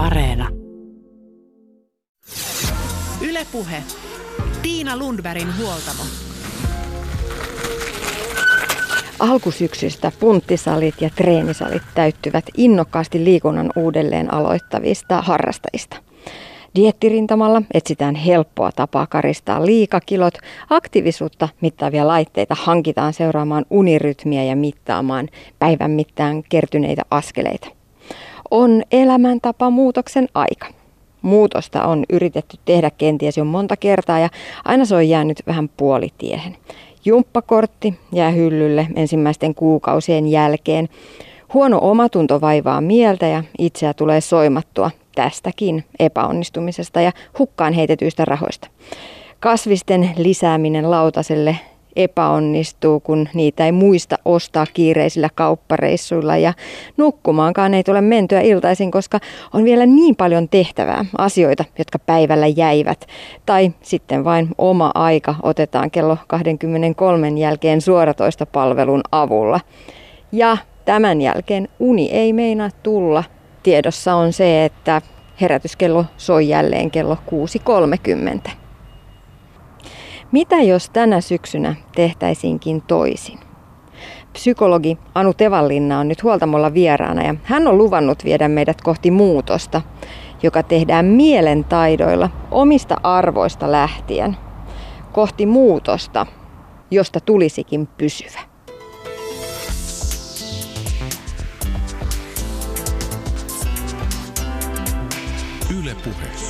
Areena. 0.00 0.48
Ylepuhe. 3.28 3.82
Tiina 4.62 4.96
Lundbergin 4.96 5.48
huoltamo. 5.58 6.02
Alkusyksystä 9.18 10.12
punttisalit 10.20 10.94
ja 11.00 11.10
treenisalit 11.10 11.82
täyttyvät 11.94 12.44
innokkaasti 12.56 13.24
liikunnan 13.24 13.70
uudelleen 13.76 14.34
aloittavista 14.34 15.22
harrastajista. 15.22 15.96
Diettirintamalla 16.74 17.62
etsitään 17.74 18.14
helppoa 18.14 18.72
tapaa 18.72 19.06
karistaa 19.06 19.66
liikakilot, 19.66 20.34
aktiivisuutta 20.70 21.48
mittaavia 21.60 22.06
laitteita 22.06 22.56
hankitaan 22.58 23.12
seuraamaan 23.12 23.64
unirytmiä 23.70 24.44
ja 24.44 24.56
mittaamaan 24.56 25.28
päivän 25.58 25.90
mittaan 25.90 26.42
kertyneitä 26.48 27.02
askeleita. 27.10 27.79
On 28.50 28.82
elämäntapa 28.92 29.70
muutoksen 29.70 30.28
aika. 30.34 30.66
Muutosta 31.22 31.84
on 31.84 32.04
yritetty 32.10 32.56
tehdä 32.64 32.90
kenties 32.90 33.36
jo 33.36 33.44
monta 33.44 33.76
kertaa 33.76 34.18
ja 34.18 34.28
aina 34.64 34.84
se 34.84 34.94
on 34.94 35.08
jäänyt 35.08 35.42
vähän 35.46 35.68
puolitiehen. 35.76 36.56
Jumppakortti 37.04 37.98
jää 38.12 38.30
hyllylle 38.30 38.86
ensimmäisten 38.96 39.54
kuukausien 39.54 40.28
jälkeen. 40.28 40.88
Huono 41.54 41.78
omatunto 41.82 42.40
vaivaa 42.40 42.80
mieltä 42.80 43.26
ja 43.26 43.44
itseä 43.58 43.94
tulee 43.94 44.20
soimattua 44.20 44.90
tästäkin 45.14 45.84
epäonnistumisesta 45.98 47.00
ja 47.00 47.12
hukkaan 47.38 47.72
heitetyistä 47.72 48.24
rahoista. 48.24 48.68
Kasvisten 49.40 50.10
lisääminen 50.16 50.90
lautaselle 50.90 51.56
epäonnistuu, 51.96 53.00
kun 53.00 53.28
niitä 53.34 53.64
ei 53.66 53.72
muista 53.72 54.16
ostaa 54.24 54.66
kiireisillä 54.74 55.28
kauppareissuilla 55.34 56.36
ja 56.36 56.52
nukkumaankaan 56.96 57.74
ei 57.74 57.84
tule 57.84 58.00
mentyä 58.00 58.40
iltaisin, 58.40 58.90
koska 58.90 59.20
on 59.54 59.64
vielä 59.64 59.86
niin 59.86 60.16
paljon 60.16 60.48
tehtävää, 60.48 61.04
asioita, 61.18 61.64
jotka 61.78 61.98
päivällä 61.98 62.46
jäivät. 62.46 63.06
Tai 63.46 63.72
sitten 63.82 64.24
vain 64.24 64.48
oma 64.58 64.90
aika 64.94 65.34
otetaan 65.42 65.90
kello 65.90 66.16
23 66.26 67.28
jälkeen 67.28 67.80
suoratoista 67.80 68.46
palvelun 68.46 69.00
avulla. 69.12 69.60
Ja 70.32 70.56
tämän 70.84 71.22
jälkeen 71.22 71.68
uni 71.78 72.10
ei 72.10 72.32
meinaa 72.32 72.70
tulla. 72.82 73.24
Tiedossa 73.62 74.14
on 74.14 74.32
se, 74.32 74.64
että 74.64 75.02
herätyskello 75.40 76.04
soi 76.16 76.48
jälleen 76.48 76.90
kello 76.90 77.18
6.30. 78.46 78.50
Mitä 80.32 80.56
jos 80.56 80.90
tänä 80.90 81.20
syksynä 81.20 81.74
tehtäisiinkin 81.96 82.82
toisin? 82.82 83.38
Psykologi 84.32 84.98
Anu 85.14 85.34
Tevallinna 85.34 85.98
on 85.98 86.08
nyt 86.08 86.22
huoltamolla 86.22 86.74
vieraana 86.74 87.22
ja 87.22 87.34
hän 87.42 87.68
on 87.68 87.78
luvannut 87.78 88.24
viedä 88.24 88.48
meidät 88.48 88.82
kohti 88.82 89.10
muutosta, 89.10 89.82
joka 90.42 90.62
tehdään 90.62 91.04
mielen 91.04 91.64
taidoilla 91.64 92.30
omista 92.50 92.96
arvoista 93.02 93.72
lähtien. 93.72 94.36
Kohti 95.12 95.46
muutosta, 95.46 96.26
josta 96.90 97.20
tulisikin 97.20 97.86
pysyvä. 97.86 98.40
Yle 105.80 105.94
puhe. 106.04 106.49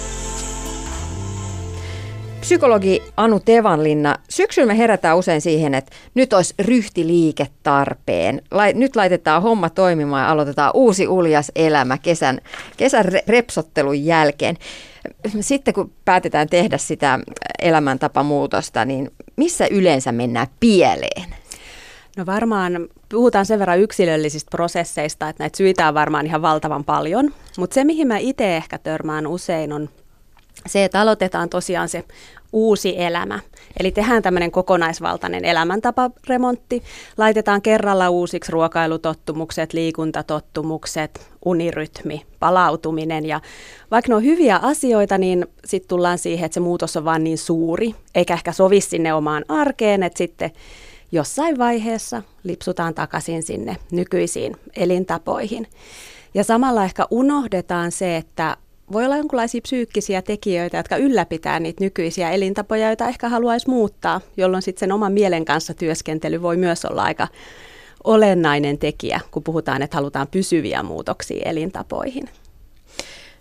Psykologi 2.41 3.03
Anu 3.17 3.41
Tevanlinna, 3.41 4.17
syksyllä 4.29 4.67
me 4.67 4.79
herätään 4.79 5.17
usein 5.17 5.41
siihen, 5.41 5.75
että 5.75 5.93
nyt 6.15 6.33
olisi 6.33 6.55
ryhtiliike 6.59 7.47
tarpeen. 7.63 8.43
Nyt 8.75 8.97
laitetaan 8.97 9.43
homma 9.43 9.71
toimimaan 9.71 10.23
ja 10.23 10.31
aloitetaan 10.31 10.71
uusi 10.75 11.09
uljas 11.09 11.53
elämä 11.57 11.99
kesän, 11.99 12.41
kesän 12.77 13.05
repsottelun 13.29 14.05
jälkeen. 14.05 14.57
Sitten 15.41 15.75
kun 15.75 15.93
päätetään 16.05 16.49
tehdä 16.49 16.79
sitä 16.79 17.19
elämäntapamuutosta, 17.59 18.85
niin 18.85 19.11
missä 19.37 19.67
yleensä 19.71 20.12
mennään 20.12 20.47
pieleen? 20.61 21.34
No 22.17 22.27
varmaan 22.27 22.89
puhutaan 23.09 23.47
sen 23.47 23.59
verran 23.59 23.81
yksilöllisistä 23.81 24.50
prosesseista, 24.50 25.29
että 25.29 25.43
näitä 25.43 25.56
syitä 25.56 25.89
on 25.89 25.95
varmaan 25.95 26.27
ihan 26.27 26.43
valtavan 26.43 26.84
paljon. 26.84 27.34
Mutta 27.59 27.75
se, 27.75 27.84
mihin 27.84 28.09
mä 28.09 28.19
itse 28.19 28.56
ehkä 28.56 28.79
törmään 28.79 29.27
usein, 29.27 29.73
on 29.73 29.89
se, 30.66 30.84
että 30.84 31.00
aloitetaan 31.00 31.48
tosiaan 31.48 31.88
se 31.88 32.04
uusi 32.53 32.94
elämä. 33.03 33.38
Eli 33.81 33.91
tehdään 33.91 34.22
tämmöinen 34.22 34.50
kokonaisvaltainen 34.50 35.44
elämäntaparemontti. 35.44 36.82
Laitetaan 37.16 37.62
kerralla 37.62 38.10
uusiksi 38.10 38.53
ruokailutottumukset, 38.53 39.72
liikuntatottumukset, 39.72 41.26
unirytmi, 41.44 42.26
palautuminen. 42.41 43.26
Ja 43.26 43.41
vaikka 43.91 44.09
ne 44.09 44.15
on 44.15 44.25
hyviä 44.25 44.56
asioita, 44.56 45.19
niin 45.19 45.47
sitten 45.65 45.88
tullaan 45.88 46.19
siihen, 46.19 46.47
että 46.47 46.54
se 46.54 46.60
muutos 46.60 46.97
on 46.97 47.04
vaan 47.04 47.25
niin 47.25 47.38
suuri, 47.38 47.94
eikä 48.15 48.34
ehkä 48.34 48.53
sovi 48.53 48.81
sinne 48.81 49.15
omaan 49.15 49.44
arkeen, 49.49 50.03
että 50.03 50.19
sitten 50.19 50.50
jossain 51.12 51.59
vaiheessa 51.59 52.22
lipsutaan 52.43 52.94
takaisin 52.94 53.43
sinne 53.43 53.76
nykyisiin 53.91 54.56
elintapoihin. 54.76 55.66
Ja 56.34 56.44
samalla 56.44 56.84
ehkä 56.84 57.06
unohdetaan 57.10 57.93
se, 57.93 58.16
että 58.16 58.56
voi 58.93 59.05
olla 59.05 59.17
jonkinlaisia 59.17 59.61
psyykkisiä 59.61 60.23
tekijöitä, 60.23 60.77
jotka 60.77 60.97
ylläpitää 60.97 61.61
niitä 61.61 61.84
nykyisiä 61.84 62.31
elintapoja, 62.31 62.87
joita 62.87 63.09
ehkä 63.09 63.28
haluaisi 63.28 63.69
muuttaa, 63.69 64.21
jolloin 64.37 64.62
sitten 64.62 64.81
sen 64.81 64.93
oman 64.93 65.12
mielen 65.12 65.45
kanssa 65.45 65.75
työskentely 65.75 66.43
voi 66.43 66.56
myös 66.56 66.84
olla 66.84 67.03
aika 67.03 67.29
olennainen 68.05 68.79
tekijä, 68.79 69.21
kun 69.31 69.43
puhutaan, 69.43 69.83
että 69.83 69.97
halutaan 69.97 70.29
pysyviä 70.29 70.83
muutoksia 70.83 71.43
elintapoihin. 71.45 72.29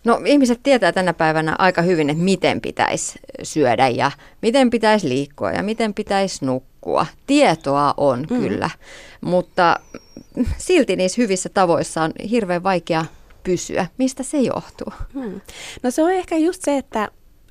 No 0.03 0.21
ihmiset 0.25 0.59
tietää 0.63 0.91
tänä 0.91 1.13
päivänä 1.13 1.55
aika 1.57 1.81
hyvin, 1.81 2.09
että 2.09 2.23
miten 2.23 2.61
pitäisi 2.61 3.19
syödä 3.43 3.87
ja 3.87 4.11
miten 4.41 4.69
pitäisi 4.69 5.09
liikkua 5.09 5.51
ja 5.51 5.63
miten 5.63 5.93
pitäisi 5.93 6.45
nukkua. 6.45 7.05
Tietoa 7.27 7.93
on 7.97 8.19
mm. 8.29 8.39
kyllä, 8.39 8.69
mutta 9.21 9.79
silti 10.57 10.95
niissä 10.95 11.21
hyvissä 11.21 11.49
tavoissa 11.49 12.03
on 12.03 12.11
hirveän 12.29 12.63
vaikea 12.63 13.05
pysyä. 13.43 13.87
Mistä 13.97 14.23
se 14.23 14.37
johtuu? 14.37 14.93
Hmm. 15.13 15.41
No 15.83 15.91
se 15.91 16.03
on 16.03 16.11
ehkä 16.11 16.37
just 16.37 16.61
se, 16.61 16.77
että 16.77 17.09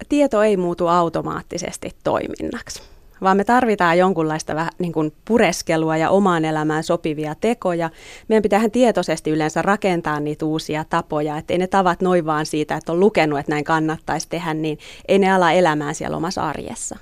tieto 0.09 0.43
ei 0.43 0.57
muutu 0.57 0.87
automaattisesti 0.87 1.91
toiminnaksi 2.05 2.83
vaan 3.21 3.37
me 3.37 3.45
tarvitaan 3.45 3.99
jonkunlaista 3.99 4.55
vähän 4.55 4.73
niin 4.79 4.93
kuin 4.93 5.13
pureskelua 5.25 5.97
ja 5.97 6.11
omaan 6.11 6.45
elämään 6.45 6.85
sopivia 6.85 7.35
tekoja. 7.35 7.91
Meidän 8.29 8.43
pitää 8.43 8.69
tietoisesti 8.69 9.31
yleensä 9.31 9.63
rakentaa 9.63 10.21
niitä 10.21 10.45
uusia 10.45 10.85
tapoja, 10.85 11.39
että 11.39 11.55
ei 11.55 11.59
ne 11.59 11.67
tavat 11.67 12.01
noin 12.01 12.27
vaan 12.27 12.47
siitä, 12.47 12.77
että 12.77 12.93
on 12.93 13.01
lukenut, 13.01 13.39
että 13.39 13.53
näin 13.53 13.65
kannattaisi 13.65 14.29
tehdä, 14.29 14.55
niin 14.55 14.79
ei 15.09 15.19
ne 15.19 15.33
ala 15.33 15.53
elämään 15.53 15.95
siellä 15.95 16.17
omassa 16.17 16.49
arjessa. 16.49 16.97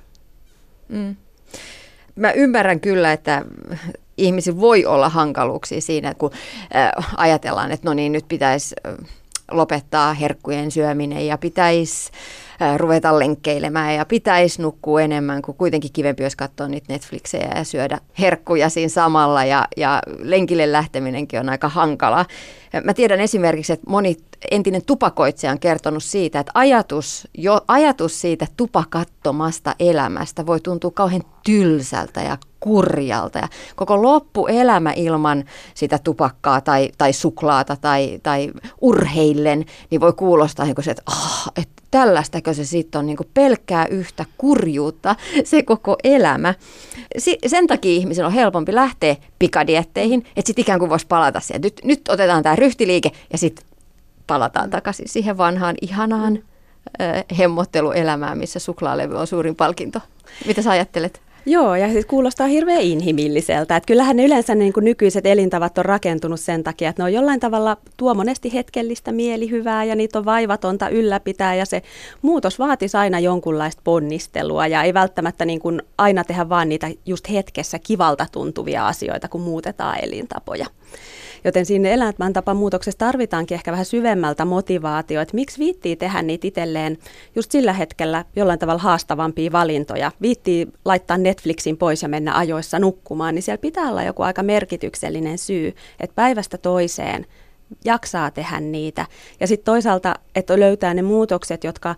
Mm. 0.89 1.15
Mä 2.15 2.31
ymmärrän 2.31 2.79
kyllä, 2.79 3.13
että 3.13 3.45
ihmisillä 4.17 4.59
voi 4.59 4.85
olla 4.85 5.09
hankaluuksia 5.09 5.81
siinä, 5.81 6.13
kun 6.13 6.31
ajatellaan, 7.17 7.71
että 7.71 7.89
no 7.89 7.93
niin, 7.93 8.11
nyt 8.11 8.25
pitäisi 8.27 8.75
lopettaa 9.51 10.13
herkkujen 10.13 10.71
syöminen 10.71 11.27
ja 11.27 11.37
pitäisi 11.37 12.11
ruveta 12.77 13.19
lenkkeilemään 13.19 13.95
ja 13.95 14.05
pitäisi 14.05 14.61
nukkua 14.61 15.01
enemmän, 15.01 15.41
kun 15.41 15.55
kuitenkin 15.55 15.93
kivempi 15.93 16.23
olisi 16.23 16.37
katsoa 16.37 16.67
niitä 16.67 16.93
Netflixejä 16.93 17.51
ja 17.55 17.63
syödä 17.63 17.99
herkkuja 18.19 18.69
siinä 18.69 18.89
samalla 18.89 19.45
ja, 19.45 19.67
ja 19.77 20.01
lenkille 20.19 20.71
lähteminenkin 20.71 21.39
on 21.39 21.49
aika 21.49 21.69
hankala. 21.69 22.25
Mä 22.83 22.93
tiedän 22.93 23.19
esimerkiksi, 23.19 23.73
että 23.73 23.89
moni 23.89 24.17
entinen 24.51 24.85
tupakoitsija 24.85 25.51
on 25.51 25.59
kertonut 25.59 26.03
siitä, 26.03 26.39
että 26.39 26.51
ajatus, 26.55 27.27
jo, 27.37 27.61
ajatus 27.67 28.21
siitä 28.21 28.47
tupakattomasta 28.57 29.75
elämästä 29.79 30.45
voi 30.45 30.59
tuntua 30.59 30.91
kauhean 30.91 31.23
tylsältä 31.45 32.21
ja 32.21 32.37
kurjalta. 32.59 33.39
Ja 33.39 33.47
koko 33.75 34.01
loppuelämä 34.01 34.93
ilman 34.95 35.43
sitä 35.73 35.99
tupakkaa 36.03 36.61
tai, 36.61 36.89
tai 36.97 37.13
suklaata 37.13 37.75
tai, 37.75 38.19
tai 38.23 38.51
urheillen, 38.81 39.65
niin 39.89 40.01
voi 40.01 40.13
kuulostaa 40.13 40.65
niin 40.65 40.75
se, 40.81 40.91
että, 40.91 41.03
oh, 41.11 41.51
että 41.55 41.83
tällaistakö 41.91 42.53
se 42.53 42.65
sitten 42.65 42.99
on 42.99 43.05
niin 43.05 43.17
pelkkää 43.33 43.85
yhtä 43.85 44.25
kurjuutta 44.37 45.15
se 45.43 45.63
koko 45.63 45.95
elämä. 46.03 46.53
Si- 47.17 47.39
sen 47.47 47.67
takia 47.67 47.91
ihmisen 47.91 48.25
on 48.25 48.31
helpompi 48.31 48.75
lähteä 48.75 49.15
pikadietteihin, 49.39 50.19
että 50.19 50.47
sitten 50.47 50.61
ikään 50.61 50.79
kuin 50.79 50.89
voisi 50.89 51.07
palata 51.07 51.39
siihen. 51.39 51.61
Nyt, 51.61 51.81
nyt 51.83 52.09
otetaan 52.09 52.43
tämä 52.43 52.55
ryhtiliike 52.55 53.11
ja 53.31 53.37
sitten 53.37 53.65
palataan 54.27 54.69
takaisin 54.69 55.09
siihen 55.09 55.37
vanhaan 55.37 55.75
ihanaan 55.81 56.39
äh, 57.01 57.37
hemmotteluelämään, 57.37 58.37
missä 58.37 58.59
suklaalevy 58.59 59.15
on 59.15 59.27
suurin 59.27 59.55
palkinto. 59.55 59.99
Mitä 60.45 60.61
sä 60.61 60.71
ajattelet? 60.71 61.21
Joo, 61.49 61.75
ja 61.75 61.91
siis 61.91 62.05
kuulostaa 62.05 62.47
hirveän 62.47 62.81
inhimilliseltä. 62.81 63.75
Että 63.75 63.87
kyllähän 63.87 64.15
ne 64.15 64.25
yleensä 64.25 64.55
niin 64.55 64.73
kuin 64.73 64.83
nykyiset 64.83 65.25
elintavat 65.25 65.77
on 65.77 65.85
rakentunut 65.85 66.39
sen 66.39 66.63
takia, 66.63 66.89
että 66.89 67.01
ne 67.01 67.03
on 67.03 67.13
jollain 67.13 67.39
tavalla 67.39 67.77
tuo 67.97 68.13
monesti 68.13 68.53
hetkellistä 68.53 69.11
mielihyvää 69.11 69.83
ja 69.83 69.95
niitä 69.95 70.19
on 70.19 70.25
vaivatonta 70.25 70.89
ylläpitää 70.89 71.55
ja 71.55 71.65
se 71.65 71.81
muutos 72.21 72.59
vaatisi 72.59 72.97
aina 72.97 73.19
jonkunlaista 73.19 73.81
ponnistelua 73.83 74.67
ja 74.67 74.83
ei 74.83 74.93
välttämättä 74.93 75.45
niin 75.45 75.59
kuin 75.59 75.81
aina 75.97 76.23
tehdä 76.23 76.49
vaan 76.49 76.69
niitä 76.69 76.87
just 77.05 77.29
hetkessä 77.29 77.79
kivalta 77.79 78.25
tuntuvia 78.31 78.87
asioita, 78.87 79.27
kun 79.27 79.41
muutetaan 79.41 79.99
elintapoja. 80.01 80.65
Joten 81.43 81.65
sinne 81.65 81.93
elämäntapamuutoksessa 81.93 82.97
tarvitaankin 82.97 83.55
ehkä 83.55 83.71
vähän 83.71 83.85
syvemmältä 83.85 84.45
motivaatio, 84.45 85.21
että 85.21 85.35
miksi 85.35 85.59
viittii 85.59 85.95
tehdä 85.95 86.21
niitä 86.21 86.47
itselleen 86.47 86.97
just 87.35 87.51
sillä 87.51 87.73
hetkellä 87.73 88.25
jollain 88.35 88.59
tavalla 88.59 88.81
haastavampia 88.81 89.51
valintoja. 89.51 90.11
Viittii 90.21 90.67
laittaa 90.85 91.17
Netflixin 91.17 91.77
pois 91.77 92.01
ja 92.01 92.09
mennä 92.09 92.37
ajoissa 92.37 92.79
nukkumaan, 92.79 93.35
niin 93.35 93.43
siellä 93.43 93.61
pitää 93.61 93.89
olla 93.89 94.03
joku 94.03 94.23
aika 94.23 94.43
merkityksellinen 94.43 95.37
syy, 95.37 95.73
että 95.99 96.15
päivästä 96.15 96.57
toiseen 96.57 97.25
jaksaa 97.85 98.31
tehdä 98.31 98.59
niitä. 98.59 99.05
Ja 99.39 99.47
sitten 99.47 99.65
toisaalta, 99.65 100.15
että 100.35 100.59
löytää 100.59 100.93
ne 100.93 101.01
muutokset, 101.01 101.63
jotka 101.63 101.95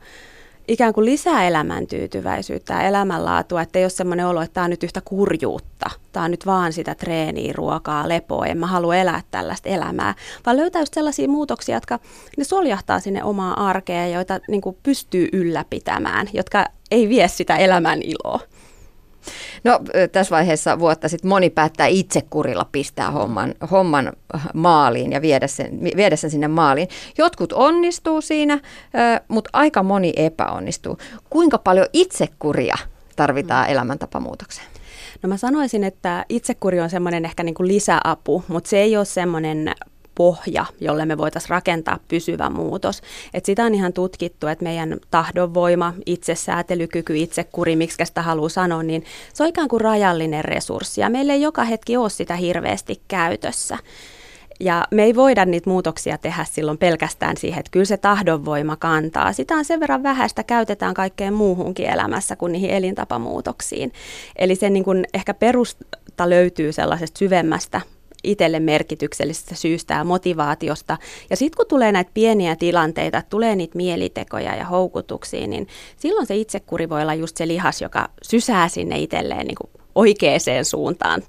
ikään 0.70 0.94
kuin 0.94 1.06
lisää 1.06 1.48
elämäntyytyväisyyttä 1.48 2.74
ja 2.74 2.82
elämänlaatua, 2.82 3.62
että 3.62 3.80
ei 3.80 3.86
ole 3.86 3.90
semmoinen 3.90 4.26
olo, 4.26 4.42
että 4.42 4.54
tämä 4.54 4.64
on 4.64 4.70
nyt 4.70 4.84
yhtä 4.84 5.02
kurjuutta, 5.06 5.90
tämä 6.12 6.24
on 6.24 6.32
nyt 6.32 6.46
vaan 6.46 6.74
sitä 6.74 6.96
treeniä, 6.96 7.54
ruokaa, 7.56 8.10
lepoa, 8.10 8.46
en 8.46 8.58
mä 8.58 8.68
halua 8.68 8.96
elää 8.96 9.22
tällaista 9.32 9.70
elämää, 9.70 10.16
vaan 10.46 10.58
löytää 10.58 10.82
just 10.82 10.94
sellaisia 10.94 11.28
muutoksia, 11.28 11.76
jotka 11.76 12.00
ne 12.38 12.44
soljahtaa 12.44 13.00
sinne 13.00 13.24
omaa 13.24 13.68
arkea, 13.68 14.08
joita 14.08 14.40
niin 14.48 14.62
kuin 14.62 14.78
pystyy 14.84 15.30
ylläpitämään, 15.34 16.28
jotka 16.34 16.66
ei 16.92 17.10
vie 17.10 17.28
sitä 17.28 17.58
elämän 17.58 18.02
iloa. 18.02 18.40
No 19.64 19.80
tässä 20.12 20.36
vaiheessa 20.36 20.80
vuotta 20.80 21.10
sitten 21.10 21.30
moni 21.30 21.50
päättää 21.50 21.88
itse 21.88 22.22
kurilla 22.30 22.66
pistää 22.72 23.12
homman, 23.12 23.56
homman 23.72 24.14
maaliin 24.54 25.12
ja 25.12 25.22
viedä 25.22 25.48
sen, 25.48 25.80
viedä 25.96 26.16
sen 26.16 26.30
sinne 26.30 26.48
maaliin. 26.48 26.88
Jotkut 27.18 27.54
onnistuu 27.54 28.22
siinä, 28.22 28.60
mutta 29.28 29.50
aika 29.54 29.84
moni 29.84 30.14
epäonnistuu. 30.16 30.98
Kuinka 31.30 31.58
paljon 31.58 31.88
itsekuria 31.94 32.76
tarvitaan 33.16 33.66
mm. 33.68 33.72
elämäntapamuutokseen? 33.72 34.68
No 35.24 35.30
mä 35.30 35.38
sanoisin, 35.38 35.84
että 35.84 36.26
itsekuri 36.30 36.80
on 36.80 36.90
semmoinen 36.90 37.26
ehkä 37.26 37.44
niin 37.44 37.56
kuin 37.56 37.68
lisäapu, 37.68 38.44
mutta 38.48 38.70
se 38.70 38.80
ei 38.80 38.98
ole 38.98 39.06
semmoinen 39.06 39.72
pohja, 40.20 40.66
jolle 40.82 41.06
me 41.06 41.18
voitaisiin 41.18 41.50
rakentaa 41.50 42.00
pysyvä 42.08 42.50
muutos. 42.50 43.02
Et 43.34 43.46
sitä 43.46 43.64
on 43.64 43.76
ihan 43.76 43.94
tutkittu, 43.94 44.48
että 44.48 44.64
meidän 44.64 44.98
tahdonvoima, 45.12 45.94
itsesäätelykyky, 46.06 47.18
itsekuri, 47.18 47.76
miksi 47.76 48.06
sitä 48.06 48.22
haluaa 48.22 48.50
sanoa, 48.50 48.84
niin 48.84 49.04
se 49.34 49.44
on 49.44 49.50
ikään 49.50 49.68
kuin 49.68 49.82
rajallinen 49.82 50.46
resurssi 50.46 51.02
ja 51.02 51.10
meillä 51.10 51.34
ei 51.34 51.42
joka 51.42 51.64
hetki 51.64 51.98
ole 51.98 52.10
sitä 52.10 52.36
hirveästi 52.36 53.02
käytössä. 53.08 53.78
Ja 54.60 54.88
me 54.92 55.04
ei 55.04 55.16
voida 55.16 55.46
niitä 55.46 55.70
muutoksia 55.70 56.18
tehdä 56.18 56.46
silloin 56.52 56.78
pelkästään 56.78 57.38
siihen, 57.38 57.60
että 57.60 57.72
kyllä 57.72 57.86
se 57.86 57.98
tahdonvoima 57.98 58.76
kantaa. 58.76 59.34
Sitä 59.34 59.56
on 59.56 59.66
sen 59.66 59.80
verran 59.80 60.04
vähäistä, 60.04 60.44
käytetään 60.44 60.94
kaikkeen 60.94 61.34
muuhunkin 61.34 61.90
elämässä 61.90 62.36
kuin 62.36 62.52
niihin 62.52 62.70
elintapamuutoksiin. 62.70 63.94
Eli 64.36 64.56
se 64.56 64.70
niin 64.70 64.84
kuin 64.84 65.06
ehkä 65.14 65.34
perusta 65.34 66.30
löytyy 66.30 66.72
sellaisesta 66.72 67.20
syvemmästä 67.20 67.82
itselle 68.24 68.60
merkityksellisestä 68.60 69.56
syystä 69.56 69.94
ja 69.94 70.04
motivaatiosta. 70.04 70.98
Ja 71.30 71.36
sitten 71.36 71.58
kun 71.58 71.66
tulee 71.68 71.92
näitä 71.92 72.12
pieniä 72.14 72.56
tilanteita, 72.56 73.24
tulee 73.30 73.56
niitä 73.56 73.78
mielitekoja 73.78 74.56
ja 74.56 74.66
houkutuksia, 74.66 75.48
niin 75.48 75.68
silloin 75.98 76.28
se 76.28 76.36
itsekuri 76.36 76.90
voi 76.90 77.02
olla 77.02 77.14
just 77.14 77.38
se 77.38 77.48
lihas, 77.48 77.82
joka 77.82 78.10
sysää 78.22 78.70
sinne 78.70 79.00
itselleen 79.00 79.48
niin 79.48 79.58
kuin 79.62 79.70
oikeaan 79.96 80.40
suuntaan. 80.64 81.24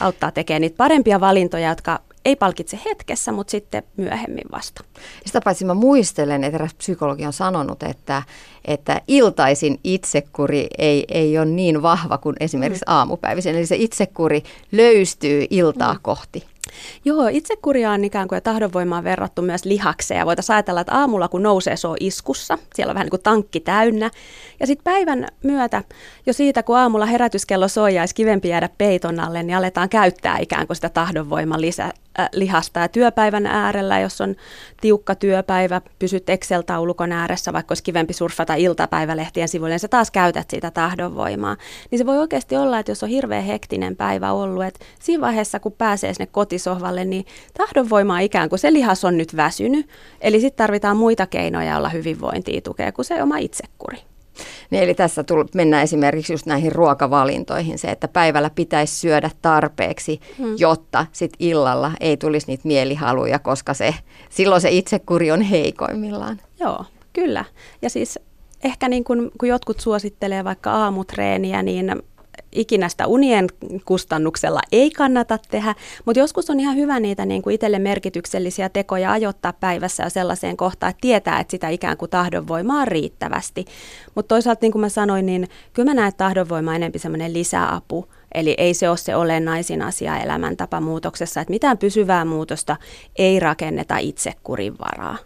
Auttaa 0.00 0.30
tekemään 0.30 0.60
niitä 0.60 0.76
parempia 0.76 1.20
valintoja, 1.20 1.68
jotka 1.68 2.00
ei 2.26 2.36
palkitse 2.36 2.80
hetkessä, 2.84 3.32
mutta 3.32 3.50
sitten 3.50 3.82
myöhemmin 3.96 4.44
vasta. 4.52 4.84
Sitä 5.26 5.40
paitsi 5.40 5.64
mä 5.64 5.74
muistelen, 5.74 6.44
että 6.44 6.56
eräs 6.56 6.74
psykologi 6.74 7.26
on 7.26 7.32
sanonut, 7.32 7.82
että, 7.82 8.22
että 8.64 9.00
iltaisin 9.08 9.80
itsekuri 9.84 10.66
ei, 10.78 11.04
ei 11.08 11.38
ole 11.38 11.46
niin 11.46 11.82
vahva 11.82 12.18
kuin 12.18 12.36
esimerkiksi 12.40 12.84
mm. 12.88 12.92
aamupäivisen. 12.92 13.54
Eli 13.54 13.66
se 13.66 13.76
itsekuri 13.76 14.42
löystyy 14.72 15.46
iltaa 15.50 15.94
mm. 15.94 16.00
kohti. 16.02 16.44
Joo, 17.04 17.28
itsekuria 17.28 17.90
on 17.90 18.04
ikään 18.04 18.28
kuin 18.28 18.42
tahdonvoimaan 18.42 19.04
verrattu 19.04 19.42
myös 19.42 19.64
lihakseen. 19.64 20.26
Voitaisiin 20.26 20.54
ajatella, 20.54 20.80
että 20.80 20.94
aamulla 20.94 21.28
kun 21.28 21.42
nousee, 21.42 21.76
se 21.76 21.88
on 21.88 21.96
iskussa. 22.00 22.58
Siellä 22.74 22.90
on 22.90 22.94
vähän 22.94 23.04
niin 23.04 23.10
kuin 23.10 23.22
tankki 23.22 23.60
täynnä. 23.60 24.10
Ja 24.60 24.66
sitten 24.66 24.84
päivän 24.84 25.26
myötä, 25.42 25.82
jo 26.26 26.32
siitä 26.32 26.62
kun 26.62 26.76
aamulla 26.76 27.06
herätyskello 27.06 27.68
soi 27.68 27.94
ja 27.94 28.04
kivempi 28.14 28.48
jäädä 28.48 28.68
peiton 28.78 29.20
alle, 29.20 29.42
niin 29.42 29.56
aletaan 29.56 29.88
käyttää 29.88 30.38
ikään 30.38 30.66
kuin 30.66 30.76
sitä 30.76 30.88
tahdonvoiman 30.88 31.60
lisä, 31.60 31.92
lihasta 32.32 32.80
ja 32.80 32.88
työpäivän 32.88 33.46
äärellä, 33.46 34.00
jos 34.00 34.20
on 34.20 34.34
tiukka 34.80 35.14
työpäivä, 35.14 35.80
pysyt 35.98 36.30
Excel-taulukon 36.30 37.12
ääressä, 37.12 37.52
vaikka 37.52 37.72
olisi 37.72 37.82
kivempi 37.82 38.12
surfata 38.12 38.54
iltapäivälehtien 38.54 39.48
sivuille, 39.48 39.74
niin 39.74 39.80
sä 39.80 39.88
taas 39.88 40.10
käytät 40.10 40.50
sitä 40.50 40.70
tahdonvoimaa. 40.70 41.56
Niin 41.90 41.98
se 41.98 42.06
voi 42.06 42.18
oikeasti 42.18 42.56
olla, 42.56 42.78
että 42.78 42.92
jos 42.92 43.02
on 43.02 43.08
hirveän 43.08 43.44
hektinen 43.44 43.96
päivä 43.96 44.32
ollut, 44.32 44.64
että 44.64 44.84
siinä 45.00 45.20
vaiheessa, 45.20 45.60
kun 45.60 45.72
pääsee 45.72 46.14
sinne 46.14 46.26
kotisohvalle, 46.26 47.04
niin 47.04 47.26
tahdonvoimaa 47.58 48.20
ikään 48.20 48.48
kuin 48.48 48.58
se 48.58 48.72
lihas 48.72 49.04
on 49.04 49.18
nyt 49.18 49.36
väsynyt. 49.36 49.88
Eli 50.20 50.40
sitten 50.40 50.64
tarvitaan 50.64 50.96
muita 50.96 51.26
keinoja 51.26 51.76
olla 51.76 51.88
hyvinvointia 51.88 52.60
tukea 52.60 52.92
kuin 52.92 53.04
se 53.04 53.22
oma 53.22 53.38
itsekuri. 53.38 53.98
Niin 54.70 54.82
eli 54.82 54.94
tässä 54.94 55.24
tull, 55.24 55.44
mennään 55.54 55.82
esimerkiksi 55.82 56.32
just 56.32 56.46
näihin 56.46 56.72
ruokavalintoihin, 56.72 57.78
se, 57.78 57.88
että 57.88 58.08
päivällä 58.08 58.50
pitäisi 58.54 58.96
syödä 58.96 59.30
tarpeeksi, 59.42 60.20
hmm. 60.38 60.54
jotta 60.58 61.06
sit 61.12 61.32
illalla 61.38 61.92
ei 62.00 62.16
tulisi 62.16 62.46
niitä 62.46 62.68
mielihaluja, 62.68 63.38
koska 63.38 63.74
se, 63.74 63.94
silloin 64.30 64.60
se 64.60 64.70
itsekuri 64.70 65.30
on 65.30 65.42
heikoimmillaan. 65.42 66.40
Joo, 66.60 66.84
kyllä. 67.12 67.44
Ja 67.82 67.90
siis 67.90 68.18
ehkä 68.64 68.88
niin 68.88 69.04
kun, 69.04 69.30
kun 69.38 69.48
jotkut 69.48 69.80
suosittelee 69.80 70.44
vaikka 70.44 70.72
aamutreeniä, 70.72 71.62
niin 71.62 72.02
ikinä 72.56 72.88
sitä 72.88 73.06
unien 73.06 73.46
kustannuksella 73.84 74.60
ei 74.72 74.90
kannata 74.90 75.38
tehdä, 75.50 75.74
mutta 76.04 76.20
joskus 76.20 76.50
on 76.50 76.60
ihan 76.60 76.76
hyvä 76.76 77.00
niitä 77.00 77.26
niin 77.26 77.42
kuin 77.42 77.54
itselle 77.54 77.78
merkityksellisiä 77.78 78.68
tekoja 78.68 79.12
ajoittaa 79.12 79.52
päivässä 79.52 80.02
ja 80.02 80.10
sellaiseen 80.10 80.56
kohtaan, 80.56 80.90
että 80.90 81.00
tietää, 81.00 81.40
että 81.40 81.50
sitä 81.50 81.68
ikään 81.68 81.96
kuin 81.96 82.10
tahdonvoimaa 82.10 82.80
on 82.80 82.88
riittävästi. 82.88 83.64
Mutta 84.14 84.28
toisaalta 84.28 84.58
niin 84.62 84.72
kuin 84.72 84.80
mä 84.80 84.88
sanoin, 84.88 85.26
niin 85.26 85.48
kyllä 85.72 85.90
mä 85.90 85.94
näen, 85.94 86.08
että 86.08 86.24
tahdonvoima 86.24 86.70
on 86.70 86.76
enemmän 86.76 87.00
semmoinen 87.00 87.32
lisäapu, 87.32 88.08
Eli 88.34 88.54
ei 88.58 88.74
se 88.74 88.88
ole 88.88 88.96
se 88.96 89.16
olennaisin 89.16 89.82
asia 89.82 90.18
elämäntapamuutoksessa, 90.18 91.40
että 91.40 91.50
mitään 91.50 91.78
pysyvää 91.78 92.24
muutosta 92.24 92.76
ei 93.16 93.40
rakenneta 93.40 93.98
itsekurin 93.98 94.78
varaa. 94.78 95.18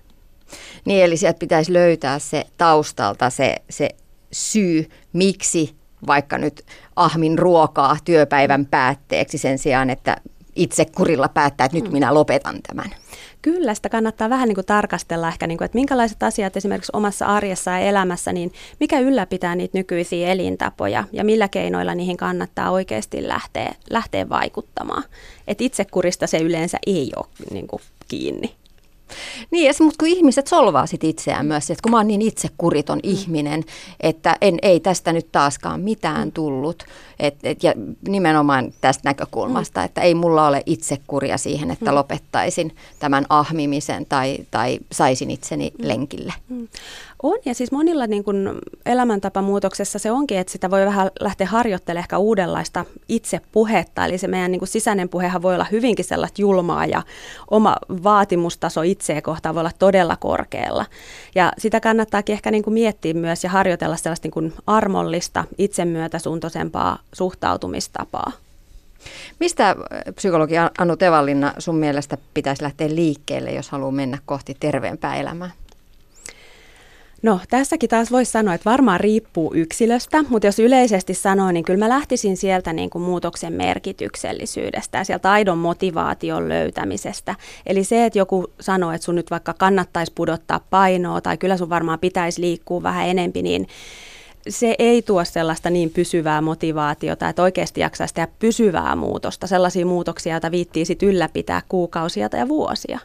Niin, 0.84 1.04
eli 1.04 1.16
sieltä 1.16 1.38
pitäisi 1.38 1.72
löytää 1.72 2.18
se 2.18 2.44
taustalta 2.58 3.30
se, 3.30 3.56
se 3.70 3.88
syy, 4.32 4.88
miksi 5.12 5.74
vaikka 6.06 6.38
nyt 6.38 6.62
ahmin 6.96 7.38
ruokaa 7.38 7.96
työpäivän 8.04 8.66
päätteeksi 8.66 9.38
sen 9.38 9.58
sijaan, 9.58 9.90
että 9.90 10.16
itse 10.56 10.84
kurilla 10.84 11.28
päättää, 11.28 11.64
että 11.64 11.76
nyt 11.76 11.84
mm. 11.84 11.92
minä 11.92 12.14
lopetan 12.14 12.60
tämän. 12.66 12.90
Kyllä, 13.42 13.74
sitä 13.74 13.88
kannattaa 13.88 14.30
vähän 14.30 14.48
niin 14.48 14.54
kuin 14.54 14.66
tarkastella 14.66 15.28
ehkä, 15.28 15.46
niin 15.46 15.58
kuin, 15.58 15.66
että 15.66 15.76
minkälaiset 15.78 16.22
asiat 16.22 16.56
esimerkiksi 16.56 16.92
omassa 16.94 17.26
arjessa 17.26 17.70
ja 17.70 17.78
elämässä, 17.78 18.32
niin 18.32 18.52
mikä 18.80 18.98
ylläpitää 18.98 19.54
niitä 19.54 19.78
nykyisiä 19.78 20.28
elintapoja 20.28 21.04
ja 21.12 21.24
millä 21.24 21.48
keinoilla 21.48 21.94
niihin 21.94 22.16
kannattaa 22.16 22.70
oikeasti 22.70 23.28
lähteä, 23.28 23.74
lähteä 23.90 24.28
vaikuttamaan. 24.28 25.02
Että 25.48 25.64
itsekurista 25.64 26.26
se 26.26 26.38
yleensä 26.38 26.78
ei 26.86 27.12
ole 27.16 27.26
niin 27.50 27.66
kuin, 27.66 27.82
kiinni. 28.08 28.59
Niin, 29.50 29.66
ja 29.66 29.72
mutta 29.80 29.96
kun 29.98 30.08
ihmiset 30.08 30.46
solvaa 30.46 30.86
sit 30.86 31.04
itseään 31.04 31.46
myös, 31.46 31.70
että 31.70 31.82
kun 31.82 31.90
mä 31.90 31.96
oon 31.96 32.06
niin 32.06 32.22
itsekuriton 32.22 32.98
mm. 32.98 33.10
ihminen, 33.10 33.64
että 34.00 34.36
en, 34.40 34.58
ei 34.62 34.80
tästä 34.80 35.12
nyt 35.12 35.32
taaskaan 35.32 35.80
mitään 35.80 36.28
mm. 36.28 36.32
tullut. 36.32 36.84
Et, 37.18 37.34
et, 37.42 37.62
ja 37.62 37.74
nimenomaan 38.08 38.72
tästä 38.80 39.08
näkökulmasta, 39.08 39.80
mm. 39.80 39.84
että 39.84 40.00
ei 40.00 40.14
mulla 40.14 40.46
ole 40.46 40.62
itsekuria 40.66 41.38
siihen, 41.38 41.70
että 41.70 41.90
mm. 41.90 41.94
lopettaisin 41.94 42.76
tämän 42.98 43.26
ahmimisen 43.28 44.06
tai, 44.06 44.36
tai 44.50 44.78
saisin 44.92 45.30
itseni 45.30 45.72
mm. 45.78 45.88
lenkille. 45.88 46.32
Mm. 46.48 46.68
On, 47.22 47.38
ja 47.44 47.54
siis 47.54 47.72
monilla 47.72 48.06
niin 48.06 48.24
kun 48.24 48.58
elämäntapamuutoksessa 48.86 49.98
se 49.98 50.10
onkin, 50.10 50.38
että 50.38 50.52
sitä 50.52 50.70
voi 50.70 50.86
vähän 50.86 51.10
lähteä 51.20 51.46
harjoittelemaan 51.46 52.04
ehkä 52.04 52.18
uudenlaista 52.18 52.84
itsepuhetta. 53.08 54.04
Eli 54.04 54.18
se 54.18 54.28
meidän 54.28 54.52
niin 54.52 54.66
sisäinen 54.66 55.08
puhehan 55.08 55.42
voi 55.42 55.54
olla 55.54 55.66
hyvinkin 55.72 56.04
sellaista 56.04 56.42
julmaa 56.42 56.86
ja 56.86 57.02
oma 57.50 57.76
vaatimustaso 58.04 58.82
itseä 59.00 59.22
kohtaan 59.22 59.54
voi 59.54 59.60
olla 59.60 59.70
todella 59.78 60.16
korkealla. 60.16 60.86
Ja 61.34 61.52
sitä 61.58 61.80
kannattaakin 61.80 62.32
ehkä 62.32 62.50
niin 62.50 62.62
kuin 62.62 62.74
miettiä 62.74 63.14
myös 63.14 63.44
ja 63.44 63.50
harjoitella 63.50 63.96
sellaista 63.96 64.26
niin 64.26 64.32
kuin 64.32 64.54
armollista, 64.66 65.44
itsemyötäsuuntoisempaa 65.58 66.98
suhtautumistapaa. 67.12 68.32
Mistä 69.38 69.76
psykologi 70.14 70.54
Anu 70.78 70.96
Tevallinna 70.96 71.52
sun 71.58 71.76
mielestä 71.76 72.18
pitäisi 72.34 72.62
lähteä 72.62 72.88
liikkeelle, 72.88 73.50
jos 73.52 73.70
haluaa 73.70 73.90
mennä 73.90 74.18
kohti 74.26 74.56
terveempää 74.60 75.16
elämää? 75.16 75.50
No 77.22 77.40
tässäkin 77.50 77.90
taas 77.90 78.12
voisi 78.12 78.32
sanoa, 78.32 78.54
että 78.54 78.70
varmaan 78.70 79.00
riippuu 79.00 79.54
yksilöstä, 79.54 80.24
mutta 80.28 80.46
jos 80.46 80.58
yleisesti 80.58 81.14
sanoo, 81.14 81.52
niin 81.52 81.64
kyllä 81.64 81.78
mä 81.78 81.88
lähtisin 81.88 82.36
sieltä 82.36 82.72
niin 82.72 82.90
kuin 82.90 83.02
muutoksen 83.02 83.52
merkityksellisyydestä 83.52 84.98
ja 84.98 85.04
sieltä 85.04 85.32
aidon 85.32 85.58
motivaation 85.58 86.48
löytämisestä. 86.48 87.34
Eli 87.66 87.84
se, 87.84 88.04
että 88.04 88.18
joku 88.18 88.46
sanoo, 88.60 88.92
että 88.92 89.04
sun 89.04 89.14
nyt 89.14 89.30
vaikka 89.30 89.54
kannattaisi 89.54 90.12
pudottaa 90.14 90.60
painoa 90.70 91.20
tai 91.20 91.38
kyllä 91.38 91.56
sun 91.56 91.70
varmaan 91.70 91.98
pitäisi 91.98 92.40
liikkua 92.40 92.82
vähän 92.82 93.08
enempi, 93.08 93.42
niin 93.42 93.68
se 94.48 94.74
ei 94.78 95.02
tuo 95.02 95.24
sellaista 95.24 95.70
niin 95.70 95.90
pysyvää 95.90 96.40
motivaatiota, 96.40 97.28
että 97.28 97.42
oikeasti 97.42 97.80
jaksaisi 97.80 98.14
tehdä 98.14 98.28
pysyvää 98.38 98.96
muutosta, 98.96 99.46
sellaisia 99.46 99.86
muutoksia, 99.86 100.34
joita 100.34 100.50
viittii 100.50 100.84
sitten 100.84 101.08
ylläpitää 101.08 101.62
kuukausia 101.68 102.28
tai 102.28 102.48
vuosia. 102.48 102.98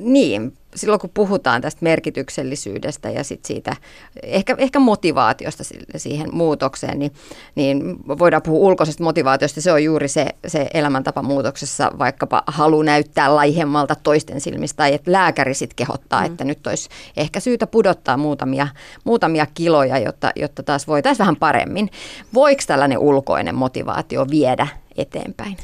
Niin, 0.00 0.52
silloin 0.74 1.00
kun 1.00 1.10
puhutaan 1.14 1.62
tästä 1.62 1.78
merkityksellisyydestä 1.82 3.10
ja 3.10 3.24
sit 3.24 3.44
siitä 3.44 3.76
ehkä, 4.22 4.54
ehkä 4.58 4.78
motivaatiosta 4.78 5.64
siihen 5.96 6.34
muutokseen, 6.34 6.98
niin, 6.98 7.12
niin 7.54 7.96
voidaan 8.18 8.42
puhua 8.42 8.68
ulkoisesta 8.68 9.04
motivaatiosta. 9.04 9.60
Se 9.60 9.72
on 9.72 9.84
juuri 9.84 10.08
se, 10.08 10.26
se 10.46 10.66
elämäntapa 10.74 11.22
muutoksessa, 11.22 11.90
vaikkapa 11.98 12.42
halu 12.46 12.82
näyttää 12.82 13.34
laihemmalta 13.34 13.94
toisten 13.94 14.40
silmistä 14.40 14.76
tai 14.76 14.94
että 14.94 15.12
lääkäri 15.12 15.54
sitten 15.54 15.76
kehottaa, 15.76 16.20
mm. 16.20 16.26
että 16.26 16.44
nyt 16.44 16.66
olisi 16.66 16.88
ehkä 17.16 17.40
syytä 17.40 17.66
pudottaa 17.66 18.16
muutamia, 18.16 18.68
muutamia 19.04 19.46
kiloja, 19.54 19.98
jotta, 19.98 20.30
jotta 20.36 20.62
taas 20.62 20.86
voitaisiin 20.86 21.18
vähän 21.24 21.36
paremmin. 21.36 21.90
Voiko 22.34 22.62
tällainen 22.66 22.98
ulkoinen 22.98 23.54
motivaatio 23.54 24.26
viedä 24.30 24.68
eteenpäin? 24.96 25.56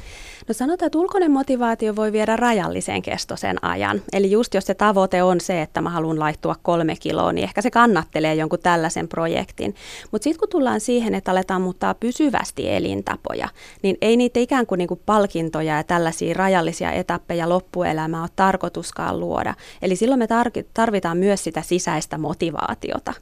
No 0.53 0.57
sanotaan, 0.57 0.87
että 0.87 0.99
ulkoinen 0.99 1.31
motivaatio 1.31 1.97
voi 1.97 2.13
viedä 2.13 2.37
rajallisen 2.37 3.03
kestoisen 3.03 3.65
ajan. 3.65 4.03
Eli 4.13 4.31
just 4.31 4.55
jos 4.55 4.65
se 4.65 4.75
tavoite 4.75 5.23
on 5.23 5.41
se, 5.41 5.63
että 5.63 5.81
mä 5.81 5.91
haluan 5.91 6.19
laittua 6.19 6.57
kolme 6.63 6.97
kiloa, 6.97 7.33
niin 7.33 7.45
ehkä 7.45 7.63
se 7.63 7.71
kannattelee 7.71 8.35
jonkun 8.35 8.59
tällaisen 8.59 9.09
projektin. 9.09 9.75
Mutta 10.11 10.25
sitten 10.25 10.39
kun 10.39 10.49
tullaan 10.49 10.81
siihen, 10.81 11.15
että 11.15 11.31
aletaan 11.31 11.63
muuttaa 11.63 11.95
pysyvästi 11.95 12.71
elintapoja, 12.71 13.49
niin 13.83 13.97
ei 14.01 14.17
niitä 14.17 14.41
ikään 14.41 14.67
kuin, 14.67 14.79
niin 14.79 14.89
kuin 14.89 15.01
palkintoja 15.07 15.77
ja 15.77 15.85
tällaisia 15.85 16.35
rajallisia 16.35 16.93
etappeja 16.93 17.49
loppuelämää 17.49 18.21
ole 18.21 18.31
tarkoituskaan 18.37 19.21
luoda. 19.21 19.55
Eli 19.83 19.97
silloin 19.97 20.19
me 20.19 20.29
tarvitaan 20.75 21.17
myös 21.17 21.45
sitä 21.45 21.63
sisäistä 21.63 22.19
motivaatiota. 22.19 23.13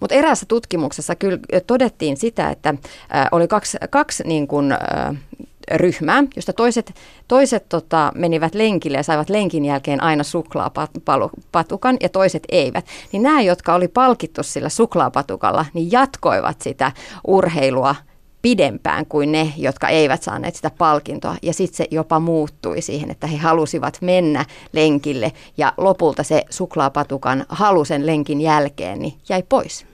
Mutta 0.00 0.14
eräässä 0.14 0.46
tutkimuksessa 0.46 1.14
kyllä 1.14 1.38
todettiin 1.66 2.16
sitä, 2.16 2.50
että 2.50 2.74
oli 3.32 3.48
kaksi, 3.48 3.78
kaksi 3.90 4.22
niin 4.26 4.48
äh, 4.72 5.16
ryhmää, 5.74 6.24
josta 6.36 6.52
toiset, 6.52 6.94
toiset 7.28 7.68
tota, 7.68 8.12
menivät 8.14 8.54
lenkille 8.54 8.96
ja 8.96 9.02
saivat 9.02 9.30
lenkin 9.30 9.64
jälkeen 9.64 10.02
aina 10.02 10.24
suklaapatukan 10.24 11.96
ja 12.00 12.08
toiset 12.08 12.42
eivät. 12.48 12.86
Niin 13.12 13.22
nämä, 13.22 13.40
jotka 13.40 13.74
oli 13.74 13.88
palkittu 13.88 14.42
sillä 14.42 14.68
suklaapatukalla, 14.68 15.66
niin 15.74 15.92
jatkoivat 15.92 16.60
sitä 16.62 16.92
urheilua 17.26 17.94
pidempään 18.42 19.06
kuin 19.06 19.32
ne, 19.32 19.52
jotka 19.56 19.88
eivät 19.88 20.22
saaneet 20.22 20.54
sitä 20.54 20.70
palkintoa. 20.78 21.36
Ja 21.42 21.52
sitten 21.52 21.76
se 21.76 21.86
jopa 21.90 22.20
muuttui 22.20 22.82
siihen, 22.82 23.10
että 23.10 23.26
he 23.26 23.36
halusivat 23.36 23.98
mennä 24.00 24.44
lenkille 24.72 25.32
ja 25.56 25.72
lopulta 25.76 26.22
se 26.22 26.44
suklaapatukan 26.50 27.44
halu 27.48 27.84
sen 27.84 28.06
lenkin 28.06 28.40
jälkeen 28.40 28.98
niin 28.98 29.14
jäi 29.28 29.42
pois. 29.48 29.86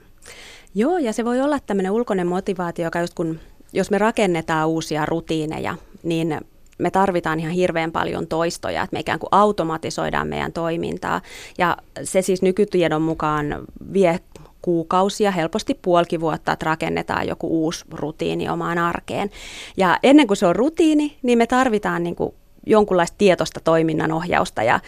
Joo, 0.75 0.97
ja 0.97 1.13
se 1.13 1.25
voi 1.25 1.41
olla 1.41 1.59
tämmöinen 1.59 1.91
ulkoinen 1.91 2.27
motivaatio, 2.27 2.85
joka 2.85 3.01
just 3.01 3.13
kun 3.13 3.39
jos 3.75 3.91
me 3.91 3.97
rakennetaan 3.97 4.67
uusia 4.67 5.05
rutiineja, 5.05 5.75
niin 6.03 6.39
me 6.77 6.91
tarvitaan 6.91 7.39
ihan 7.39 7.51
hirveän 7.51 7.91
paljon 7.91 8.27
toistoja, 8.27 8.83
että 8.83 8.93
me 8.93 8.99
ikään 8.99 9.19
kuin 9.19 9.29
automatisoidaan 9.31 10.27
meidän 10.27 10.53
toimintaa. 10.53 11.21
Ja 11.57 11.77
se 12.03 12.21
siis 12.21 12.41
nykytiedon 12.41 13.01
mukaan 13.01 13.65
vie 13.93 14.19
kuukausia, 14.61 15.31
helposti 15.31 15.79
puolikin 15.81 16.21
vuotta, 16.21 16.51
että 16.51 16.65
rakennetaan 16.65 17.27
joku 17.27 17.47
uusi 17.47 17.85
rutiini 17.91 18.49
omaan 18.49 18.77
arkeen. 18.77 19.29
Ja 19.77 19.99
ennen 20.03 20.27
kuin 20.27 20.37
se 20.37 20.45
on 20.45 20.55
rutiini, 20.55 21.17
niin 21.21 21.37
me 21.37 21.47
tarvitaan 21.47 22.03
niin 22.03 22.15
kuin 22.15 22.33
jonkunlaista 22.65 23.15
tietoista 23.17 23.59
toiminnan 23.63 24.11
ohjausta 24.11 24.63
ja 24.63 24.79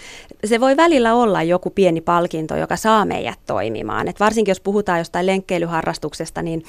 se 0.46 0.60
voi 0.60 0.78
välillä 0.78 1.14
olla 1.14 1.44
joku 1.44 1.70
pieni 1.70 2.02
palkinto, 2.02 2.56
joka 2.56 2.76
saa 2.76 3.06
meidät 3.06 3.40
toimimaan. 3.46 4.08
Et 4.08 4.20
varsinkin 4.20 4.52
jos 4.52 4.60
puhutaan 4.60 5.00
jostain 5.00 5.26
lenkkeilyharrastuksesta, 5.26 6.42
niin 6.42 6.64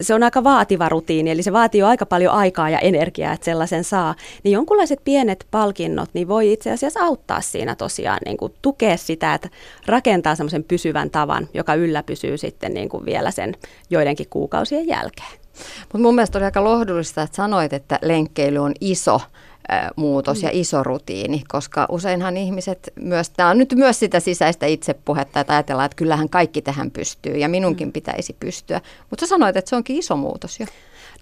se 0.00 0.14
on 0.14 0.22
aika 0.22 0.44
vaativa 0.44 0.88
rutiini, 0.88 1.30
eli 1.30 1.42
se 1.42 1.52
vaatii 1.52 1.78
jo 1.78 1.86
aika 1.86 2.06
paljon 2.06 2.34
aikaa 2.34 2.70
ja 2.70 2.78
energiaa, 2.78 3.32
että 3.32 3.44
sellaisen 3.44 3.84
saa. 3.84 4.14
Niin 4.44 4.52
jonkunlaiset 4.52 5.00
pienet 5.04 5.46
palkinnot 5.50 6.10
niin 6.12 6.28
voi 6.28 6.52
itse 6.52 6.70
asiassa 6.72 7.00
auttaa 7.00 7.40
siinä 7.40 7.74
tosiaan 7.74 8.18
niin 8.24 8.36
kuin 8.36 8.54
tukea 8.62 8.96
sitä, 8.96 9.34
että 9.34 9.48
rakentaa 9.86 10.34
semmoisen 10.34 10.64
pysyvän 10.64 11.10
tavan, 11.10 11.48
joka 11.54 11.74
yllä 11.74 12.02
pysyy 12.02 12.38
sitten 12.38 12.74
niin 12.74 12.88
kuin 12.88 13.04
vielä 13.04 13.30
sen 13.30 13.54
joidenkin 13.90 14.26
kuukausien 14.30 14.86
jälkeen. 14.86 15.38
Mutta 15.80 15.98
mun 15.98 16.14
mielestä 16.14 16.38
oli 16.38 16.44
aika 16.44 16.64
lohdullista, 16.64 17.22
että 17.22 17.36
sanoit, 17.36 17.72
että 17.72 17.98
lenkkeily 18.02 18.58
on 18.58 18.72
iso 18.80 19.20
muutos 19.96 20.42
ja 20.42 20.48
mm. 20.48 20.60
iso 20.60 20.82
rutiini, 20.82 21.42
koska 21.48 21.86
useinhan 21.90 22.36
ihmiset 22.36 22.92
myös, 23.00 23.30
tämä 23.30 23.50
on 23.50 23.58
nyt 23.58 23.74
myös 23.74 23.98
sitä 23.98 24.20
sisäistä 24.20 24.66
itsepuhetta, 24.66 25.40
että 25.40 25.52
ajatellaan, 25.52 25.86
että 25.86 25.96
kyllähän 25.96 26.28
kaikki 26.28 26.62
tähän 26.62 26.90
pystyy 26.90 27.36
ja 27.36 27.48
minunkin 27.48 27.88
mm. 27.88 27.92
pitäisi 27.92 28.36
pystyä. 28.40 28.80
Mutta 29.10 29.26
sä 29.26 29.28
sanoit, 29.28 29.56
että 29.56 29.68
se 29.68 29.76
onkin 29.76 29.96
iso 29.96 30.16
muutos 30.16 30.60
jo. 30.60 30.66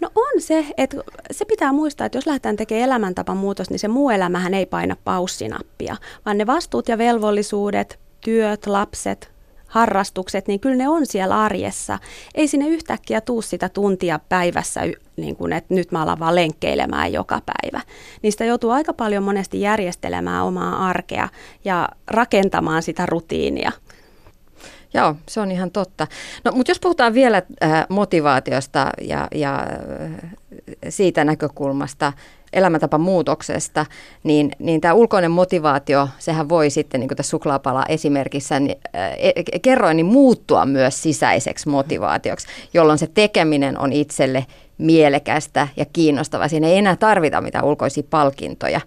No 0.00 0.10
on 0.14 0.40
se, 0.40 0.66
että 0.76 0.96
se 1.30 1.44
pitää 1.44 1.72
muistaa, 1.72 2.04
että 2.06 2.18
jos 2.18 2.26
lähdetään 2.26 2.56
tekemään 2.56 2.84
elämäntapan 2.84 3.36
muutos, 3.36 3.70
niin 3.70 3.78
se 3.78 3.88
muu 3.88 4.10
elämähän 4.10 4.54
ei 4.54 4.66
paina 4.66 4.96
paussinappia, 5.04 5.96
vaan 6.26 6.38
ne 6.38 6.46
vastuut 6.46 6.88
ja 6.88 6.98
velvollisuudet, 6.98 7.98
työt, 8.20 8.66
lapset, 8.66 9.33
harrastukset, 9.74 10.48
niin 10.48 10.60
kyllä 10.60 10.76
ne 10.76 10.88
on 10.88 11.06
siellä 11.06 11.40
arjessa. 11.40 11.98
Ei 12.34 12.48
sinne 12.48 12.68
yhtäkkiä 12.68 13.20
tuu 13.20 13.42
sitä 13.42 13.68
tuntia 13.68 14.20
päivässä, 14.28 14.80
niin 15.16 15.36
kuin, 15.36 15.52
että 15.52 15.74
nyt 15.74 15.92
mä 15.92 16.02
alan 16.02 16.18
vaan 16.18 16.34
lenkkeilemään 16.34 17.12
joka 17.12 17.40
päivä. 17.46 17.80
Niistä 18.22 18.44
joutuu 18.44 18.70
aika 18.70 18.92
paljon 18.92 19.22
monesti 19.22 19.60
järjestelemään 19.60 20.44
omaa 20.44 20.88
arkea 20.88 21.28
ja 21.64 21.88
rakentamaan 22.06 22.82
sitä 22.82 23.06
rutiinia. 23.06 23.72
Joo, 24.94 25.16
se 25.28 25.40
on 25.40 25.50
ihan 25.50 25.70
totta. 25.70 26.06
No, 26.44 26.52
mutta 26.52 26.70
jos 26.70 26.80
puhutaan 26.80 27.14
vielä 27.14 27.42
äh, 27.62 27.86
motivaatiosta 27.88 28.90
ja, 29.00 29.28
ja 29.34 29.66
äh, 30.02 30.30
siitä 30.88 31.24
näkökulmasta, 31.24 32.12
elämäntapa 32.54 32.98
muutoksesta, 32.98 33.86
niin, 34.22 34.50
niin 34.58 34.80
tämä 34.80 34.94
ulkoinen 34.94 35.30
motivaatio, 35.30 36.08
sehän 36.18 36.48
voi 36.48 36.70
sitten, 36.70 37.00
niin 37.00 37.08
kuin 37.08 37.16
tässä 37.16 37.30
suklaapala 37.30 37.84
esimerkissä 37.88 38.60
niin, 38.60 38.76
e, 39.18 39.58
kerroin, 39.62 39.96
niin 39.96 40.06
muuttua 40.06 40.66
myös 40.66 41.02
sisäiseksi 41.02 41.68
motivaatioksi, 41.68 42.46
jolloin 42.74 42.98
se 42.98 43.06
tekeminen 43.14 43.78
on 43.78 43.92
itselle 43.92 44.46
mielekästä 44.78 45.68
ja 45.76 45.84
kiinnostavaa. 45.84 46.48
Siinä 46.48 46.66
ei 46.66 46.76
enää 46.78 46.96
tarvita 46.96 47.40
mitään 47.40 47.64
ulkoisia 47.64 48.04
palkintoja. 48.10 48.80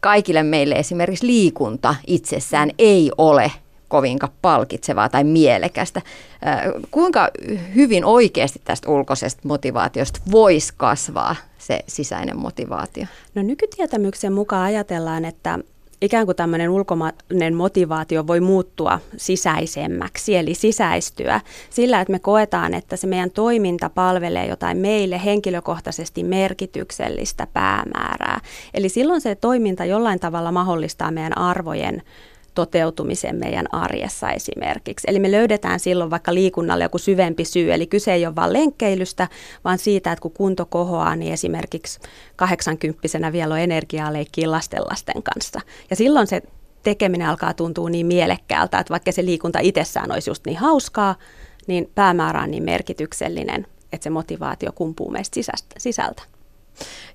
Kaikille 0.00 0.42
meille 0.42 0.74
esimerkiksi 0.74 1.26
liikunta 1.26 1.94
itsessään 2.06 2.70
ei 2.78 3.10
ole 3.18 3.52
kovinkaan 3.94 4.32
palkitsevaa 4.42 5.08
tai 5.08 5.24
mielekästä. 5.24 6.02
Kuinka 6.90 7.28
hyvin 7.74 8.04
oikeasti 8.04 8.60
tästä 8.64 8.90
ulkoisesta 8.90 9.40
motivaatiosta 9.44 10.20
voisi 10.30 10.74
kasvaa 10.76 11.36
se 11.58 11.80
sisäinen 11.88 12.38
motivaatio? 12.38 13.06
No 13.34 13.42
nykytietämyksen 13.42 14.32
mukaan 14.32 14.64
ajatellaan, 14.64 15.24
että 15.24 15.58
ikään 16.00 16.26
kuin 16.26 16.36
tämmöinen 16.36 16.70
ulkomainen 16.70 17.54
motivaatio 17.54 18.26
voi 18.26 18.40
muuttua 18.40 19.00
sisäisemmäksi, 19.16 20.36
eli 20.36 20.54
sisäistyä 20.54 21.40
sillä, 21.70 22.00
että 22.00 22.12
me 22.12 22.18
koetaan, 22.18 22.74
että 22.74 22.96
se 22.96 23.06
meidän 23.06 23.30
toiminta 23.30 23.90
palvelee 23.90 24.46
jotain 24.46 24.78
meille 24.78 25.24
henkilökohtaisesti 25.24 26.24
merkityksellistä 26.24 27.46
päämäärää. 27.52 28.40
Eli 28.74 28.88
silloin 28.88 29.20
se 29.20 29.34
toiminta 29.34 29.84
jollain 29.84 30.20
tavalla 30.20 30.52
mahdollistaa 30.52 31.10
meidän 31.10 31.38
arvojen 31.38 32.02
toteutumisen 32.54 33.36
meidän 33.36 33.66
arjessa 33.72 34.30
esimerkiksi. 34.30 35.06
Eli 35.10 35.18
me 35.18 35.30
löydetään 35.30 35.80
silloin 35.80 36.10
vaikka 36.10 36.34
liikunnalle 36.34 36.84
joku 36.84 36.98
syvempi 36.98 37.44
syy, 37.44 37.72
eli 37.72 37.86
kyse 37.86 38.12
ei 38.12 38.26
ole 38.26 38.36
vain 38.36 38.52
lenkkeilystä, 38.52 39.28
vaan 39.64 39.78
siitä, 39.78 40.12
että 40.12 40.22
kun 40.22 40.32
kunto 40.32 40.66
kohoaa, 40.66 41.16
niin 41.16 41.32
esimerkiksi 41.32 42.00
80 42.36 43.32
vielä 43.32 43.54
on 43.54 43.60
energiaa 43.60 44.12
leikkiä 44.12 44.50
lastenlasten 44.50 45.22
kanssa. 45.22 45.60
Ja 45.90 45.96
silloin 45.96 46.26
se 46.26 46.42
tekeminen 46.82 47.28
alkaa 47.28 47.54
tuntua 47.54 47.90
niin 47.90 48.06
mielekkäältä, 48.06 48.78
että 48.78 48.90
vaikka 48.90 49.12
se 49.12 49.24
liikunta 49.24 49.58
itsessään 49.58 50.12
olisi 50.12 50.30
just 50.30 50.46
niin 50.46 50.58
hauskaa, 50.58 51.14
niin 51.66 51.90
päämäärä 51.94 52.42
on 52.42 52.50
niin 52.50 52.64
merkityksellinen, 52.64 53.66
että 53.92 54.04
se 54.04 54.10
motivaatio 54.10 54.72
kumpuu 54.72 55.10
meistä 55.10 55.40
sisältä. 55.78 56.33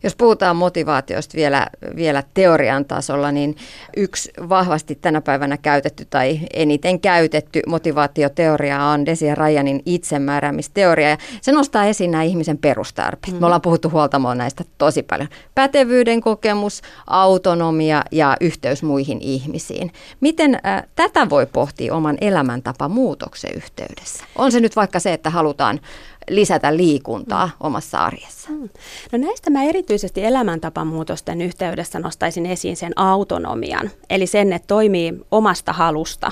Jos 0.03 0.15
puhutaan 0.15 0.55
motivaatiosta 0.55 1.35
vielä, 1.35 1.67
vielä 1.95 2.23
teorian 2.33 2.85
tasolla, 2.85 3.31
niin 3.31 3.55
yksi 3.97 4.31
vahvasti 4.49 4.95
tänä 4.95 5.21
päivänä 5.21 5.57
käytetty 5.57 6.07
tai 6.09 6.39
eniten 6.53 6.99
käytetty 6.99 7.61
motivaatioteoria 7.67 8.83
on 8.83 9.05
Desi 9.05 9.35
Rajanin 9.35 9.81
itsemääräämisteoria. 9.85 11.09
Ja 11.09 11.17
se 11.41 11.51
nostaa 11.51 11.85
esiin 11.85 12.11
nämä 12.11 12.23
ihmisen 12.23 12.57
perustarpeet. 12.57 13.33
Mm. 13.33 13.39
Me 13.39 13.45
ollaan 13.45 13.61
puhuttu 13.61 13.89
huoltamoon 13.89 14.37
näistä 14.37 14.63
tosi 14.77 15.03
paljon. 15.03 15.29
Pätevyyden 15.55 16.21
kokemus, 16.21 16.81
autonomia 17.07 18.03
ja 18.11 18.37
yhteys 18.41 18.83
muihin 18.83 19.21
ihmisiin. 19.21 19.91
Miten 20.21 20.55
äh, 20.65 20.83
tätä 20.95 21.29
voi 21.29 21.45
pohtia 21.45 21.95
oman 21.95 22.17
elämäntapa 22.21 22.87
muutoksen 22.87 23.51
yhteydessä? 23.55 24.23
On 24.35 24.51
se 24.51 24.59
nyt 24.59 24.75
vaikka 24.75 24.99
se, 24.99 25.13
että 25.13 25.29
halutaan 25.29 25.79
lisätä 26.29 26.77
liikuntaa 26.77 27.45
mm. 27.45 27.51
omassa 27.59 27.97
arjessa? 27.97 28.49
Mm. 28.49 28.69
No 29.11 29.17
näistä 29.17 29.49
mä 29.49 29.63
erityisesti 29.63 30.25
elämäntapamuutosten 30.25 31.41
yhteydessä 31.41 31.99
nostaisin 31.99 32.45
esiin 32.45 32.77
sen 32.77 32.93
autonomian, 32.95 33.89
eli 34.09 34.27
sen, 34.27 34.53
että 34.53 34.67
toimii 34.67 35.13
omasta 35.31 35.73
halusta 35.73 36.31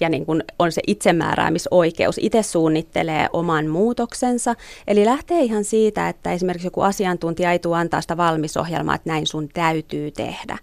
ja 0.00 0.08
niin 0.08 0.26
kuin 0.26 0.44
on 0.58 0.72
se 0.72 0.82
itsemääräämisoikeus, 0.86 2.18
itse 2.18 2.42
suunnittelee 2.42 3.28
oman 3.32 3.66
muutoksensa. 3.66 4.54
Eli 4.86 5.04
lähtee 5.04 5.40
ihan 5.40 5.64
siitä, 5.64 6.08
että 6.08 6.32
esimerkiksi 6.32 6.66
joku 6.66 6.80
asiantuntija 6.80 7.52
ei 7.52 7.58
tule 7.58 7.76
antaa 7.76 8.00
sitä 8.00 8.16
valmisohjelmaa, 8.16 8.94
että 8.94 9.10
näin 9.10 9.26
sun 9.26 9.48
täytyy 9.48 10.10
tehdä. 10.10 10.58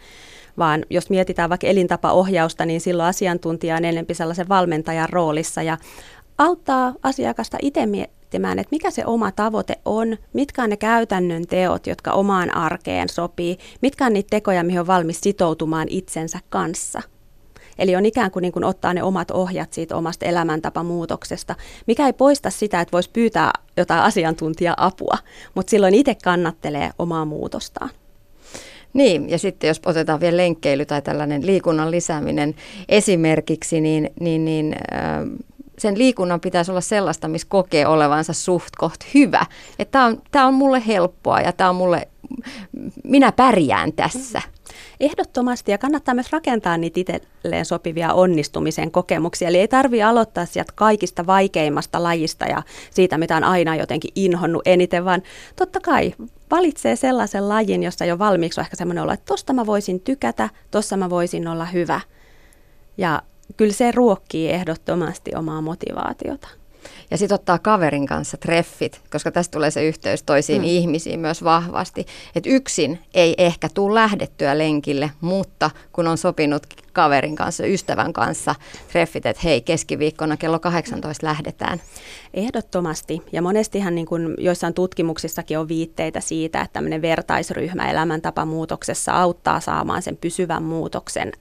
Vaan 0.58 0.86
jos 0.90 1.10
mietitään 1.10 1.50
vaikka 1.50 1.68
elintapaohjausta, 1.68 2.66
niin 2.66 2.82
silloin 2.82 3.10
asiantuntija 3.10 3.76
on 3.76 3.86
enemmän 3.86 4.16
sellaisen 4.16 4.50
valmentajan 4.50 5.10
roolissa 5.10 5.62
ja 5.62 5.78
auttaa 6.38 6.94
asiakasta 7.04 7.58
itse 7.62 7.86
miettimään, 8.32 8.60
että 8.60 8.72
mikä 8.72 8.92
se 8.92 9.06
oma 9.06 9.32
tavoite 9.32 9.76
on, 9.86 10.18
mitkä 10.34 10.64
on 10.64 10.70
ne 10.70 10.78
käytännön 10.78 11.48
teot, 11.48 11.88
jotka 11.88 12.12
omaan 12.12 12.56
arkeen 12.56 13.10
sopii, 13.10 13.58
mitkä 13.82 14.06
on 14.06 14.14
niitä 14.14 14.28
tekoja, 14.30 14.64
mihin 14.64 14.80
on 14.80 14.88
valmis 14.88 15.22
sitoutumaan 15.22 15.88
itsensä 15.90 16.40
kanssa. 16.50 17.02
Eli 17.80 17.96
on 17.96 18.06
ikään 18.06 18.32
kuin, 18.32 18.44
niin 18.44 18.52
kuin 18.52 18.64
ottaa 18.64 18.94
ne 18.94 19.04
omat 19.04 19.32
ohjat 19.32 19.74
siitä 19.74 19.96
omasta 19.96 20.26
elämäntapamuutoksesta, 20.26 21.56
mikä 21.88 22.06
ei 22.06 22.14
poista 22.14 22.50
sitä, 22.50 22.82
että 22.82 22.92
voisi 22.92 23.10
pyytää 23.14 23.52
jotain 23.78 24.02
asiantuntija-apua, 24.02 25.18
mutta 25.56 25.70
silloin 25.70 25.94
itse 25.94 26.16
kannattelee 26.24 26.92
omaa 27.00 27.26
muutostaan. 27.26 27.90
Niin, 28.94 29.30
ja 29.30 29.40
sitten 29.40 29.68
jos 29.68 29.82
otetaan 29.86 30.20
vielä 30.20 30.38
lenkkeily 30.38 30.86
tai 30.86 31.02
tällainen 31.02 31.46
liikunnan 31.46 31.92
lisääminen 31.92 32.56
esimerkiksi, 32.90 33.82
niin, 33.82 34.10
niin, 34.20 34.46
niin 34.46 34.76
äh, 34.94 35.48
sen 35.82 35.98
liikunnan 35.98 36.42
pitäisi 36.42 36.72
olla 36.72 36.82
sellaista, 36.82 37.28
missä 37.28 37.48
kokee 37.50 37.88
olevansa 37.88 38.34
suht 38.34 38.76
koht 38.78 39.02
hyvä. 39.14 39.46
Että 39.80 39.92
tämä 39.92 40.06
on, 40.06 40.22
tää 40.32 40.48
on 40.48 40.54
mulle 40.54 40.84
helppoa 40.88 41.42
ja 41.42 41.52
tämä 41.52 41.70
on 41.70 41.76
mulle, 41.76 42.08
minä 43.04 43.32
pärjään 43.32 43.94
tässä. 43.94 44.42
Ehdottomasti 45.00 45.72
ja 45.72 45.78
kannattaa 45.78 46.14
myös 46.14 46.32
rakentaa 46.32 46.78
niitä 46.78 47.00
itselleen 47.00 47.66
sopivia 47.66 48.14
onnistumisen 48.14 48.92
kokemuksia. 48.92 49.48
Eli 49.48 49.60
ei 49.60 49.68
tarvitse 49.68 50.04
aloittaa 50.04 50.46
sieltä 50.46 50.74
kaikista 50.76 51.26
vaikeimmasta 51.26 52.04
lajista 52.04 52.46
ja 52.46 52.64
siitä, 52.92 53.18
mitä 53.18 53.38
on 53.38 53.44
aina 53.44 53.76
jotenkin 53.76 54.12
inhonnut 54.16 54.62
eniten, 54.66 55.06
vaan 55.06 55.22
totta 55.56 55.80
kai 55.80 56.14
valitsee 56.52 56.96
sellaisen 56.96 57.50
lajin, 57.50 57.84
jossa 57.84 58.06
jo 58.06 58.20
valmiiksi 58.20 58.60
on 58.60 58.66
ehkä 58.66 58.76
semmoinen 58.76 59.04
olo, 59.04 59.12
että 59.12 59.26
tosta 59.26 59.54
mä 59.54 59.66
voisin 59.66 60.00
tykätä, 60.00 60.50
tossa 60.72 60.98
mä 60.98 61.10
voisin 61.10 61.48
olla 61.48 61.66
hyvä. 61.66 62.02
Ja 62.98 63.22
kyllä 63.58 63.74
se 63.74 63.92
ruokkii 63.92 64.50
ehdottomasti 64.50 65.36
omaa 65.36 65.62
motivaatiota. 65.62 66.48
Ja 67.12 67.18
sitten 67.18 67.36
ottaa 67.36 67.60
kaverin 67.60 68.06
kanssa 68.06 68.38
treffit, 68.38 69.02
koska 69.12 69.32
tästä 69.32 69.52
tulee 69.52 69.72
se 69.72 69.88
yhteys 69.88 70.24
toisiin 70.24 70.62
mm. 70.62 70.68
ihmisiin 70.68 71.20
myös 71.20 71.44
vahvasti. 71.44 72.06
Että 72.36 72.50
yksin 72.50 73.00
ei 73.14 73.36
ehkä 73.38 73.70
tule 73.74 73.94
lähdettyä 73.94 74.58
lenkille, 74.58 75.12
mutta 75.22 75.70
kun 75.94 76.08
on 76.08 76.18
sopinut 76.18 76.68
kaverin 76.94 77.36
kanssa, 77.36 77.66
ystävän 77.66 78.14
kanssa 78.14 78.56
treffit, 78.92 79.26
että 79.26 79.42
hei, 79.44 79.62
keskiviikkona 79.62 80.38
kello 80.38 80.60
18 80.60 81.28
lähdetään. 81.28 81.82
Ehdottomasti. 82.34 83.22
Ja 83.32 83.42
monestihan 83.42 83.96
niin 83.96 84.08
kuin 84.08 84.36
joissain 84.38 84.74
tutkimuksissakin 84.74 85.60
on 85.60 85.68
viitteitä 85.68 86.20
siitä, 86.20 86.62
että 86.62 86.74
tämmöinen 86.74 87.02
vertaisryhmä 87.02 87.92
elämäntapamuutoksessa 87.92 89.12
auttaa 89.12 89.60
saamaan 89.60 90.02
sen 90.02 90.18
pysyvän 90.18 90.64
muutoksen 90.64 91.32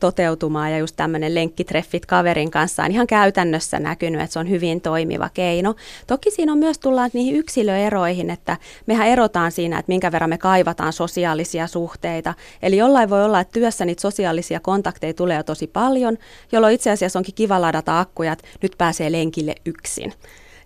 toteutumaan 0.00 0.72
ja 0.72 0.78
just 0.78 0.96
tämmöinen 0.96 1.34
lenkkitreffit 1.34 2.06
kaverin 2.06 2.50
kanssa 2.50 2.82
on 2.82 2.90
ihan 2.90 3.06
käytännössä 3.06 3.78
näkynyt, 3.78 4.20
että 4.20 4.32
se 4.32 4.38
on 4.38 4.50
hyvin 4.50 4.80
toimiva 4.80 5.28
keino. 5.34 5.74
Toki 6.06 6.30
siinä 6.30 6.52
on 6.52 6.58
myös 6.58 6.78
tullaan 6.78 7.10
niihin 7.12 7.36
yksilöeroihin, 7.36 8.30
että 8.30 8.56
mehän 8.86 9.08
erotaan 9.08 9.52
siinä, 9.52 9.78
että 9.78 9.90
minkä 9.90 10.12
verran 10.12 10.30
me 10.30 10.38
kaivataan 10.38 10.92
sosiaalisia 10.92 11.66
suhteita. 11.66 12.34
Eli 12.62 12.76
jollain 12.76 13.10
voi 13.10 13.24
olla, 13.24 13.40
että 13.40 13.52
työssä 13.52 13.84
niitä 13.84 14.00
sosiaalisia 14.00 14.60
kontakteja 14.60 15.14
tulee 15.14 15.36
jo 15.36 15.42
tosi 15.42 15.66
paljon, 15.66 16.18
jolloin 16.52 16.74
itse 16.74 16.90
asiassa 16.90 17.18
onkin 17.18 17.34
kiva 17.34 17.60
ladata 17.60 18.00
akkuja, 18.00 18.32
että 18.32 18.48
nyt 18.62 18.72
pääsee 18.78 19.12
lenkille 19.12 19.54
yksin. 19.66 20.12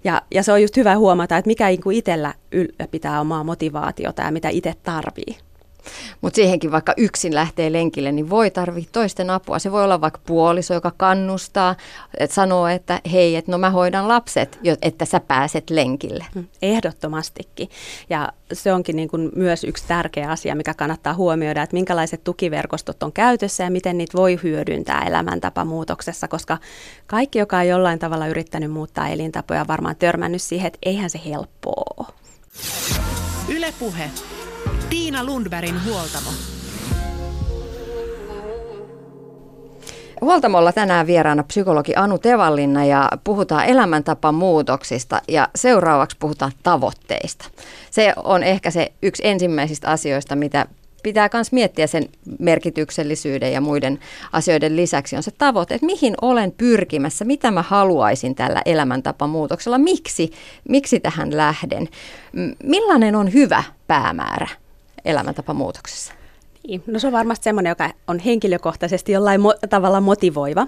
Ja, 0.05 0.23
ja 0.31 0.43
se 0.43 0.52
on 0.52 0.62
just 0.62 0.76
hyvä 0.76 0.97
huomata, 0.97 1.37
että 1.37 1.49
mikä 1.49 1.69
itsellä 1.69 2.35
ylläpitää 2.52 3.21
omaa 3.21 3.45
motivaatiota 3.45 4.23
ja 4.23 4.31
mitä 4.31 4.49
itse 4.49 4.75
tarvii. 4.83 5.48
Mutta 6.21 6.37
siihenkin 6.37 6.73
vaikka 6.73 6.95
yksin 6.97 7.35
lähtee 7.35 7.73
lenkille, 7.73 8.12
niin 8.12 8.30
voi 8.30 8.50
tarvitse 8.50 8.90
toisten 8.92 9.30
apua. 9.30 9.59
Se 9.59 9.73
voi 9.73 9.85
olla 9.85 10.00
vaikka 10.00 10.21
puoliso, 10.26 10.75
joka 10.75 10.92
kannustaa, 10.97 11.76
että 12.18 12.35
sanoo, 12.35 12.66
että 12.66 13.00
hei, 13.12 13.37
että 13.37 13.53
no 13.53 13.59
mä 13.59 13.70
hoidan 13.70 14.09
lapset, 14.09 14.59
että 14.83 15.05
sä 15.05 15.20
pääset 15.20 15.70
lenkille. 15.70 16.27
Mm, 16.35 16.46
ehdottomastikin. 16.62 17.68
Ja 18.11 18.33
se 18.53 18.72
onkin 18.72 18.96
niin 18.96 19.09
kuin 19.09 19.31
myös 19.37 19.64
yksi 19.64 19.85
tärkeä 19.88 20.31
asia, 20.31 20.55
mikä 20.55 20.74
kannattaa 20.74 21.14
huomioida, 21.14 21.62
että 21.62 21.77
minkälaiset 21.77 22.24
tukiverkostot 22.24 23.03
on 23.03 23.12
käytössä 23.12 23.64
ja 23.64 23.70
miten 23.70 23.98
niitä 23.98 24.18
voi 24.18 24.38
hyödyntää 24.42 25.05
elämäntapamuutoksessa, 25.07 26.29
koska 26.29 26.59
kaikki, 27.07 27.38
joka 27.38 27.57
on 27.57 27.68
jollain 27.68 27.98
tavalla 27.98 28.27
yrittänyt 28.27 28.70
muuttaa 28.70 29.09
elintapoja, 29.09 29.66
varmaan 29.68 29.96
törmännyt 29.96 30.42
siihen, 30.42 30.66
että 30.66 30.79
eihän 30.83 31.11
se 31.11 31.20
helppoa 31.27 32.12
Ylepuhe 33.48 34.11
Tiina 34.90 35.24
Lundbergin 35.24 35.85
huoltamo. 35.85 36.31
Huoltamolla 40.20 40.72
tänään 40.72 41.07
vieraana 41.07 41.42
psykologi 41.42 41.92
Anu 41.96 42.18
Tevallinna 42.18 42.85
ja 42.85 43.09
puhutaan 43.24 43.64
elämäntapamuutoksista 43.64 45.22
ja 45.29 45.48
seuraavaksi 45.55 46.16
puhutaan 46.20 46.53
tavoitteista. 46.62 47.44
Se 47.90 48.12
on 48.24 48.42
ehkä 48.42 48.70
se 48.70 48.92
yksi 49.03 49.27
ensimmäisistä 49.27 49.90
asioista, 49.90 50.37
mitä 50.37 50.66
pitää 51.03 51.31
myös 51.33 51.53
miettiä 51.53 51.87
sen 51.87 52.09
merkityksellisyyden 52.38 53.53
ja 53.53 53.61
muiden 53.61 53.98
asioiden 54.33 54.77
lisäksi 54.77 55.16
on 55.16 55.22
se 55.22 55.31
tavoite, 55.31 55.74
että 55.74 55.87
mihin 55.87 56.14
olen 56.22 56.53
pyrkimässä, 56.53 57.24
mitä 57.24 57.51
mä 57.51 57.62
haluaisin 57.62 58.35
tällä 58.35 58.62
elämäntapamuutoksella, 58.64 59.79
miksi, 59.79 60.33
miksi 60.68 61.01
tähän 61.01 61.37
lähden, 61.37 61.88
millainen 62.62 63.16
on 63.16 63.33
hyvä 63.33 63.62
päämäärä 63.87 64.48
elämäntapamuutoksessa? 65.09 66.12
Niin, 66.68 66.83
no 66.87 66.99
se 66.99 67.07
on 67.07 67.12
varmasti 67.12 67.44
semmoinen, 67.44 67.71
joka 67.71 67.90
on 68.07 68.18
henkilökohtaisesti 68.18 69.12
jollain 69.12 69.40
mo- 69.40 69.68
tavalla 69.68 70.01
motivoiva. 70.01 70.66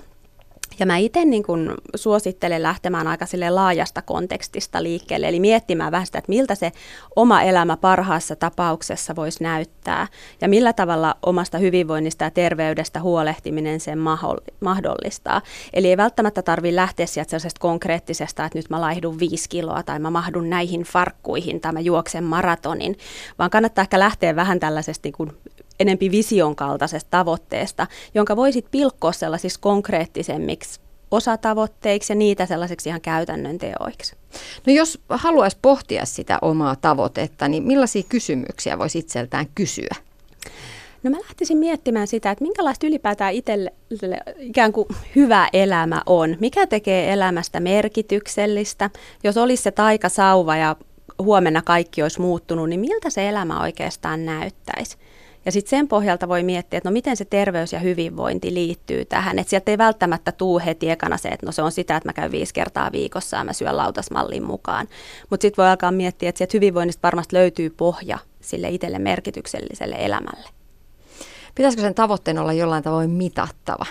Ja 0.78 0.87
mä 0.87 0.96
itse 0.96 1.24
niin 1.24 1.42
kun 1.42 1.74
suosittelen 1.94 2.62
lähtemään 2.62 3.06
aika 3.06 3.26
sille 3.26 3.50
laajasta 3.50 4.02
kontekstista 4.02 4.83
liikkeelle, 4.83 5.28
eli 5.28 5.40
miettimään 5.40 5.92
vähän 5.92 6.06
sitä, 6.06 6.18
että 6.18 6.28
miltä 6.28 6.54
se 6.54 6.72
oma 7.16 7.42
elämä 7.42 7.76
parhaassa 7.76 8.37
tapauksessa 8.37 9.16
voisi 9.16 9.42
näyttää, 9.42 10.06
ja 10.40 10.48
millä 10.48 10.72
tavalla 10.72 11.14
omasta 11.22 11.59
hyvinvoinnista 11.59 12.24
ja 12.24 12.30
terveydestä 12.30 13.00
huolehtiminen 13.00 13.80
sen 13.80 13.98
mahdollistaa. 14.61 15.42
Eli 15.72 15.88
ei 15.88 15.96
välttämättä 15.96 16.42
tarvitse 16.42 16.76
lähteä 16.76 17.06
sieltä 17.06 17.30
sellaisesta 17.30 17.61
konkreettisesta, 17.61 18.44
että 18.44 18.59
nyt 18.59 18.70
mä 18.70 18.80
laihdun 18.80 19.18
viisi 19.18 19.48
kiloa, 19.48 19.83
tai 19.83 19.98
mä 19.98 20.11
mahdun 20.11 20.50
näihin 20.50 20.83
farkkuihin, 20.83 21.61
tai 21.61 21.72
mä 21.72 21.80
juoksen 21.80 22.24
maratonin, 22.24 22.96
vaan 23.38 23.50
kannattaa 23.50 23.83
ehkä 23.83 23.98
lähteä 23.98 24.37
vähän 24.37 24.61
tällaisesta 24.61 25.09
niin 25.09 25.33
enempi 25.80 26.10
vision 26.10 26.56
kaltaisesta 26.56 27.10
tavoitteesta, 27.10 27.86
jonka 28.14 28.36
voisit 28.36 28.66
pilkkoa 28.70 29.12
sellaisiksi 29.12 29.60
konkreettisemmiksi 29.60 30.80
osatavoitteiksi 31.10 32.12
ja 32.12 32.16
niitä 32.16 32.46
sellaisiksi 32.46 32.88
ihan 32.88 33.00
käytännön 33.00 33.58
teoiksi. 33.58 34.16
No 34.66 34.72
jos 34.72 35.00
haluaisi 35.08 35.58
pohtia 35.62 36.04
sitä 36.04 36.38
omaa 36.42 36.76
tavoitetta, 36.76 37.48
niin 37.48 37.62
millaisia 37.62 38.02
kysymyksiä 38.08 38.78
voisi 38.78 38.98
itseltään 38.98 39.46
kysyä? 39.54 39.96
No 41.02 41.10
mä 41.10 41.16
lähtisin 41.20 41.58
miettimään 41.58 42.06
sitä, 42.06 42.30
että 42.30 42.44
minkälaista 42.44 42.86
ylipäätään 42.86 43.34
itselle 43.34 43.72
ikään 44.38 44.72
kuin 44.72 44.88
hyvä 45.16 45.48
elämä 45.52 46.02
on. 46.06 46.36
Mikä 46.40 46.66
tekee 46.66 47.12
elämästä 47.12 47.60
merkityksellistä? 47.60 48.90
Jos 49.24 49.36
olisi 49.36 49.62
se 49.62 49.70
taikasauva 49.70 50.56
ja 50.56 50.76
huomenna 51.22 51.62
kaikki 51.62 52.02
olisi 52.02 52.20
muuttunut, 52.20 52.68
niin 52.68 52.80
miltä 52.80 53.10
se 53.10 53.28
elämä 53.28 53.60
oikeastaan 53.60 54.26
näyttäisi? 54.26 54.96
Ja 55.44 55.53
sitten 55.53 55.70
sen 55.70 55.88
pohjalta 55.88 56.29
voi 56.29 56.42
miettiä, 56.42 56.76
että 56.76 56.88
no 56.88 56.92
miten 56.92 57.16
se 57.16 57.24
terveys 57.24 57.72
ja 57.72 57.79
hyvinvointi 57.79 58.55
liittyy 58.55 59.05
tähän. 59.05 59.38
Että 59.38 59.50
sieltä 59.50 59.70
ei 59.70 59.79
välttämättä 59.79 60.33
tuu 60.33 60.61
heti 60.66 60.90
ekana 60.90 61.16
se, 61.16 61.29
että 61.29 61.46
no 61.46 61.53
se 61.53 61.62
on 61.62 61.72
sitä, 61.72 61.96
että 61.96 62.09
mä 62.09 62.12
käyn 62.12 62.33
viisi 62.33 62.55
kertaa 62.55 62.92
viikossa 62.92 63.37
ja 63.37 63.44
mä 63.44 63.53
syön 63.53 63.76
lautasmallin 63.76 64.42
mukaan. 64.42 64.88
Mutta 65.31 65.42
sitten 65.42 65.62
voi 65.62 65.70
alkaa 65.70 65.92
miettiä, 65.92 66.29
että 66.29 66.38
sieltä 66.38 66.57
hyvinvoinnista 66.57 67.03
varmasti 67.03 67.37
löytyy 67.37 67.70
pohja 67.70 68.18
sille 68.40 68.68
itselle 68.68 68.98
merkitykselliselle 68.98 69.96
elämälle. 69.98 70.60
Pitäisikö 71.54 71.82
sen 71.82 71.94
tavoitteen 71.94 72.38
olla 72.38 72.52
jollain 72.52 72.82
tavoin 72.82 73.10
mitattava? 73.10 73.86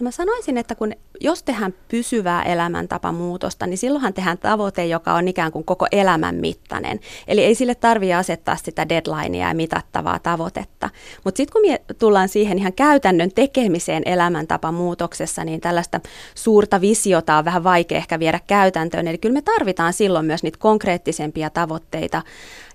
No 0.00 0.04
mä 0.04 0.10
sanoisin, 0.10 0.58
että 0.58 0.74
kun, 0.74 0.92
jos 1.20 1.42
tehdään 1.42 1.74
pysyvää 1.88 2.42
elämäntapamuutosta, 2.42 3.66
niin 3.66 3.78
silloinhan 3.78 4.14
tehdään 4.14 4.38
tavoite, 4.38 4.86
joka 4.86 5.14
on 5.14 5.28
ikään 5.28 5.52
kuin 5.52 5.64
koko 5.64 5.86
elämän 5.92 6.34
mittainen. 6.34 7.00
Eli 7.28 7.44
ei 7.44 7.54
sille 7.54 7.74
tarvitse 7.74 8.14
asettaa 8.14 8.56
sitä 8.56 8.88
deadlinea 8.88 9.48
ja 9.48 9.54
mitattavaa 9.54 10.18
tavoitetta. 10.18 10.90
Mutta 11.24 11.36
sitten 11.36 11.52
kun 11.52 11.70
me 11.70 11.80
tullaan 11.98 12.28
siihen 12.28 12.58
ihan 12.58 12.72
käytännön 12.72 13.30
tekemiseen 13.34 14.02
elämäntapamuutoksessa, 14.06 15.44
niin 15.44 15.60
tällaista 15.60 16.00
suurta 16.34 16.80
visiota 16.80 17.36
on 17.36 17.44
vähän 17.44 17.64
vaikea 17.64 17.98
ehkä 17.98 18.18
viedä 18.18 18.40
käytäntöön. 18.46 19.08
Eli 19.08 19.18
kyllä 19.18 19.32
me 19.32 19.42
tarvitaan 19.42 19.92
silloin 19.92 20.26
myös 20.26 20.42
niitä 20.42 20.58
konkreettisempia 20.58 21.50
tavoitteita. 21.50 22.22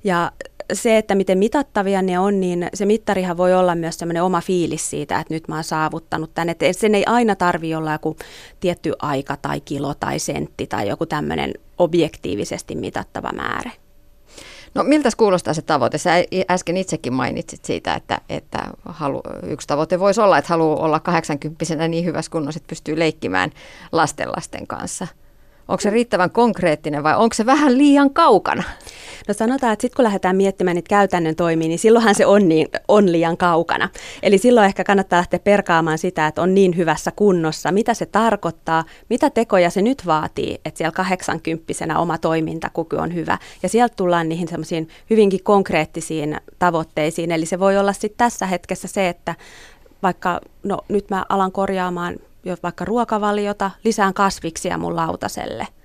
Ja 0.03 0.31
se, 0.73 0.97
että 0.97 1.15
miten 1.15 1.37
mitattavia 1.37 2.01
ne 2.01 2.19
on, 2.19 2.39
niin 2.39 2.69
se 2.73 2.85
mittarihan 2.85 3.37
voi 3.37 3.53
olla 3.53 3.75
myös 3.75 3.99
semmoinen 3.99 4.23
oma 4.23 4.41
fiilis 4.41 4.89
siitä, 4.89 5.19
että 5.19 5.33
nyt 5.33 5.47
mä 5.47 5.55
oon 5.55 5.63
saavuttanut 5.63 6.33
tänne. 6.33 6.51
Että 6.51 6.73
sen 6.73 6.95
ei 6.95 7.05
aina 7.05 7.35
tarvi 7.35 7.75
olla 7.75 7.91
joku 7.91 8.17
tietty 8.59 8.93
aika 9.01 9.37
tai 9.37 9.61
kilo 9.61 9.93
tai 9.93 10.19
sentti 10.19 10.67
tai 10.67 10.87
joku 10.87 11.05
tämmöinen 11.05 11.53
objektiivisesti 11.77 12.75
mitattava 12.75 13.29
määrä. 13.35 13.71
No 14.75 14.83
miltä 14.83 15.09
kuulostaa 15.17 15.53
se 15.53 15.61
tavoite? 15.61 15.97
Sä 15.97 16.11
äsken 16.51 16.77
itsekin 16.77 17.13
mainitsit 17.13 17.65
siitä, 17.65 17.93
että, 17.93 18.21
että 18.29 18.59
halu, 18.85 19.21
yksi 19.43 19.67
tavoite 19.67 19.99
voisi 19.99 20.21
olla, 20.21 20.37
että 20.37 20.49
haluaa 20.49 20.85
olla 20.85 20.99
80 20.99 21.87
niin 21.87 22.05
hyvässä 22.05 22.31
kunnossa, 22.31 22.57
että 22.57 22.69
pystyy 22.69 22.99
leikkimään 22.99 23.51
lastenlasten 23.91 24.67
kanssa– 24.67 25.07
Onko 25.67 25.81
se 25.81 25.89
riittävän 25.89 26.31
konkreettinen 26.31 27.03
vai 27.03 27.15
onko 27.15 27.33
se 27.33 27.45
vähän 27.45 27.77
liian 27.77 28.13
kaukana? 28.13 28.63
No 29.27 29.33
sanotaan, 29.33 29.73
että 29.73 29.81
sitten 29.81 29.95
kun 29.95 30.03
lähdetään 30.03 30.35
miettimään 30.35 30.75
niitä 30.75 30.89
käytännön 30.89 31.35
toimia, 31.35 31.67
niin 31.67 31.79
silloinhan 31.79 32.15
se 32.15 32.25
on, 32.25 32.49
niin, 32.49 32.67
on 32.87 33.11
liian 33.11 33.37
kaukana. 33.37 33.89
Eli 34.23 34.37
silloin 34.37 34.65
ehkä 34.65 34.83
kannattaa 34.83 35.17
lähteä 35.17 35.39
perkaamaan 35.39 35.97
sitä, 35.97 36.27
että 36.27 36.41
on 36.41 36.53
niin 36.53 36.77
hyvässä 36.77 37.11
kunnossa, 37.15 37.71
mitä 37.71 37.93
se 37.93 38.05
tarkoittaa, 38.05 38.83
mitä 39.09 39.29
tekoja 39.29 39.69
se 39.69 39.81
nyt 39.81 40.05
vaatii, 40.05 40.61
että 40.65 40.77
siellä 40.77 40.91
80 40.91 41.99
oma 41.99 42.17
toimintakyky 42.17 42.95
on 42.95 43.13
hyvä. 43.13 43.37
Ja 43.63 43.69
sieltä 43.69 43.95
tullaan 43.95 44.29
niihin 44.29 44.47
semmoisiin 44.47 44.87
hyvinkin 45.09 45.43
konkreettisiin 45.43 46.37
tavoitteisiin. 46.59 47.31
Eli 47.31 47.45
se 47.45 47.59
voi 47.59 47.77
olla 47.77 47.93
sitten 47.93 48.17
tässä 48.17 48.45
hetkessä 48.45 48.87
se, 48.87 49.09
että 49.09 49.35
vaikka 50.03 50.41
no, 50.63 50.79
nyt 50.89 51.09
mä 51.09 51.25
alan 51.29 51.51
korjaamaan 51.51 52.15
vaikka 52.63 52.85
ruokavaliota, 52.85 53.71
lisään 53.83 54.13
kasviksia 54.13 54.77
mun 54.77 54.95
lautaselle– 54.95 55.67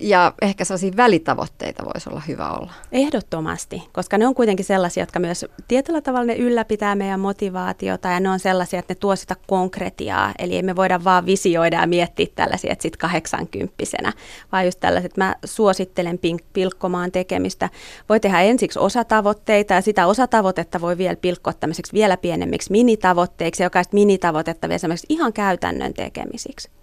ja 0.00 0.32
ehkä 0.42 0.64
sellaisia 0.64 0.92
välitavoitteita 0.96 1.84
voisi 1.84 2.10
olla 2.10 2.22
hyvä 2.28 2.50
olla. 2.50 2.72
Ehdottomasti, 2.92 3.82
koska 3.92 4.18
ne 4.18 4.26
on 4.26 4.34
kuitenkin 4.34 4.64
sellaisia, 4.64 5.02
jotka 5.02 5.20
myös 5.20 5.46
tietyllä 5.68 6.00
tavalla 6.00 6.26
ne 6.26 6.36
ylläpitää 6.36 6.94
meidän 6.94 7.20
motivaatiota 7.20 8.08
ja 8.08 8.20
ne 8.20 8.28
on 8.28 8.40
sellaisia, 8.40 8.78
että 8.78 8.94
ne 8.94 8.98
tuo 8.98 9.16
sitä 9.16 9.36
konkretiaa. 9.46 10.32
Eli 10.38 10.56
emme 10.56 10.76
voida 10.76 11.04
vaan 11.04 11.26
visioida 11.26 11.80
ja 11.80 11.86
miettiä 11.86 12.26
tällaisia, 12.34 12.72
että 12.72 12.82
sitten 12.82 12.98
kahdeksankymppisenä, 12.98 14.12
vaan 14.52 14.64
just 14.64 14.80
tällaiset, 14.80 15.16
mä 15.16 15.36
suosittelen 15.44 16.18
pink- 16.18 16.46
pilkkomaan 16.52 17.12
tekemistä. 17.12 17.68
Voi 18.08 18.20
tehdä 18.20 18.40
ensiksi 18.40 18.78
osatavoitteita 18.78 19.74
ja 19.74 19.80
sitä 19.80 20.06
osatavoitetta 20.06 20.80
voi 20.80 20.98
vielä 20.98 21.16
pilkkoa 21.16 21.52
tämmöiseksi 21.52 21.92
vielä 21.92 22.16
pienemmiksi 22.16 22.72
minitavoitteiksi 22.72 23.62
ja 23.62 23.66
jokaista 23.66 23.94
minitavoitetta 23.94 24.68
vielä 24.68 24.80
ihan 25.08 25.32
käytännön 25.32 25.94
tekemisiksi. 25.94 26.79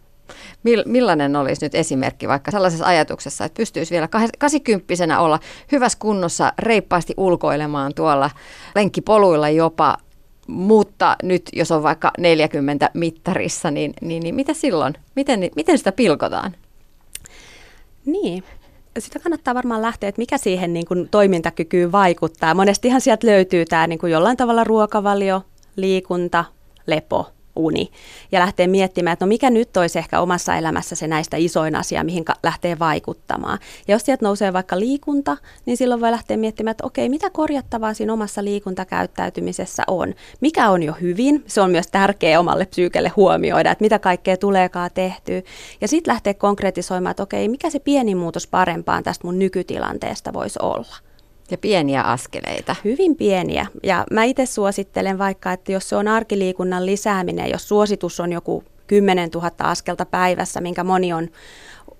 Millainen 0.85 1.35
olisi 1.35 1.65
nyt 1.65 1.75
esimerkki 1.75 2.27
vaikka 2.27 2.51
sellaisessa 2.51 2.85
ajatuksessa, 2.85 3.45
että 3.45 3.57
pystyisi 3.57 3.91
vielä 3.91 4.07
80 4.39 5.19
olla 5.19 5.39
hyvässä 5.71 5.99
kunnossa 5.99 6.53
reippaasti 6.59 7.13
ulkoilemaan 7.17 7.93
tuolla 7.93 8.29
lenkkipoluilla 8.75 9.49
jopa, 9.49 9.97
mutta 10.47 11.15
nyt 11.23 11.49
jos 11.53 11.71
on 11.71 11.83
vaikka 11.83 12.11
40 12.17 12.89
mittarissa, 12.93 13.71
niin, 13.71 13.93
niin, 14.01 14.23
niin 14.23 14.35
mitä 14.35 14.53
silloin? 14.53 14.93
Miten, 15.15 15.39
miten 15.55 15.77
sitä 15.77 15.91
pilkotaan? 15.91 16.55
Niin, 18.05 18.43
sitä 18.99 19.19
kannattaa 19.19 19.55
varmaan 19.55 19.81
lähteä, 19.81 20.09
että 20.09 20.21
mikä 20.21 20.37
siihen 20.37 20.73
niin 20.73 20.85
kuin 20.85 21.09
toimintakykyyn 21.09 21.91
vaikuttaa. 21.91 22.53
Monestihan 22.53 23.01
sieltä 23.01 23.27
löytyy 23.27 23.65
tämä 23.65 23.87
niin 23.87 23.99
kuin 23.99 24.11
jollain 24.11 24.37
tavalla 24.37 24.63
ruokavalio, 24.63 25.41
liikunta, 25.75 26.45
lepo– 26.87 27.25
uni. 27.57 27.89
Ja 28.31 28.39
lähtee 28.39 28.67
miettimään, 28.67 29.13
että 29.13 29.25
no 29.25 29.29
mikä 29.29 29.49
nyt 29.49 29.77
olisi 29.77 29.99
ehkä 29.99 30.19
omassa 30.19 30.55
elämässä 30.55 30.95
se 30.95 31.07
näistä 31.07 31.37
isoin 31.37 31.75
asia, 31.75 32.03
mihin 32.03 32.25
lähtee 32.43 32.79
vaikuttamaan. 32.79 33.59
Ja 33.87 33.95
jos 33.95 34.05
sieltä 34.05 34.25
nousee 34.25 34.53
vaikka 34.53 34.79
liikunta, 34.79 35.37
niin 35.65 35.77
silloin 35.77 36.01
voi 36.01 36.11
lähteä 36.11 36.37
miettimään, 36.37 36.71
että 36.71 36.85
okei, 36.85 37.09
mitä 37.09 37.29
korjattavaa 37.29 37.93
siinä 37.93 38.13
omassa 38.13 38.43
liikuntakäyttäytymisessä 38.43 39.83
on. 39.87 40.13
Mikä 40.41 40.69
on 40.69 40.83
jo 40.83 40.93
hyvin, 41.01 41.43
se 41.47 41.61
on 41.61 41.71
myös 41.71 41.87
tärkeä 41.87 42.39
omalle 42.39 42.65
psyykelle 42.65 43.11
huomioida, 43.15 43.71
että 43.71 43.83
mitä 43.83 43.99
kaikkea 43.99 44.37
tuleekaan 44.37 44.89
tehtyä. 44.93 45.41
Ja 45.81 45.87
sitten 45.87 46.11
lähtee 46.11 46.33
konkretisoimaan, 46.33 47.11
että 47.11 47.23
okei, 47.23 47.47
mikä 47.47 47.69
se 47.69 47.79
pieni 47.79 48.15
muutos 48.15 48.47
parempaan 48.47 49.03
tästä 49.03 49.27
mun 49.27 49.39
nykytilanteesta 49.39 50.33
voisi 50.33 50.59
olla. 50.61 51.06
Ja 51.51 51.57
pieniä 51.57 52.01
askeleita. 52.01 52.75
Hyvin 52.85 53.15
pieniä. 53.15 53.65
Ja 53.83 54.05
mä 54.11 54.23
itse 54.23 54.45
suosittelen 54.45 55.17
vaikka, 55.17 55.51
että 55.51 55.71
jos 55.71 55.89
se 55.89 55.95
on 55.95 56.07
arkiliikunnan 56.07 56.85
lisääminen, 56.85 57.49
jos 57.49 57.67
suositus 57.67 58.19
on 58.19 58.31
joku 58.31 58.63
10 58.87 59.29
000 59.33 59.51
askelta 59.59 60.05
päivässä, 60.05 60.61
minkä 60.61 60.83
moni 60.83 61.13
on 61.13 61.27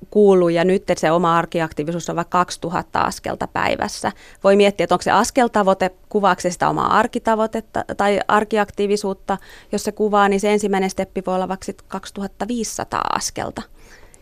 kuullut 0.10 0.52
ja 0.52 0.64
nyt 0.64 0.84
se 0.98 1.12
oma 1.12 1.38
arkiaktiivisuus 1.38 2.10
on 2.10 2.16
vaikka 2.16 2.38
2000 2.38 3.02
askelta 3.02 3.48
päivässä. 3.48 4.12
Voi 4.44 4.56
miettiä, 4.56 4.84
että 4.84 4.96
onko 4.96 5.04
se 5.04 5.12
askeltavoite, 5.12 5.92
kuvaako 6.10 6.42
se 6.42 6.52
sitä 6.52 6.70
omaa 6.70 6.98
arkitavoitetta 6.98 7.86
tai 7.98 8.20
arkiaktiivisuutta. 8.28 9.38
Jos 9.72 9.84
se 9.84 9.92
kuvaa, 9.92 10.30
niin 10.30 10.40
se 10.40 10.54
ensimmäinen 10.54 10.90
steppi 10.90 11.24
voi 11.26 11.36
olla 11.36 11.48
vaikka 11.48 11.66
2500 11.88 13.02
askelta. 13.16 13.62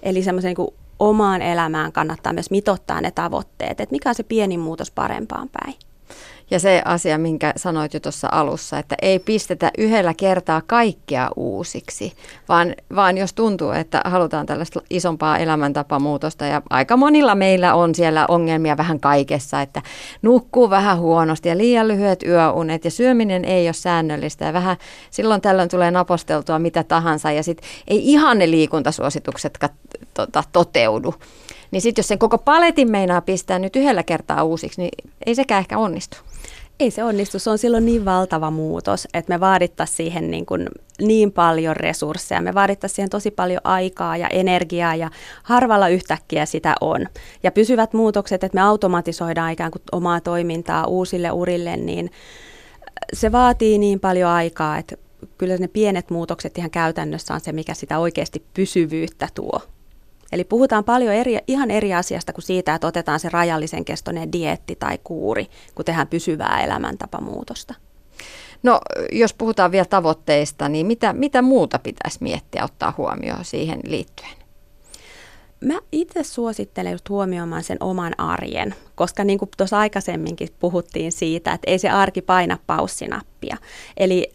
Eli 0.04 0.24
semmoisen 0.24 0.56
niin 0.58 0.74
omaan 1.00 1.42
elämään 1.42 1.92
kannattaa 1.92 2.34
myös 2.34 2.52
mitottaa 2.52 3.02
ne 3.02 3.12
tavoitteet, 3.12 3.82
että 3.82 3.94
mikä 3.94 4.10
on 4.10 4.16
se 4.16 4.24
pieni 4.24 4.58
muutos 4.58 4.92
parempaan 4.92 5.50
päin. 5.50 5.76
Ja 6.52 6.60
se 6.60 6.82
asia, 6.86 7.18
minkä 7.18 7.54
sanoit 7.56 7.94
jo 7.94 8.00
tuossa 8.00 8.28
alussa, 8.32 8.80
että 8.80 8.96
ei 9.02 9.20
pistetä 9.20 9.72
yhdellä 9.78 10.14
kertaa 10.14 10.62
kaikkea 10.68 11.30
uusiksi, 11.36 12.14
vaan, 12.50 12.76
vaan 12.96 13.18
jos 13.18 13.34
tuntuu, 13.34 13.72
että 13.72 14.02
halutaan 14.06 14.46
tällaista 14.46 14.82
isompaa 14.90 15.38
elämäntapamuutosta 15.38 16.46
ja 16.46 16.62
aika 16.70 16.98
monilla 16.98 17.36
meillä 17.36 17.76
on 17.76 17.96
siellä 17.96 18.26
ongelmia 18.28 18.78
vähän 18.78 19.00
kaikessa, 19.00 19.62
että 19.62 19.82
nukkuu 20.22 20.70
vähän 20.70 21.00
huonosti 21.00 21.50
ja 21.50 21.58
liian 21.58 21.88
lyhyet 21.88 22.24
yöunet 22.24 22.86
ja 22.86 22.92
syöminen 22.92 23.46
ei 23.46 23.68
ole 23.68 23.74
säännöllistä 23.74 24.46
ja 24.46 24.54
vähän 24.54 24.78
silloin 25.12 25.42
tällöin 25.42 25.70
tulee 25.70 25.92
naposteltua 25.92 26.60
mitä 26.60 26.84
tahansa 26.84 27.32
ja 27.32 27.44
sitten 27.44 27.70
ei 27.88 28.12
ihan 28.12 28.38
ne 28.38 28.52
liikuntasuositukset 28.52 29.60
tota, 30.14 30.44
toteudu. 30.52 31.16
Niin 31.72 31.82
sitten 31.82 32.02
jos 32.02 32.08
sen 32.08 32.20
koko 32.20 32.38
paletin 32.38 32.92
meinaa 32.92 33.22
pistää 33.22 33.60
nyt 33.60 33.76
yhdellä 33.76 34.04
kertaa 34.04 34.44
uusiksi, 34.44 34.82
niin 34.82 34.92
ei 35.26 35.36
sekään 35.36 35.60
ehkä 35.60 35.78
onnistu. 35.78 36.18
Ei 36.80 36.92
se 36.92 37.04
onnistu. 37.04 37.40
Se 37.40 37.50
on 37.50 37.58
silloin 37.58 37.86
niin 37.86 38.06
valtava 38.06 38.52
muutos, 38.52 39.08
että 39.14 39.34
me 39.34 39.40
vaadittaisiin 39.40 39.98
siihen 39.98 40.32
niin, 40.32 40.46
kuin 40.46 40.68
niin 41.02 41.32
paljon 41.32 41.76
resursseja. 41.76 42.42
Me 42.42 42.54
vaadittaisiin 42.54 42.96
siihen 42.96 43.10
tosi 43.10 43.32
paljon 43.32 43.62
aikaa 43.64 44.18
ja 44.18 44.28
energiaa 44.28 44.96
ja 44.96 45.10
harvalla 45.44 45.88
yhtäkkiä 45.88 46.46
sitä 46.46 46.76
on. 46.82 47.06
Ja 47.44 47.52
pysyvät 47.52 47.94
muutokset, 47.94 48.44
että 48.44 48.56
me 48.56 48.62
automatisoidaan 48.62 49.52
ikään 49.52 49.72
kuin 49.72 49.82
omaa 49.92 50.22
toimintaa 50.22 50.88
uusille 50.88 51.32
urille, 51.32 51.78
niin 51.78 52.12
se 53.14 53.32
vaatii 53.32 53.78
niin 53.78 54.00
paljon 54.00 54.30
aikaa, 54.30 54.78
että 54.78 54.96
kyllä 55.38 55.58
ne 55.58 55.68
pienet 55.68 56.10
muutokset 56.10 56.58
ihan 56.58 56.72
käytännössä 56.72 57.34
on 57.34 57.40
se, 57.40 57.52
mikä 57.52 57.74
sitä 57.74 58.00
oikeasti 58.00 58.46
pysyvyyttä 58.54 59.28
tuo. 59.34 59.62
Eli 60.32 60.44
puhutaan 60.44 60.84
paljon 60.84 61.14
eri, 61.14 61.38
ihan 61.48 61.72
eri 61.72 61.94
asiasta 61.94 62.34
kuin 62.34 62.44
siitä, 62.44 62.76
että 62.76 62.88
otetaan 62.88 63.20
se 63.20 63.30
rajallisen 63.30 63.86
kestoinen 63.86 64.32
dietti 64.32 64.76
tai 64.76 65.00
kuuri, 65.04 65.48
kun 65.76 65.86
tehdään 65.86 66.08
pysyvää 66.08 66.64
elämäntapamuutosta. 66.64 67.74
No, 68.64 68.80
jos 69.12 69.34
puhutaan 69.34 69.72
vielä 69.72 69.86
tavoitteista, 69.86 70.70
niin 70.70 70.86
mitä, 70.86 71.14
mitä 71.14 71.42
muuta 71.42 71.80
pitäisi 71.80 72.18
miettiä, 72.22 72.64
ottaa 72.64 72.94
huomioon 72.98 73.46
siihen 73.46 73.80
liittyen? 73.84 74.46
Mä 75.62 75.80
itse 75.92 76.24
suosittelen 76.24 76.92
just 76.92 77.10
huomioimaan 77.10 77.64
sen 77.64 77.78
oman 77.80 78.20
arjen, 78.20 78.76
koska 78.96 79.24
niin 79.24 79.40
kuin 79.40 79.50
tuossa 79.58 79.80
aikaisemminkin 79.80 80.50
puhuttiin 80.60 81.12
siitä, 81.12 81.54
että 81.54 81.72
ei 81.72 81.80
se 81.80 81.90
arki 81.90 82.22
paina 82.22 82.58
paussinappia. 82.68 83.58
Eli 83.98 84.35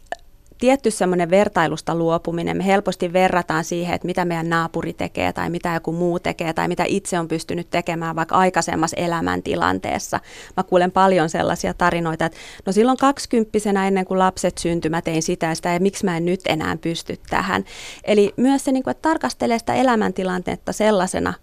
tietty 0.60 0.90
semmoinen 0.90 1.30
vertailusta 1.30 1.94
luopuminen. 1.94 2.56
Me 2.56 2.66
helposti 2.66 3.12
verrataan 3.12 3.64
siihen, 3.64 3.94
että 3.94 4.06
mitä 4.06 4.24
meidän 4.24 4.48
naapuri 4.48 4.92
tekee 4.92 5.32
tai 5.32 5.50
mitä 5.50 5.74
joku 5.74 5.92
muu 5.92 6.18
tekee 6.18 6.52
tai 6.52 6.68
mitä 6.68 6.84
itse 6.86 7.18
on 7.18 7.28
pystynyt 7.28 7.70
tekemään 7.70 8.16
vaikka 8.16 8.36
aikaisemmassa 8.36 8.96
elämäntilanteessa. 8.96 10.20
Mä 10.56 10.62
kuulen 10.62 10.90
paljon 10.90 11.28
sellaisia 11.28 11.74
tarinoita, 11.74 12.24
että 12.24 12.38
no 12.66 12.72
silloin 12.72 12.98
kaksikymppisenä 12.98 13.88
ennen 13.88 14.04
kuin 14.04 14.18
lapset 14.18 14.58
syntymä 14.58 15.02
tein 15.02 15.22
sitä 15.22 15.46
ja 15.46 15.54
sitä 15.54 15.68
ja 15.68 15.80
miksi 15.80 16.04
mä 16.04 16.16
en 16.16 16.24
nyt 16.24 16.40
enää 16.46 16.76
pysty 16.76 17.16
tähän. 17.30 17.64
Eli 18.04 18.34
myös 18.36 18.64
se, 18.64 18.72
niin 18.72 18.82
kuin, 18.82 18.92
että 18.92 19.08
tarkastelee 19.08 19.58
sitä 19.58 19.74
elämäntilannetta 19.74 20.72
sellaisena, 20.72 21.34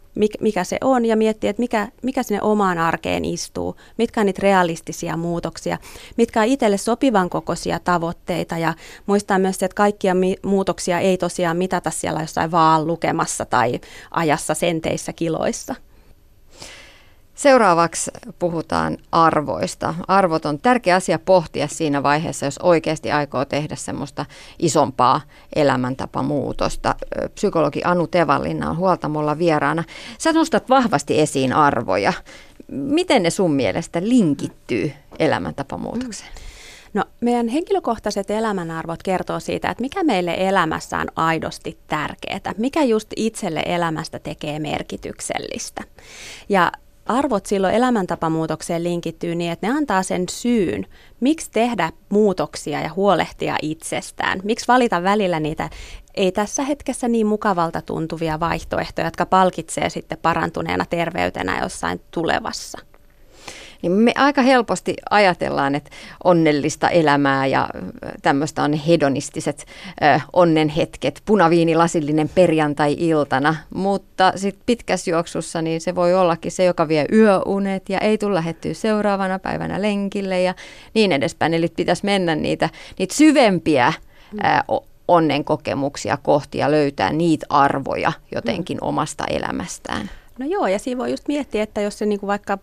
mikä 0.42 0.64
se 0.64 0.78
on 0.84 1.06
ja 1.06 1.18
miettiä, 1.18 1.50
että 1.50 1.60
mikä, 1.60 1.88
mikä 2.04 2.24
sinne 2.24 2.42
omaan 2.42 2.78
arkeen 2.78 3.26
istuu, 3.26 3.76
mitkä 3.98 4.20
on 4.20 4.26
niitä 4.26 4.42
realistisia 4.44 5.18
muutoksia, 5.18 5.78
mitkä 6.18 6.42
on 6.42 6.48
itselle 6.48 6.78
sopivan 6.78 7.30
kokoisia 7.30 7.80
tavoitteita 7.80 8.58
ja 8.58 8.74
muistaa 9.06 9.40
myös, 9.40 9.64
että 9.64 9.76
kaikkia 9.76 10.16
mi- 10.16 10.38
muutoksia 10.44 11.00
ei 11.00 11.18
tosiaan 11.18 11.58
mitata 11.58 11.92
siellä 11.92 12.22
jossain 12.22 12.52
vaan 12.52 12.88
lukemassa 12.88 13.46
tai 13.46 13.80
ajassa 14.12 14.54
senteissä 14.54 15.14
kiloissa. 15.14 15.76
Seuraavaksi 17.38 18.12
puhutaan 18.40 18.98
arvoista. 19.12 19.96
Arvot 20.08 20.46
on 20.46 20.60
tärkeä 20.60 20.96
asia 20.96 21.20
pohtia 21.20 21.68
siinä 21.68 22.04
vaiheessa, 22.04 22.46
jos 22.46 22.58
oikeasti 22.58 23.12
aikoo 23.12 23.46
tehdä 23.46 23.76
semmoista 23.76 24.26
isompaa 24.60 25.22
elämäntapamuutosta. 25.56 26.96
Psykologi 27.34 27.82
Anu 27.84 28.08
Tevallinna 28.08 28.70
on 28.70 28.78
huoltamolla 28.78 29.38
vieraana. 29.38 29.84
Sä 30.18 30.34
nostat 30.34 30.70
vahvasti 30.70 31.20
esiin 31.20 31.54
arvoja. 31.54 32.14
Miten 32.68 33.24
ne 33.24 33.30
sun 33.30 33.52
mielestä 33.52 34.02
linkittyy 34.04 34.92
elämäntapamuutokseen? 35.20 36.32
No, 36.94 37.04
meidän 37.22 37.48
henkilökohtaiset 37.48 38.32
elämänarvot 38.32 39.04
kertoo 39.04 39.40
siitä, 39.40 39.70
että 39.70 39.82
mikä 39.82 40.04
meille 40.04 40.36
elämässä 40.40 40.98
on 40.98 41.08
aidosti 41.16 41.78
tärkeää, 41.88 42.54
mikä 42.58 42.84
just 42.84 43.08
itselle 43.16 43.64
elämästä 43.66 44.20
tekee 44.20 44.60
merkityksellistä. 44.60 45.84
Ja 46.50 46.72
arvot 47.08 47.46
silloin 47.46 47.76
elämäntapamuutokseen 47.76 48.84
linkittyy 48.84 49.36
niin, 49.36 49.52
että 49.52 49.68
ne 49.68 49.74
antaa 49.78 50.04
sen 50.04 50.24
syyn, 50.30 50.86
miksi 51.20 51.52
tehdä 51.52 51.92
muutoksia 52.10 52.82
ja 52.82 52.94
huolehtia 52.96 53.58
itsestään. 53.62 54.40
Miksi 54.44 54.68
valita 54.68 55.04
välillä 55.04 55.40
niitä 55.40 55.70
ei 56.16 56.32
tässä 56.32 56.64
hetkessä 56.64 57.08
niin 57.08 57.28
mukavalta 57.28 57.82
tuntuvia 57.82 58.40
vaihtoehtoja, 58.40 59.08
jotka 59.08 59.26
palkitsee 59.26 59.90
sitten 59.90 60.18
parantuneena 60.22 60.86
terveytenä 60.90 61.60
jossain 61.60 62.02
tulevassa 62.12 62.78
niin 63.82 63.92
me 63.92 64.12
aika 64.16 64.42
helposti 64.42 64.96
ajatellaan, 65.10 65.76
että 65.76 65.90
onnellista 66.24 66.90
elämää 66.90 67.46
ja 67.46 67.70
tämmöistä 68.22 68.64
on 68.64 68.74
hedonistiset 68.74 69.66
ö, 70.04 70.20
onnenhetket, 70.34 71.22
punaviinilasillinen 71.26 72.30
perjantai-iltana, 72.30 73.56
mutta 73.74 74.34
sitten 74.36 74.64
pitkässä 74.66 75.12
juoksussa 75.12 75.62
niin 75.62 75.82
se 75.82 75.96
voi 75.96 76.14
ollakin 76.14 76.52
se, 76.52 76.64
joka 76.64 76.88
vie 76.88 77.06
yöunet 77.14 77.90
ja 77.90 78.00
ei 78.00 78.18
tule 78.18 78.34
lähettyä 78.34 78.74
seuraavana 78.74 79.40
päivänä 79.40 79.82
lenkille 79.82 80.42
ja 80.42 80.54
niin 80.94 81.12
edespäin. 81.12 81.54
Eli 81.54 81.68
pitäisi 81.76 82.06
mennä 82.06 82.36
niitä, 82.36 82.70
niitä 83.00 83.16
syvempiä 83.16 83.94
ö, 84.34 84.82
onnen 85.08 85.44
kokemuksia 85.44 86.18
kohti 86.18 86.58
ja 86.58 86.72
löytää 86.72 87.14
niitä 87.14 87.46
arvoja 87.50 88.12
jotenkin 88.36 88.78
omasta 88.82 89.24
elämästään. 89.30 90.10
No 90.40 90.46
joo, 90.46 90.68
ja 90.68 90.80
siinä 90.80 90.98
voi 90.98 91.12
just 91.12 91.28
miettiä, 91.28 91.64
että 91.64 91.82
jos 91.82 91.98
se 91.98 92.06
niin 92.06 92.20
kuin 92.20 92.28
vaikka 92.28 92.58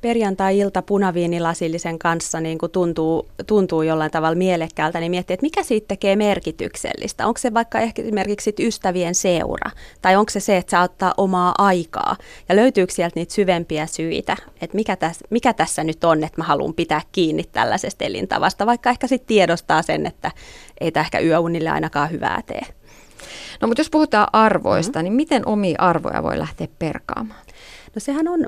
perjantai-ilta 0.00 0.82
punaviinilasillisen 0.82 1.98
kanssa 1.98 2.40
niin 2.40 2.58
kuin 2.58 2.72
tuntuu, 2.72 3.28
tuntuu 3.46 3.82
jollain 3.82 4.10
tavalla 4.10 4.34
mielekkäältä, 4.34 5.00
niin 5.00 5.10
miettiä, 5.10 5.34
että 5.34 5.44
mikä 5.44 5.62
siitä 5.62 5.88
tekee 5.88 6.16
merkityksellistä. 6.16 7.26
Onko 7.26 7.38
se 7.38 7.54
vaikka 7.54 7.80
ehkä 7.80 8.02
esimerkiksi 8.02 8.54
ystävien 8.58 9.14
seura, 9.14 9.70
tai 10.02 10.16
onko 10.16 10.30
se 10.30 10.40
se, 10.40 10.56
että 10.56 10.70
se 10.70 10.78
ottaa 10.78 11.14
omaa 11.16 11.54
aikaa, 11.58 12.16
ja 12.48 12.56
löytyykö 12.56 12.92
sieltä 12.92 13.20
niitä 13.20 13.34
syvempiä 13.34 13.86
syitä, 13.86 14.36
että 14.60 14.76
mikä, 14.76 14.96
täs, 14.96 15.18
mikä 15.30 15.52
tässä 15.52 15.84
nyt 15.84 16.04
on, 16.04 16.24
että 16.24 16.40
mä 16.40 16.44
haluan 16.44 16.74
pitää 16.74 17.00
kiinni 17.12 17.44
tällaisesta 17.52 18.04
elintavasta, 18.04 18.66
vaikka 18.66 18.90
ehkä 18.90 19.06
sitten 19.06 19.26
tiedostaa 19.26 19.82
sen, 19.82 20.06
että 20.06 20.30
ei 20.80 20.92
tämä 20.92 21.04
ehkä 21.04 21.18
yöunille 21.18 21.70
ainakaan 21.70 22.10
hyvää 22.10 22.42
tee. 22.46 22.66
No 23.60 23.68
mutta 23.68 23.80
jos 23.80 23.90
puhutaan 23.90 24.28
arvoista, 24.32 24.98
mm-hmm. 24.98 25.04
niin 25.04 25.12
miten 25.12 25.48
omia 25.48 25.76
arvoja 25.78 26.22
voi 26.22 26.38
lähteä 26.38 26.68
perkaamaan? 26.78 27.40
No 27.94 28.00
sehän 28.00 28.28
on 28.28 28.46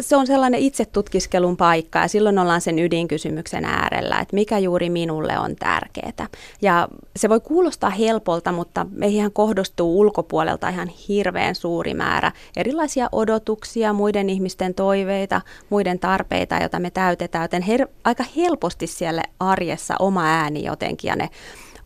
se 0.00 0.16
on 0.16 0.26
sellainen 0.26 0.60
itsetutkiskelun 0.60 1.56
paikka 1.56 1.98
ja 1.98 2.08
silloin 2.08 2.38
ollaan 2.38 2.60
sen 2.60 2.78
ydinkysymyksen 2.78 3.64
äärellä, 3.64 4.18
että 4.18 4.34
mikä 4.34 4.58
juuri 4.58 4.90
minulle 4.90 5.38
on 5.38 5.56
tärkeää. 5.56 6.28
Ja 6.62 6.88
se 7.16 7.28
voi 7.28 7.40
kuulostaa 7.40 7.90
helpolta, 7.90 8.52
mutta 8.52 8.86
meihin 8.90 9.32
kohdostuu 9.32 10.00
ulkopuolelta 10.00 10.68
ihan 10.68 10.88
hirveän 10.88 11.54
suuri 11.54 11.94
määrä 11.94 12.32
erilaisia 12.56 13.08
odotuksia, 13.12 13.92
muiden 13.92 14.30
ihmisten 14.30 14.74
toiveita, 14.74 15.40
muiden 15.70 15.98
tarpeita, 15.98 16.56
joita 16.56 16.78
me 16.80 16.90
täytetään, 16.90 17.44
joten 17.44 17.62
her- 17.62 17.88
aika 18.04 18.24
helposti 18.36 18.86
siellä 18.86 19.22
arjessa 19.40 19.94
oma 19.98 20.24
ääni 20.24 20.64
jotenkin 20.64 21.08
ja 21.08 21.16
ne 21.16 21.30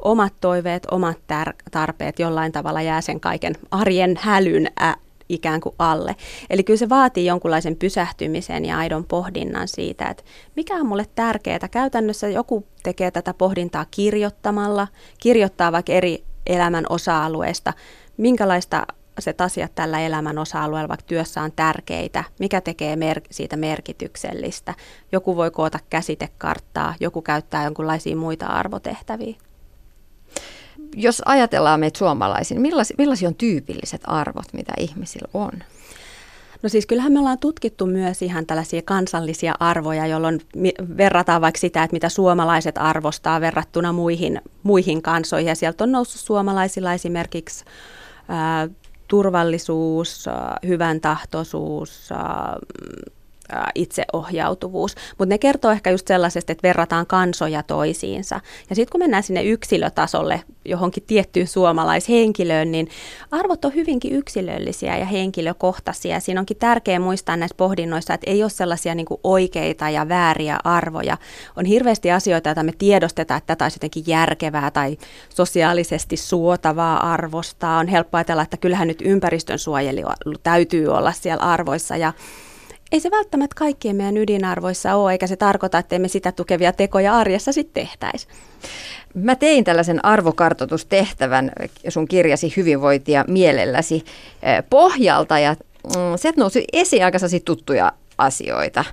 omat 0.04 0.32
toiveet, 0.40 0.86
omat 0.90 1.18
tarpeet 1.70 2.18
jollain 2.18 2.52
tavalla 2.52 2.82
jää 2.82 3.00
sen 3.00 3.20
kaiken 3.20 3.54
arjen 3.70 4.16
hälyn 4.20 4.66
ä- 4.82 4.96
ikään 5.28 5.60
kuin 5.60 5.74
alle. 5.78 6.16
Eli 6.50 6.64
kyllä 6.64 6.78
se 6.78 6.88
vaatii 6.88 7.26
jonkunlaisen 7.26 7.76
pysähtymisen 7.76 8.64
ja 8.64 8.78
aidon 8.78 9.04
pohdinnan 9.04 9.68
siitä, 9.68 10.08
että 10.08 10.22
mikä 10.56 10.74
on 10.74 10.86
mulle 10.86 11.06
tärkeää. 11.14 11.68
Käytännössä 11.70 12.28
joku 12.28 12.66
tekee 12.82 13.10
tätä 13.10 13.34
pohdintaa 13.34 13.86
kirjoittamalla, 13.90 14.88
kirjoittaa 15.18 15.72
vaikka 15.72 15.92
eri 15.92 16.24
elämän 16.46 16.84
osa-alueista, 16.88 17.72
minkälaista 18.16 18.86
se 19.18 19.34
asiat 19.38 19.74
tällä 19.74 20.00
elämän 20.00 20.38
osa-alueella, 20.38 20.88
vaikka 20.88 21.06
työssä 21.06 21.42
on 21.42 21.52
tärkeitä, 21.52 22.24
mikä 22.38 22.60
tekee 22.60 22.96
mer- 22.96 23.22
siitä 23.30 23.56
merkityksellistä. 23.56 24.74
Joku 25.12 25.36
voi 25.36 25.50
koota 25.50 25.78
käsitekarttaa, 25.90 26.94
joku 27.00 27.22
käyttää 27.22 27.64
jonkinlaisia 27.64 28.16
muita 28.16 28.46
arvotehtäviä 28.46 29.49
jos 30.96 31.22
ajatellaan 31.24 31.80
meitä 31.80 31.98
suomalaisia, 31.98 32.60
millaisia, 32.60 32.94
millaisia 32.98 33.28
on 33.28 33.34
tyypilliset 33.34 34.00
arvot, 34.04 34.52
mitä 34.52 34.72
ihmisillä 34.78 35.28
on? 35.34 35.52
No 36.62 36.68
siis 36.68 36.86
kyllähän 36.86 37.12
me 37.12 37.18
ollaan 37.18 37.38
tutkittu 37.38 37.86
myös 37.86 38.22
ihan 38.22 38.46
tällaisia 38.46 38.82
kansallisia 38.82 39.54
arvoja, 39.60 40.06
jolloin 40.06 40.40
verrataan 40.96 41.40
vaikka 41.40 41.60
sitä, 41.60 41.82
että 41.82 41.94
mitä 41.94 42.08
suomalaiset 42.08 42.78
arvostaa 42.78 43.40
verrattuna 43.40 43.92
muihin, 43.92 44.40
muihin 44.62 45.02
kansoihin. 45.02 45.48
Ja 45.48 45.54
sieltä 45.54 45.84
on 45.84 45.92
noussut 45.92 46.20
suomalaisilla 46.20 46.92
esimerkiksi 46.94 47.64
ää, 48.28 48.68
turvallisuus, 49.08 50.28
ää, 50.28 50.56
hyvän 50.66 51.00
tahtoisuus, 51.00 52.12
ää, 52.12 52.56
itseohjautuvuus. 53.74 54.94
Mutta 55.18 55.34
ne 55.34 55.38
kertoo 55.38 55.70
ehkä 55.70 55.90
just 55.90 56.06
sellaisesta, 56.08 56.52
että 56.52 56.68
verrataan 56.68 57.06
kansoja 57.06 57.62
toisiinsa. 57.62 58.40
Ja 58.70 58.76
sitten 58.76 58.92
kun 58.92 59.00
mennään 59.00 59.22
sinne 59.22 59.42
yksilötasolle 59.42 60.42
johonkin 60.64 61.02
tiettyyn 61.06 61.46
suomalaishenkilöön, 61.46 62.72
niin 62.72 62.88
arvot 63.30 63.64
on 63.64 63.74
hyvinkin 63.74 64.12
yksilöllisiä 64.12 64.96
ja 64.98 65.04
henkilökohtaisia. 65.04 66.20
Siinä 66.20 66.40
onkin 66.40 66.56
tärkeää 66.56 67.00
muistaa 67.00 67.36
näissä 67.36 67.54
pohdinnoissa, 67.56 68.14
että 68.14 68.30
ei 68.30 68.42
ole 68.42 68.50
sellaisia 68.50 68.94
niin 68.94 69.06
oikeita 69.24 69.90
ja 69.90 70.08
vääriä 70.08 70.58
arvoja. 70.64 71.16
On 71.56 71.64
hirveästi 71.64 72.10
asioita, 72.10 72.48
joita 72.48 72.62
me 72.62 72.72
tiedostetaan, 72.78 73.38
että 73.38 73.46
tätä 73.46 73.64
olisi 73.64 73.76
jotenkin 73.76 74.04
järkevää 74.06 74.70
tai 74.70 74.96
sosiaalisesti 75.34 76.16
suotavaa 76.16 77.12
arvostaa. 77.12 77.78
On 77.78 77.88
helppo 77.88 78.16
ajatella, 78.18 78.42
että 78.42 78.56
kyllähän 78.56 78.88
nyt 78.88 79.02
ympäristön 79.04 79.58
suojelu 79.58 80.00
täytyy 80.42 80.88
olla 80.88 81.12
siellä 81.12 81.44
arvoissa 81.44 81.96
ja 81.96 82.12
ei 82.92 83.00
se 83.00 83.10
välttämättä 83.10 83.54
kaikkien 83.58 83.96
meidän 83.96 84.16
ydinarvoissa 84.16 84.94
ole, 84.94 85.12
eikä 85.12 85.26
se 85.26 85.36
tarkoita, 85.36 85.78
että 85.78 85.98
me 85.98 86.08
sitä 86.08 86.32
tukevia 86.32 86.72
tekoja 86.72 87.16
arjessa 87.16 87.52
sitten 87.52 87.84
tehtäisi. 87.84 88.26
Mä 89.14 89.36
tein 89.36 89.64
tällaisen 89.64 90.04
arvokartoitustehtävän 90.04 91.52
sun 91.88 92.08
kirjasi 92.08 92.52
hyvinvointia 92.56 93.24
mielelläsi 93.28 94.04
eh, 94.42 94.64
pohjalta 94.70 95.38
ja 95.38 95.56
mm, 95.84 95.92
se 96.16 96.32
nousi 96.36 96.64
esiin 96.72 97.04
aika 97.04 97.18
tuttuja 97.44 97.92
asioita. 98.18 98.84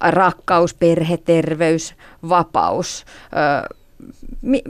Rakkaus, 0.00 0.74
perhe, 0.74 1.16
terveys, 1.16 1.94
vapaus. 2.28 3.04
Mi- 4.42 4.62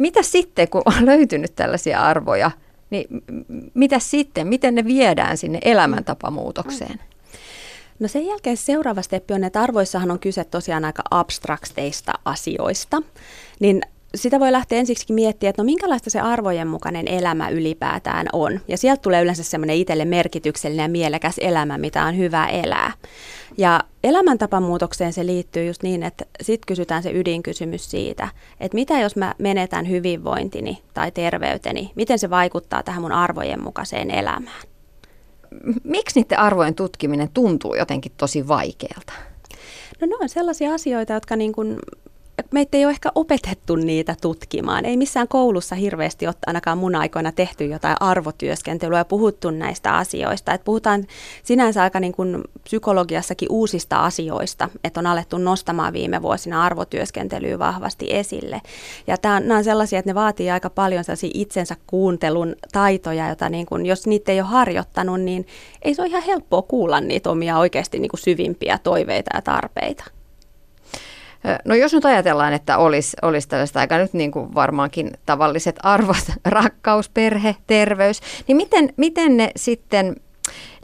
mitä 0.00 0.22
sitten, 0.22 0.68
kun 0.68 0.82
on 0.84 1.06
löytynyt 1.06 1.52
tällaisia 1.56 2.00
arvoja, 2.00 2.50
niin 2.90 3.06
mitä 3.74 3.98
sitten, 3.98 4.46
miten 4.46 4.74
ne 4.74 4.84
viedään 4.84 5.36
sinne 5.36 5.58
elämäntapamuutokseen? 5.62 6.92
Mm. 6.92 7.15
No 7.98 8.08
sen 8.08 8.26
jälkeen 8.26 8.56
seuraava 8.56 9.02
steppi 9.02 9.34
on, 9.34 9.44
että 9.44 9.62
arvoissahan 9.62 10.10
on 10.10 10.18
kyse 10.18 10.44
tosiaan 10.44 10.84
aika 10.84 11.02
abstrakteista 11.10 12.12
asioista. 12.24 13.02
Niin 13.60 13.82
sitä 14.14 14.40
voi 14.40 14.52
lähteä 14.52 14.78
ensiksi 14.78 15.12
miettimään, 15.12 15.50
että 15.50 15.62
no 15.62 15.64
minkälaista 15.64 16.10
se 16.10 16.20
arvojen 16.20 16.68
mukainen 16.68 17.08
elämä 17.08 17.48
ylipäätään 17.48 18.26
on. 18.32 18.60
Ja 18.68 18.76
sieltä 18.78 19.02
tulee 19.02 19.22
yleensä 19.22 19.42
semmoinen 19.42 19.76
itselle 19.76 20.04
merkityksellinen 20.04 20.84
ja 20.84 20.88
mielekäs 20.88 21.38
elämä, 21.38 21.78
mitä 21.78 22.04
on 22.04 22.16
hyvä 22.16 22.46
elää. 22.46 22.92
Ja 23.58 23.84
elämäntapamuutokseen 24.04 25.12
se 25.12 25.26
liittyy 25.26 25.66
just 25.66 25.82
niin, 25.82 26.02
että 26.02 26.24
sitten 26.42 26.66
kysytään 26.66 27.02
se 27.02 27.10
ydinkysymys 27.10 27.90
siitä, 27.90 28.28
että 28.60 28.74
mitä 28.74 29.00
jos 29.00 29.16
mä 29.16 29.34
menetän 29.38 29.88
hyvinvointini 29.88 30.82
tai 30.94 31.10
terveyteni, 31.10 31.92
miten 31.94 32.18
se 32.18 32.30
vaikuttaa 32.30 32.82
tähän 32.82 33.02
mun 33.02 33.12
arvojen 33.12 33.62
mukaiseen 33.62 34.10
elämään 34.10 34.75
miksi 35.84 36.20
niiden 36.20 36.38
arvojen 36.38 36.74
tutkiminen 36.74 37.28
tuntuu 37.34 37.74
jotenkin 37.74 38.12
tosi 38.16 38.48
vaikealta? 38.48 39.12
No 40.00 40.06
ne 40.06 40.14
on 40.20 40.28
sellaisia 40.28 40.74
asioita, 40.74 41.12
jotka 41.12 41.36
niin 41.36 41.52
kuin 41.52 41.78
meitä 42.52 42.76
ei 42.76 42.84
ole 42.84 42.90
ehkä 42.90 43.12
opetettu 43.14 43.76
niitä 43.76 44.16
tutkimaan. 44.20 44.84
Ei 44.84 44.96
missään 44.96 45.28
koulussa 45.28 45.74
hirveästi 45.74 46.26
ole 46.26 46.34
ainakaan 46.46 46.78
mun 46.78 46.94
aikoina 46.94 47.32
tehty 47.32 47.66
jotain 47.66 47.96
arvotyöskentelyä 48.00 48.98
ja 48.98 49.04
puhuttu 49.04 49.50
näistä 49.50 49.96
asioista. 49.96 50.52
Et 50.52 50.64
puhutaan 50.64 51.06
sinänsä 51.42 51.82
aika 51.82 52.00
niin 52.00 52.12
kuin 52.12 52.44
psykologiassakin 52.64 53.48
uusista 53.50 54.04
asioista, 54.04 54.68
että 54.84 55.00
on 55.00 55.06
alettu 55.06 55.38
nostamaan 55.38 55.92
viime 55.92 56.22
vuosina 56.22 56.64
arvotyöskentelyä 56.64 57.58
vahvasti 57.58 58.06
esille. 58.10 58.60
Ja 59.06 59.16
tämä, 59.18 59.40
nämä 59.40 59.58
on 59.58 59.64
sellaisia, 59.64 59.98
että 59.98 60.10
ne 60.10 60.14
vaatii 60.14 60.50
aika 60.50 60.70
paljon 60.70 61.04
itsensä 61.34 61.76
kuuntelun 61.86 62.56
taitoja, 62.72 63.28
jota 63.28 63.48
niin 63.48 63.66
kuin, 63.66 63.86
jos 63.86 64.06
niitä 64.06 64.32
ei 64.32 64.40
ole 64.40 64.48
harjoittanut, 64.48 65.20
niin 65.20 65.46
ei 65.82 65.94
se 65.94 66.02
ole 66.02 66.08
ihan 66.08 66.22
helppoa 66.22 66.62
kuulla 66.62 67.00
niitä 67.00 67.30
omia 67.30 67.58
oikeasti 67.58 67.98
niin 67.98 68.10
kuin 68.10 68.20
syvimpiä 68.20 68.78
toiveita 68.82 69.30
ja 69.34 69.42
tarpeita. 69.42 70.04
No 71.64 71.74
jos 71.74 71.92
nyt 71.92 72.04
ajatellaan, 72.04 72.52
että 72.52 72.78
olisi, 72.78 73.16
olisi 73.22 73.48
tällaista 73.48 73.80
aika 73.80 73.98
nyt 73.98 74.12
niin 74.12 74.30
kuin 74.30 74.54
varmaankin 74.54 75.10
tavalliset 75.26 75.76
arvot, 75.82 76.24
rakkaus, 76.44 77.08
perhe, 77.08 77.56
terveys, 77.66 78.20
niin 78.48 78.56
miten, 78.56 78.92
miten 78.96 79.36
ne 79.36 79.50
sitten 79.56 80.16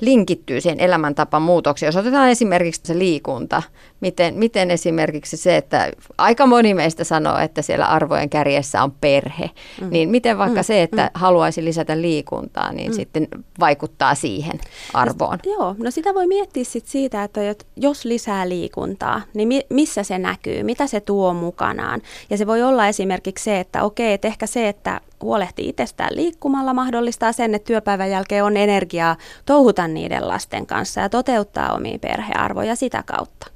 linkittyy 0.01 0.61
siihen 0.61 0.81
elämäntapamuutokseen. 0.81 1.89
Jos 1.89 1.97
otetaan 1.97 2.29
esimerkiksi 2.29 2.81
se 2.85 2.99
liikunta, 2.99 3.63
miten, 4.01 4.35
miten 4.35 4.71
esimerkiksi 4.71 5.37
se, 5.37 5.57
että 5.57 5.93
aika 6.19 6.47
moni 6.47 6.75
meistä 6.75 7.05
sanoo, 7.05 7.39
että 7.39 7.63
siellä 7.63 7.87
arvojen 7.87 8.31
kärjessä 8.31 8.83
on 8.83 8.93
perhe, 8.93 9.51
mm. 9.81 9.91
niin 9.91 10.09
miten 10.09 10.39
vaikka 10.39 10.61
mm. 10.61 10.65
se, 10.65 10.83
että 10.83 11.03
mm. 11.03 11.11
haluaisi 11.21 11.65
lisätä 11.65 12.01
liikuntaa, 12.01 12.73
niin 12.73 12.91
mm. 12.91 12.95
sitten 12.95 13.29
vaikuttaa 13.61 14.15
siihen 14.15 14.61
arvoon? 14.95 15.39
No, 15.47 15.53
joo, 15.53 15.75
no 15.79 15.91
sitä 15.91 16.15
voi 16.15 16.27
miettiä 16.27 16.65
sit 16.65 16.87
siitä, 16.87 17.25
että 17.25 17.41
jos 17.77 18.05
lisää 18.05 18.49
liikuntaa, 18.49 19.23
niin 19.35 19.49
mi- 19.49 19.67
missä 19.71 20.03
se 20.03 20.19
näkyy, 20.19 20.63
mitä 20.63 20.87
se 20.87 21.01
tuo 21.01 21.35
mukanaan. 21.35 22.03
Ja 22.31 22.37
se 22.37 22.47
voi 22.47 22.63
olla 22.63 22.89
esimerkiksi 22.89 23.45
se, 23.45 23.61
että 23.61 23.83
okei, 23.83 24.13
että 24.13 24.29
ehkä 24.29 24.47
se, 24.47 24.69
että 24.69 25.01
huolehtii 25.23 25.69
itsestään 25.69 26.17
liikkumalla, 26.17 26.75
mahdollistaa 26.75 27.33
sen, 27.33 27.55
että 27.55 27.67
työpäivän 27.67 28.11
jälkeen 28.11 28.45
on 28.45 28.57
energiaa 28.57 29.17
touhuta 29.47 29.89
niiden 29.95 30.29
lasten 30.29 30.67
kanssa 30.67 31.01
ja 31.01 31.09
toteuttaa 31.09 31.73
omia 31.75 31.99
perhearvoja 31.99 32.77
sitä 32.77 33.03
kautta 33.03 33.52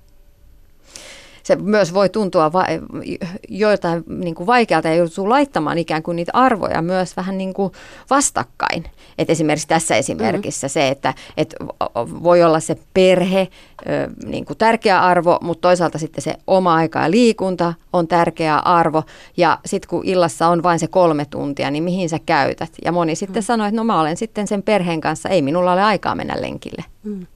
se 1.46 1.56
myös 1.56 1.94
voi 1.94 2.08
tuntua 2.08 2.52
va- 2.52 2.66
joiltain 3.48 4.04
niin 4.06 4.34
kuin 4.34 4.46
vaikealta 4.46 4.88
ja 4.88 4.94
joutuu 4.94 5.28
laittamaan 5.28 5.78
ikään 5.78 6.02
kuin 6.02 6.16
niitä 6.16 6.32
arvoja 6.34 6.82
myös 6.82 7.16
vähän 7.16 7.38
niin 7.38 7.54
kuin 7.54 7.72
vastakkain. 8.10 8.84
Et 9.18 9.30
esimerkiksi 9.30 9.68
tässä 9.68 9.96
esimerkissä 9.96 10.66
mm-hmm. 10.66 10.72
se, 10.72 10.88
että 10.88 11.14
et 11.36 11.54
voi 12.22 12.42
olla 12.42 12.60
se 12.60 12.76
perhe 12.94 13.48
niin 14.24 14.44
kuin 14.44 14.58
tärkeä 14.58 15.00
arvo, 15.00 15.38
mutta 15.42 15.68
toisaalta 15.68 15.98
sitten 15.98 16.22
se 16.22 16.34
oma 16.46 16.74
aika 16.74 16.98
ja 16.98 17.10
liikunta 17.10 17.74
on 17.92 18.08
tärkeä 18.08 18.56
arvo. 18.56 19.02
Ja 19.36 19.58
sitten 19.66 19.88
kun 19.88 20.04
illassa 20.04 20.48
on 20.48 20.62
vain 20.62 20.78
se 20.78 20.86
kolme 20.86 21.24
tuntia, 21.24 21.70
niin 21.70 21.84
mihin 21.84 22.08
sä 22.08 22.18
käytät? 22.26 22.70
Ja 22.84 22.92
moni 22.92 23.14
sitten 23.14 23.42
mm. 23.42 23.46
sanoo, 23.46 23.66
että 23.66 23.76
no 23.76 23.84
mä 23.84 24.00
olen 24.00 24.16
sitten 24.16 24.46
sen 24.46 24.62
perheen 24.62 25.00
kanssa, 25.00 25.28
ei 25.28 25.42
minulla 25.42 25.72
ole 25.72 25.82
aikaa 25.82 26.14
mennä 26.14 26.40
lenkille. 26.40 26.84
Mm. 27.04 27.26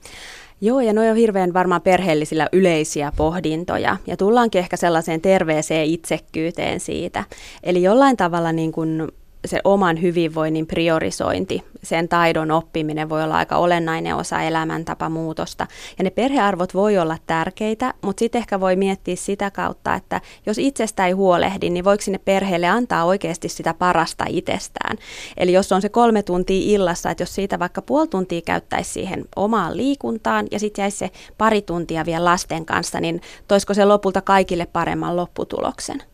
Joo, 0.61 0.81
ja 0.81 0.93
ne 0.93 1.11
on 1.11 1.17
hirveän 1.17 1.55
varmaan 1.55 1.83
perheellisillä 1.83 2.49
yleisiä 2.53 3.13
pohdintoja. 3.17 3.97
Ja 4.07 4.17
tullaankin 4.17 4.59
ehkä 4.59 4.77
sellaiseen 4.77 5.21
terveeseen 5.21 5.87
itsekkyyteen 5.87 6.81
siitä. 6.81 7.25
Eli 7.63 7.83
jollain 7.83 8.17
tavalla 8.17 8.53
niin 8.53 8.73
kuin 8.73 9.09
se 9.45 9.61
oman 9.65 10.03
hyvinvoinnin 10.03 10.67
priorisointi, 10.67 11.65
sen 11.83 12.09
taidon 12.09 12.51
oppiminen 12.51 13.09
voi 13.09 13.23
olla 13.23 13.37
aika 13.37 13.57
olennainen 13.57 14.17
osa 14.17 14.43
elämäntapamuutosta. 14.43 15.67
Ja 15.99 16.05
ne 16.05 16.11
perhearvot 16.11 16.75
voi 16.75 16.99
olla 16.99 17.17
tärkeitä, 17.27 17.95
mutta 18.03 18.19
sitten 18.21 18.39
ehkä 18.39 18.61
voi 18.61 18.77
miettiä 18.77 19.17
sitä 19.17 19.51
kautta, 19.51 19.95
että 19.95 20.21
jos 20.47 20.59
itsestä 20.59 21.07
ei 21.07 21.13
huolehdi, 21.13 21.71
niin 21.71 21.85
voiko 21.85 22.03
sinne 22.03 22.19
perheelle 22.19 22.69
antaa 22.69 23.05
oikeasti 23.05 23.49
sitä 23.49 23.75
parasta 23.75 24.25
itsestään. 24.29 24.97
Eli 25.37 25.53
jos 25.53 25.73
on 25.73 25.83
se 25.83 25.89
kolme 25.89 26.23
tuntia 26.23 26.75
illassa, 26.75 27.11
että 27.11 27.23
jos 27.23 27.35
siitä 27.35 27.59
vaikka 27.59 27.83
puoli 27.83 28.09
tuntia 28.09 28.41
käyttäisi 28.41 28.93
siihen 28.93 29.25
omaan 29.37 29.77
liikuntaan 29.77 30.47
ja 30.51 30.59
sitten 30.59 30.83
jäisi 30.83 30.97
se 30.97 31.11
pari 31.39 31.63
tuntia 31.63 32.07
vielä 32.07 32.25
lasten 32.25 32.67
kanssa, 32.67 33.01
niin 33.01 33.21
toisiko 33.49 33.75
se 33.75 33.85
lopulta 33.85 34.21
kaikille 34.21 34.67
paremman 34.67 35.17
lopputuloksen? 35.17 36.10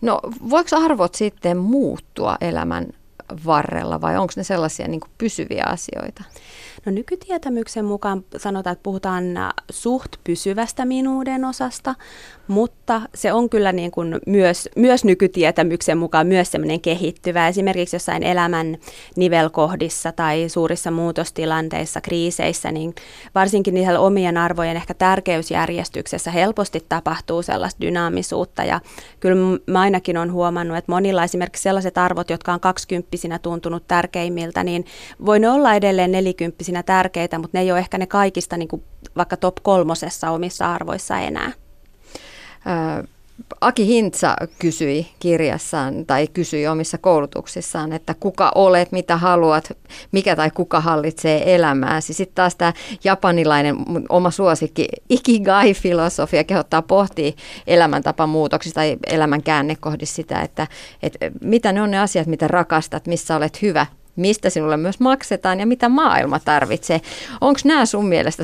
No 0.00 0.20
voiko 0.50 0.76
arvot 0.84 1.14
sitten 1.14 1.56
muuttua 1.56 2.36
elämän 2.40 2.86
varrella 3.46 4.00
vai 4.00 4.16
onko 4.16 4.32
ne 4.36 4.44
sellaisia 4.44 4.88
niin 4.88 5.00
pysyviä 5.18 5.64
asioita? 5.66 6.24
No 6.86 6.92
nykytietämyksen 6.92 7.84
mukaan 7.84 8.24
sanotaan, 8.36 8.72
että 8.72 8.82
puhutaan 8.82 9.24
suht 9.70 10.12
pysyvästä 10.24 10.84
minuuden 10.84 11.44
osasta, 11.44 11.94
mutta 12.48 13.02
se 13.14 13.32
on 13.32 13.50
kyllä 13.50 13.72
niin 13.72 13.90
kuin 13.90 14.18
myös, 14.26 14.68
myös 14.76 15.04
nykytietämyksen 15.04 15.98
mukaan 15.98 16.26
myös 16.26 16.50
semmoinen 16.50 16.80
kehittyvä. 16.80 17.48
Esimerkiksi 17.48 17.96
jossain 17.96 18.22
elämän 18.22 18.76
nivelkohdissa 19.16 20.12
tai 20.12 20.48
suurissa 20.48 20.90
muutostilanteissa, 20.90 22.00
kriiseissä, 22.00 22.72
niin 22.72 22.94
varsinkin 23.34 23.74
niillä 23.74 24.00
omien 24.00 24.36
arvojen 24.36 24.76
ehkä 24.76 24.94
tärkeysjärjestyksessä 24.94 26.30
helposti 26.30 26.84
tapahtuu 26.88 27.42
sellaista 27.42 27.80
dynaamisuutta. 27.80 28.64
Ja 28.64 28.80
kyllä 29.20 29.58
mä 29.66 29.80
ainakin 29.80 30.18
olen 30.18 30.32
huomannut, 30.32 30.76
että 30.76 30.92
monilla 30.92 31.24
esimerkiksi 31.24 31.62
sellaiset 31.62 31.98
arvot, 31.98 32.30
jotka 32.30 32.52
on 32.52 32.60
kaksikymppisinä 32.60 33.38
tuntunut 33.38 33.88
tärkeimmiltä, 33.88 34.64
niin 34.64 34.84
voi 35.26 35.38
ne 35.38 35.50
olla 35.50 35.74
edelleen 35.74 36.12
nelikymppisinä 36.12 36.82
tärkeitä, 36.82 37.38
mutta 37.38 37.58
ne 37.58 37.62
ei 37.62 37.72
ole 37.72 37.78
ehkä 37.78 37.98
ne 37.98 38.06
kaikista 38.06 38.56
niin 38.56 38.68
kuin 38.68 38.82
vaikka 39.16 39.36
top 39.36 39.56
kolmosessa 39.62 40.30
omissa 40.30 40.74
arvoissa 40.74 41.18
enää. 41.18 41.65
Aki 43.60 43.86
Hintsa 43.86 44.36
kysyi 44.58 45.06
kirjassaan 45.18 46.06
tai 46.06 46.26
kysyi 46.26 46.66
omissa 46.66 46.98
koulutuksissaan, 46.98 47.92
että 47.92 48.14
kuka 48.20 48.52
olet, 48.54 48.92
mitä 48.92 49.16
haluat, 49.16 49.76
mikä 50.12 50.36
tai 50.36 50.50
kuka 50.50 50.80
hallitsee 50.80 51.54
elämääsi. 51.54 52.12
Sitten 52.12 52.34
taas 52.34 52.56
tämä 52.56 52.72
japanilainen 53.04 53.76
oma 54.08 54.30
suosikki 54.30 54.88
Ikigai-filosofia 55.08 56.44
kehottaa 56.44 56.82
pohtia 56.82 57.32
elämäntapamuutoksista 57.66 58.74
tai 58.74 58.96
elämän 59.06 59.42
käännekohdissa 59.42 60.14
sitä, 60.16 60.40
että, 60.40 60.66
että 61.02 61.30
mitä 61.40 61.72
ne 61.72 61.82
on 61.82 61.90
ne 61.90 61.98
asiat, 61.98 62.26
mitä 62.26 62.48
rakastat, 62.48 63.06
missä 63.06 63.36
olet 63.36 63.62
hyvä, 63.62 63.86
mistä 64.16 64.50
sinulle 64.50 64.76
myös 64.76 65.00
maksetaan 65.00 65.60
ja 65.60 65.66
mitä 65.66 65.88
maailma 65.88 66.40
tarvitsee. 66.40 67.00
Onko 67.40 67.60
nämä 67.64 67.86
sun 67.86 68.06
mielestä 68.06 68.42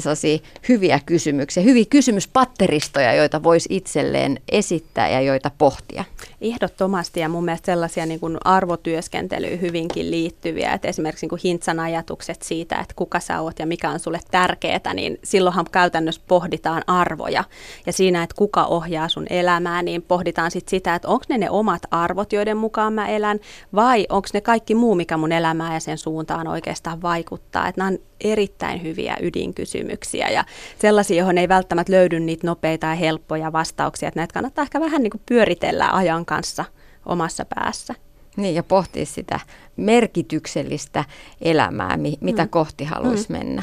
hyviä 0.69 1.01
kysymyksiä, 1.07 1.63
hyviä 1.63 1.85
kysymyspatteristoja, 1.91 3.15
joita 3.15 3.43
voisi 3.43 3.69
itselleen 3.73 4.39
esittää 4.53 5.09
ja 5.09 5.21
joita 5.21 5.51
pohtia? 5.59 6.05
Ehdottomasti 6.41 7.21
ja 7.21 7.29
mun 7.29 7.45
mielestä 7.45 7.67
sellaisia 7.67 8.07
niin 8.07 8.21
kuin 8.21 8.39
arvotyöskentelyyn 8.45 9.61
hyvinkin 9.61 10.11
liittyviä, 10.11 10.73
että 10.73 10.89
esimerkiksi 10.89 11.25
niin 11.25 11.31
kuin 11.31 11.41
Hintsan 11.45 11.81
ajatukset 11.81 12.43
siitä, 12.43 12.81
että 12.81 12.95
kuka 12.97 13.21
sä 13.21 13.41
oot 13.41 13.59
ja 13.59 13.67
mikä 13.67 13.91
on 13.91 14.01
sulle 14.01 14.21
tärkeää, 14.31 14.95
niin 14.95 15.19
silloinhan 15.25 15.67
käytännössä 15.73 16.23
pohditaan 16.29 16.83
arvoja 16.87 17.45
ja 17.87 17.93
siinä, 17.93 18.23
että 18.23 18.37
kuka 18.39 18.65
ohjaa 18.65 19.09
sun 19.09 19.27
elämää, 19.31 19.83
niin 19.83 20.03
pohditaan 20.03 20.51
sit 20.51 20.69
sitä, 20.69 20.95
että 20.95 21.09
onko 21.09 21.25
ne 21.29 21.39
ne 21.39 21.51
omat 21.51 21.83
arvot, 21.91 22.33
joiden 22.33 22.57
mukaan 22.57 22.93
mä 22.93 23.09
elän 23.09 23.41
vai 23.75 24.07
onko 24.09 24.29
ne 24.35 24.41
kaikki 24.41 24.75
muu, 24.75 24.95
mikä 24.95 25.17
mun 25.17 25.33
elämää 25.63 25.77
ja 25.77 25.81
sen 25.81 25.99
suuntaan 25.99 26.49
oikeastaan 26.49 27.03
vaikuttaa. 27.03 27.69
Että 27.69 27.81
nämä 27.81 27.89
on 27.89 27.99
erittäin 28.21 28.83
hyviä 28.83 29.17
ydinkysymyksiä 29.23 30.29
ja 30.31 30.45
sellaisia, 30.79 31.17
johon 31.17 31.39
ei 31.39 31.49
välttämättä 31.49 31.93
löydy 31.93 32.21
niitä 32.21 32.47
nopeita 32.47 32.87
ja 32.87 32.95
helppoja 32.95 33.53
vastauksia, 33.53 34.09
että 34.09 34.21
näitä 34.21 34.35
kannattaa 34.35 34.63
ehkä 34.63 34.81
vähän 34.81 35.03
niin 35.03 35.11
kuin 35.11 35.23
pyöritellä 35.27 35.91
ajan 35.93 36.25
kanssa 36.27 36.65
omassa 37.07 37.45
päässä. 37.55 37.95
Niin, 38.37 38.55
ja 38.55 38.63
pohtia 38.63 39.07
sitä 39.07 39.41
merkityksellistä 39.77 41.05
elämää, 41.41 41.99
mitä 42.21 42.43
mm. 42.43 42.49
kohti 42.49 42.85
haluaisi 42.85 43.29
mm. 43.29 43.39
mennä. 43.39 43.63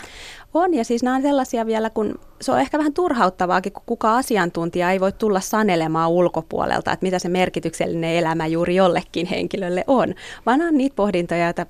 On, 0.53 0.73
ja 0.73 0.83
siis 0.83 1.03
nämä 1.03 1.15
on 1.15 1.21
sellaisia 1.21 1.65
vielä, 1.65 1.89
kun 1.89 2.19
se 2.41 2.51
on 2.51 2.59
ehkä 2.59 2.77
vähän 2.77 2.93
turhauttavaakin, 2.93 3.73
kun 3.73 3.83
kuka 3.85 4.17
asiantuntija 4.17 4.91
ei 4.91 4.99
voi 4.99 5.12
tulla 5.12 5.39
sanelemaan 5.39 6.09
ulkopuolelta, 6.09 6.91
että 6.91 7.05
mitä 7.05 7.19
se 7.19 7.29
merkityksellinen 7.29 8.15
elämä 8.15 8.47
juuri 8.47 8.75
jollekin 8.75 9.25
henkilölle 9.25 9.83
on, 9.88 10.15
vaan 10.45 10.62
on 10.62 10.77
niitä 10.77 10.95
pohdintoja, 10.95 11.45
joita 11.45 11.65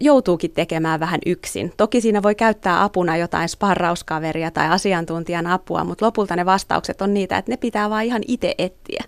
joutuukin 0.00 0.50
tekemään 0.50 1.00
vähän 1.00 1.20
yksin. 1.26 1.72
Toki 1.76 2.00
siinä 2.00 2.22
voi 2.22 2.34
käyttää 2.34 2.82
apuna 2.82 3.16
jotain 3.16 3.48
sparrauskaveria 3.48 4.50
tai 4.50 4.68
asiantuntijan 4.68 5.46
apua, 5.46 5.84
mutta 5.84 6.06
lopulta 6.06 6.36
ne 6.36 6.46
vastaukset 6.46 7.02
on 7.02 7.14
niitä, 7.14 7.38
että 7.38 7.52
ne 7.52 7.56
pitää 7.56 7.90
vaan 7.90 8.04
ihan 8.04 8.22
itse 8.28 8.54
etsiä. 8.58 9.04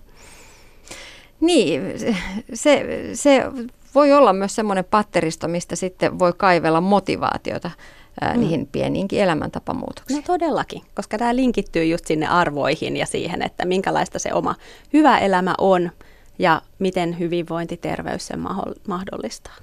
Niin, 1.39 1.81
se, 2.53 2.85
se 3.13 3.43
voi 3.95 4.13
olla 4.13 4.33
myös 4.33 4.55
semmoinen 4.55 4.85
patteristo, 4.85 5.47
mistä 5.47 5.75
sitten 5.75 6.19
voi 6.19 6.33
kaivella 6.37 6.81
motivaatiota 6.81 7.71
ää, 8.21 8.33
mm. 8.33 8.39
niihin 8.39 8.67
pieniinkin 8.71 9.19
elämäntapamuutoksiin. 9.19 10.17
No 10.17 10.23
todellakin, 10.27 10.81
koska 10.95 11.17
tämä 11.17 11.35
linkittyy 11.35 11.85
just 11.85 12.05
sinne 12.05 12.27
arvoihin 12.27 12.97
ja 12.97 13.05
siihen, 13.05 13.41
että 13.41 13.65
minkälaista 13.65 14.19
se 14.19 14.33
oma 14.33 14.55
hyvä 14.93 15.17
elämä 15.17 15.55
on 15.57 15.91
ja 16.39 16.61
miten 16.79 17.19
hyvinvointiterveys 17.19 18.27
sen 18.27 18.39
mahdollistaa. 18.87 19.55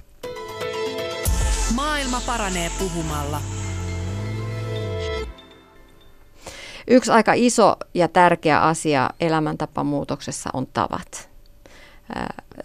Maailma 1.75 2.21
paranee 2.25 2.71
puhumalla. 2.79 3.41
Yksi 6.87 7.11
aika 7.11 7.33
iso 7.33 7.75
ja 7.93 8.07
tärkeä 8.07 8.61
asia 8.61 9.09
elämäntapamuutoksessa 9.19 10.49
on 10.53 10.67
tavat. 10.73 11.29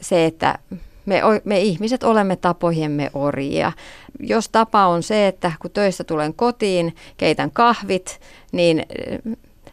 Se, 0.01 0.25
että 0.25 0.59
me, 1.07 1.21
me 1.45 1.61
ihmiset 1.61 2.03
olemme 2.03 2.37
tapojemme 2.37 3.11
orjia. 3.15 3.73
Jos 4.21 4.49
tapa 4.49 4.87
on 4.87 5.03
se, 5.03 5.27
että 5.27 5.53
kun 5.59 5.71
töistä 5.71 6.05
tulen 6.05 6.35
kotiin, 6.35 6.97
keitän 7.17 7.51
kahvit, 7.51 8.21
niin 8.53 8.83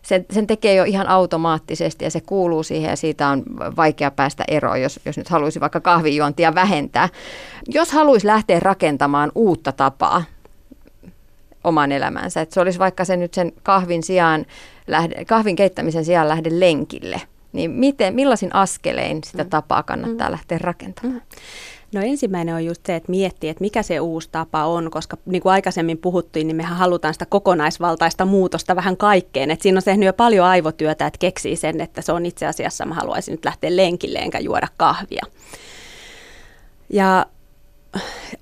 sen, 0.02 0.26
sen 0.32 0.48
tekee 0.48 0.76
jo 0.76 0.84
ihan 0.84 1.08
automaattisesti 1.08 2.06
ja 2.06 2.12
se 2.12 2.22
kuuluu 2.22 2.64
siihen 2.64 2.90
ja 2.90 2.96
siitä 2.96 3.28
on 3.28 3.44
vaikea 3.76 4.12
päästä 4.12 4.44
eroon, 4.48 4.82
jos, 4.82 5.00
jos 5.06 5.18
nyt 5.18 5.30
haluaisi 5.30 5.60
vaikka 5.60 5.80
kahvijuontia 5.80 6.56
vähentää. 6.56 7.10
Jos 7.68 7.92
haluaisi 7.92 8.28
lähteä 8.28 8.60
rakentamaan 8.60 9.32
uutta 9.36 9.72
tapaa 9.72 10.24
oman 11.64 11.92
elämänsä, 11.92 12.42
että 12.42 12.54
se 12.54 12.60
olisi 12.62 12.80
vaikka 12.80 13.06
se 13.06 13.18
nyt 13.18 13.34
sen 13.34 13.52
kahvin, 13.64 14.04
sijaan, 14.04 14.46
kahvin 15.28 15.56
keittämisen 15.56 16.06
sijaan 16.06 16.30
lähde 16.30 16.50
lenkille, 16.52 17.22
niin 17.54 17.72
miten, 17.72 18.16
millaisin 18.16 18.56
askelein 18.56 19.24
sitä 19.24 19.44
mm. 19.44 19.50
tapaa 19.50 19.84
kannattaa 19.84 20.28
mm. 20.28 20.32
lähteä 20.32 20.58
rakentamaan? 20.58 21.22
No 21.94 22.02
ensimmäinen 22.02 22.56
on 22.56 22.66
just 22.66 22.86
se, 22.86 22.96
että 22.96 23.12
miettii, 23.12 23.50
että 23.50 23.62
mikä 23.62 23.84
se 23.84 24.00
uusi 24.00 24.30
tapa 24.32 24.66
on, 24.66 24.92
koska 24.92 25.18
niin 25.26 25.42
kuin 25.42 25.52
aikaisemmin 25.54 25.98
puhuttiin, 25.98 26.48
niin 26.48 26.56
mehän 26.56 26.78
halutaan 26.78 27.14
sitä 27.14 27.26
kokonaisvaltaista 27.26 28.26
muutosta 28.26 28.76
vähän 28.76 28.98
kaikkeen. 28.98 29.52
Että 29.52 29.64
siinä 29.64 29.78
on 29.78 29.84
tehnyt 29.84 30.06
jo 30.06 30.14
paljon 30.14 30.46
aivotyötä, 30.46 31.08
että 31.08 31.20
keksii 31.20 31.56
sen, 31.56 31.82
että 31.82 32.02
se 32.02 32.12
on 32.12 32.26
itse 32.26 32.48
asiassa, 32.48 32.86
mä 32.86 32.96
haluaisin 32.96 33.32
nyt 33.32 33.46
lähteä 33.46 33.76
lenkille 33.76 34.20
enkä 34.20 34.40
juoda 34.40 34.68
kahvia. 34.78 35.26
Ja 36.90 37.26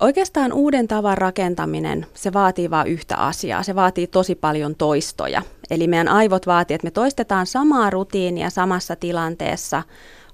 oikeastaan 0.00 0.52
uuden 0.52 0.88
tavan 0.88 1.18
rakentaminen, 1.18 2.06
se 2.14 2.32
vaatii 2.32 2.70
vain 2.70 2.88
yhtä 2.88 3.16
asiaa. 3.16 3.62
Se 3.62 3.74
vaatii 3.74 4.06
tosi 4.06 4.34
paljon 4.34 4.74
toistoja. 4.74 5.42
Eli 5.70 5.86
meidän 5.86 6.08
aivot 6.08 6.46
vaatii, 6.46 6.74
että 6.74 6.86
me 6.86 6.90
toistetaan 6.90 7.46
samaa 7.46 7.90
rutiinia 7.90 8.50
samassa 8.50 8.96
tilanteessa 8.96 9.82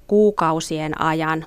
kuukausien 0.06 1.00
ajan 1.00 1.46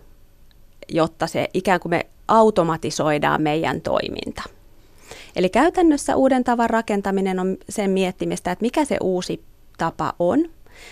jotta 0.91 1.27
se 1.27 1.47
ikään 1.53 1.79
kuin 1.79 1.89
me 1.89 2.05
automatisoidaan 2.27 3.41
meidän 3.41 3.81
toiminta. 3.81 4.43
Eli 5.35 5.49
käytännössä 5.49 6.15
uuden 6.15 6.43
tavan 6.43 6.69
rakentaminen 6.69 7.39
on 7.39 7.57
sen 7.69 7.91
miettimistä, 7.91 8.51
että 8.51 8.63
mikä 8.63 8.85
se 8.85 8.97
uusi 9.01 9.43
tapa 9.77 10.13
on, 10.19 10.49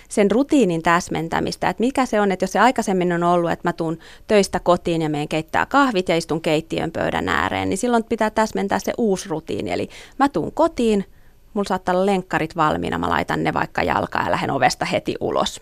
sen 0.09 0.31
rutiinin 0.31 0.81
täsmentämistä, 0.81 1.69
että 1.69 1.81
mikä 1.83 2.05
se 2.05 2.21
on, 2.21 2.31
että 2.31 2.43
jos 2.43 2.51
se 2.51 2.59
aikaisemmin 2.59 3.13
on 3.13 3.23
ollut, 3.23 3.51
että 3.51 3.67
mä 3.67 3.73
tuun 3.73 3.99
töistä 4.27 4.59
kotiin 4.59 5.01
ja 5.01 5.09
meidän 5.09 5.27
keittää 5.27 5.65
kahvit 5.65 6.09
ja 6.09 6.17
istun 6.17 6.41
keittiön 6.41 6.91
pöydän 6.91 7.29
ääreen, 7.29 7.69
niin 7.69 7.77
silloin 7.77 8.03
pitää 8.03 8.29
täsmentää 8.29 8.79
se 8.79 8.93
uusi 8.97 9.29
rutiini. 9.29 9.71
Eli 9.71 9.89
mä 10.19 10.29
tuun 10.29 10.51
kotiin, 10.51 11.05
mulla 11.53 11.67
saattaa 11.67 11.95
olla 11.95 12.05
lenkkarit 12.05 12.55
valmiina, 12.55 12.97
mä 12.97 13.09
laitan 13.09 13.43
ne 13.43 13.53
vaikka 13.53 13.83
jalkaan 13.83 14.25
ja 14.25 14.31
lähden 14.31 14.51
ovesta 14.51 14.85
heti 14.85 15.15
ulos. 15.19 15.61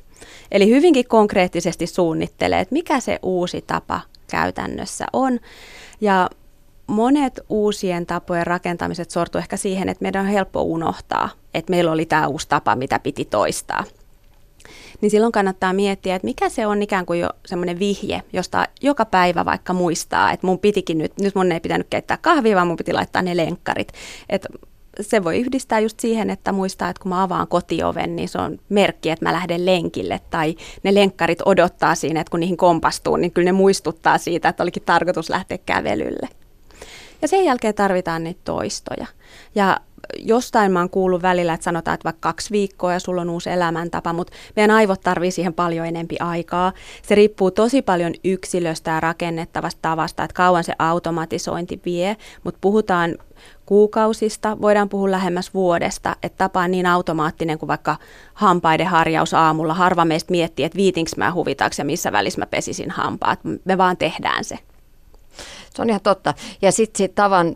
Eli 0.52 0.70
hyvinkin 0.70 1.08
konkreettisesti 1.08 1.88
suunnittelee, 1.88 2.60
että 2.60 2.74
mikä 2.74 3.00
se 3.00 3.20
uusi 3.22 3.64
tapa 3.68 4.02
käytännössä 4.28 5.06
on. 5.14 5.40
Ja 6.02 6.30
monet 6.88 7.40
uusien 7.50 8.06
tapojen 8.06 8.48
rakentamiset 8.48 9.12
sortuu 9.12 9.40
ehkä 9.40 9.58
siihen, 9.58 9.90
että 9.90 10.02
meidän 10.02 10.26
on 10.26 10.32
helppo 10.32 10.62
unohtaa, 10.62 11.30
että 11.54 11.72
meillä 11.72 11.92
oli 11.92 12.06
tämä 12.06 12.28
uusi 12.28 12.50
tapa, 12.50 12.76
mitä 12.76 13.00
piti 13.00 13.26
toistaa. 13.26 13.84
Niin 15.02 15.12
silloin 15.12 15.32
kannattaa 15.32 15.74
miettiä, 15.74 16.16
että 16.16 16.26
mikä 16.26 16.50
se 16.50 16.68
on 16.68 16.82
ikään 16.82 17.06
kuin 17.06 17.20
jo 17.20 17.30
semmoinen 17.46 17.80
vihje, 17.80 18.24
josta 18.34 18.68
joka 18.82 19.06
päivä 19.06 19.46
vaikka 19.46 19.74
muistaa, 19.74 20.32
että 20.32 20.48
mun 20.48 20.60
pitikin 20.60 20.98
nyt, 20.98 21.14
nyt 21.20 21.36
mun 21.36 21.52
ei 21.52 21.60
pitänyt 21.60 21.88
keittää 21.90 22.18
kahvia, 22.18 22.56
vaan 22.56 22.68
mun 22.68 22.78
piti 22.78 22.94
laittaa 22.94 23.22
ne 23.22 23.38
lenkkarit. 23.38 23.92
Että 24.30 24.50
se 25.02 25.24
voi 25.24 25.40
yhdistää 25.40 25.80
just 25.80 26.00
siihen, 26.00 26.30
että 26.30 26.52
muistaa, 26.52 26.90
että 26.90 27.02
kun 27.02 27.10
mä 27.10 27.24
avaan 27.24 27.48
kotioven, 27.48 28.16
niin 28.16 28.30
se 28.30 28.38
on 28.38 28.60
merkki, 28.70 29.10
että 29.10 29.26
mä 29.26 29.34
lähden 29.34 29.66
lenkille. 29.66 30.22
Tai 30.30 30.56
ne 30.84 30.94
lenkkarit 30.94 31.40
odottaa 31.46 31.96
siinä, 31.96 32.22
että 32.22 32.32
kun 32.32 32.40
niihin 32.40 32.58
kompastuu, 32.58 33.16
niin 33.16 33.32
kyllä 33.32 33.46
ne 33.46 33.52
muistuttaa 33.52 34.18
siitä, 34.18 34.50
että 34.50 34.64
olikin 34.64 34.84
tarkoitus 34.84 35.30
lähteä 35.30 35.58
kävelylle. 35.66 36.30
Ja 37.22 37.28
sen 37.28 37.46
jälkeen 37.46 37.76
tarvitaan 37.76 38.24
niitä 38.24 38.42
toistoja. 38.44 39.08
Ja 39.56 39.80
jostain 40.18 40.72
mä 40.72 40.80
oon 40.80 40.90
kuullut 40.90 41.22
välillä, 41.22 41.54
että 41.54 41.64
sanotaan, 41.64 41.96
että 41.96 42.04
vaikka 42.04 42.30
kaksi 42.30 42.52
viikkoa 42.52 42.94
ja 42.94 43.00
sulla 43.00 43.22
on 43.22 43.30
uusi 43.30 43.50
elämäntapa, 43.50 44.14
mutta 44.14 44.34
meidän 44.56 44.76
aivot 44.76 45.02
tarvii 45.02 45.32
siihen 45.32 45.54
paljon 45.54 45.86
enempi 45.86 46.16
aikaa. 46.20 46.74
Se 47.02 47.16
riippuu 47.16 47.52
tosi 47.52 47.82
paljon 47.82 48.14
yksilöstä 48.24 48.92
ja 48.92 49.00
rakennettavasta 49.00 49.80
tavasta, 49.82 50.24
että 50.24 50.36
kauan 50.36 50.64
se 50.64 50.74
automatisointi 50.80 51.82
vie, 51.86 52.18
mutta 52.44 52.58
puhutaan 52.62 53.16
kuukausista, 53.66 54.58
voidaan 54.62 54.90
puhua 54.90 55.12
lähemmäs 55.12 55.54
vuodesta, 55.54 56.16
että 56.24 56.38
tapa 56.38 56.62
on 56.62 56.72
niin 56.72 56.86
automaattinen 56.86 57.60
kuin 57.60 57.68
vaikka 57.68 57.96
hampaiden 58.34 58.88
harjaus 58.88 59.34
aamulla. 59.34 59.74
Harva 59.74 60.06
meistä 60.06 60.32
miettii, 60.32 60.66
että 60.66 60.78
viitinkö 60.78 61.12
mä 61.18 61.34
huvitaanko 61.34 61.76
ja 61.78 61.86
missä 61.86 62.12
välissä 62.12 62.42
mä 62.42 62.46
pesisin 62.46 62.92
hampaat. 62.92 63.40
Me 63.66 63.78
vaan 63.78 63.98
tehdään 63.98 64.44
se. 64.44 64.60
Se 65.76 65.82
on 65.82 65.90
ihan 65.90 66.02
totta. 66.02 66.34
Ja 66.62 66.72
sitten 66.72 66.98
sit 66.98 67.16
tavan, 67.16 67.56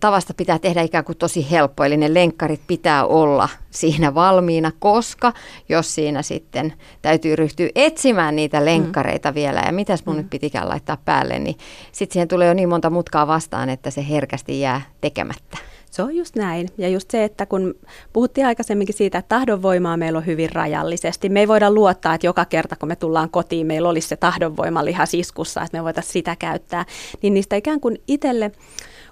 tavasta 0.00 0.34
pitää 0.34 0.58
tehdä 0.58 0.82
ikään 0.82 1.04
kuin 1.04 1.18
tosi 1.18 1.50
helppo, 1.50 1.84
eli 1.84 1.96
ne 1.96 2.14
lenkkarit 2.14 2.60
pitää 2.66 3.04
olla 3.04 3.48
siinä 3.70 4.14
valmiina, 4.14 4.72
koska 4.78 5.32
jos 5.68 5.94
siinä 5.94 6.22
sitten 6.22 6.72
täytyy 7.02 7.36
ryhtyä 7.36 7.68
etsimään 7.74 8.36
niitä 8.36 8.64
lenkkareita 8.64 9.30
mm. 9.30 9.34
vielä, 9.34 9.62
ja 9.66 9.72
mitäs 9.72 10.06
mun 10.06 10.16
mm. 10.16 10.18
nyt 10.18 10.30
pitikään 10.30 10.68
laittaa 10.68 10.96
päälle, 11.04 11.38
niin 11.38 11.56
sitten 11.92 12.12
siihen 12.12 12.28
tulee 12.28 12.48
jo 12.48 12.54
niin 12.54 12.68
monta 12.68 12.90
mutkaa 12.90 13.26
vastaan, 13.26 13.68
että 13.68 13.90
se 13.90 14.08
herkästi 14.08 14.60
jää 14.60 14.80
tekemättä. 15.00 15.58
Se 15.90 16.02
on 16.02 16.16
just 16.16 16.36
näin. 16.36 16.68
Ja 16.78 16.88
just 16.88 17.10
se, 17.10 17.24
että 17.24 17.46
kun 17.46 17.74
puhuttiin 18.12 18.46
aikaisemminkin 18.46 18.94
siitä, 18.94 19.18
että 19.18 19.28
tahdonvoimaa 19.28 19.96
meillä 19.96 20.16
on 20.16 20.26
hyvin 20.26 20.52
rajallisesti. 20.52 21.28
Me 21.28 21.40
ei 21.40 21.48
voida 21.48 21.70
luottaa, 21.70 22.14
että 22.14 22.26
joka 22.26 22.44
kerta 22.44 22.76
kun 22.76 22.88
me 22.88 22.96
tullaan 22.96 23.30
kotiin, 23.30 23.66
meillä 23.66 23.88
olisi 23.88 24.08
se 24.08 24.16
tahdonvoima 24.16 24.84
lihasiskussa, 24.84 25.62
että 25.62 25.78
me 25.78 25.84
voitaisiin 25.84 26.12
sitä 26.12 26.36
käyttää. 26.36 26.84
Niin 27.22 27.34
niistä 27.34 27.56
ikään 27.56 27.80
kuin 27.80 27.98
itselle 28.06 28.52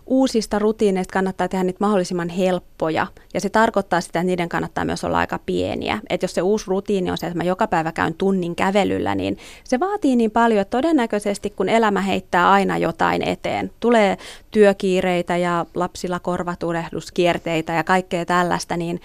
uusista 0.07 0.59
rutiineista 0.59 1.13
kannattaa 1.13 1.49
tehdä 1.49 1.65
niitä 1.65 1.77
mahdollisimman 1.81 2.29
helppoja. 2.29 3.07
Ja 3.35 3.41
se 3.41 3.49
tarkoittaa 3.49 4.01
sitä, 4.01 4.21
että 4.21 4.27
niiden 4.27 4.49
kannattaa 4.49 4.85
myös 4.85 5.05
olla 5.05 5.19
aika 5.19 5.41
pieniä. 5.47 6.01
Että 6.11 6.25
jos 6.25 6.35
se 6.35 6.43
uusi 6.43 6.65
rutiini 6.69 7.11
on 7.11 7.19
se, 7.19 7.27
että 7.27 7.37
mä 7.37 7.45
joka 7.45 7.67
päivä 7.67 7.93
käyn 7.93 8.15
tunnin 8.15 8.57
kävelyllä, 8.57 9.15
niin 9.15 9.39
se 9.65 9.81
vaatii 9.81 10.17
niin 10.17 10.31
paljon, 10.31 10.61
että 10.61 10.77
todennäköisesti 10.77 11.51
kun 11.51 11.69
elämä 11.69 12.01
heittää 12.01 12.51
aina 12.51 12.79
jotain 12.79 13.23
eteen, 13.23 13.71
tulee 13.81 14.17
työkiireitä 14.51 15.37
ja 15.37 15.67
lapsilla 15.75 16.21
korvatulehduskierteitä 16.21 17.73
ja 17.73 17.85
kaikkea 17.85 18.25
tällaista, 18.25 18.77
niin 18.77 19.01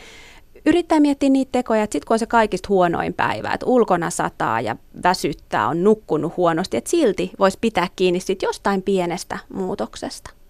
yrittää 0.65 0.99
miettiä 0.99 1.29
niitä 1.29 1.51
tekoja, 1.51 1.83
että 1.83 1.93
sitten 1.93 2.07
kun 2.07 2.15
on 2.15 2.19
se 2.19 2.25
kaikista 2.25 2.69
huonoin 2.69 3.13
päivä, 3.13 3.53
että 3.53 3.65
ulkona 3.65 4.09
sataa 4.09 4.61
ja 4.61 4.75
väsyttää, 5.03 5.67
on 5.67 5.83
nukkunut 5.83 6.37
huonosti, 6.37 6.77
että 6.77 6.89
silti 6.89 7.31
voisi 7.39 7.57
pitää 7.61 7.87
kiinni 7.95 8.19
sit 8.19 8.41
jostain 8.41 8.81
pienestä 8.81 9.39
muutoksesta. 9.53 10.40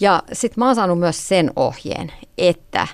Ja 0.00 0.22
sitten 0.32 0.62
mä 0.62 0.66
oon 0.66 0.74
saanut 0.74 0.98
myös 0.98 1.28
sen 1.28 1.52
ohjeen, 1.56 2.12
että 2.38 2.88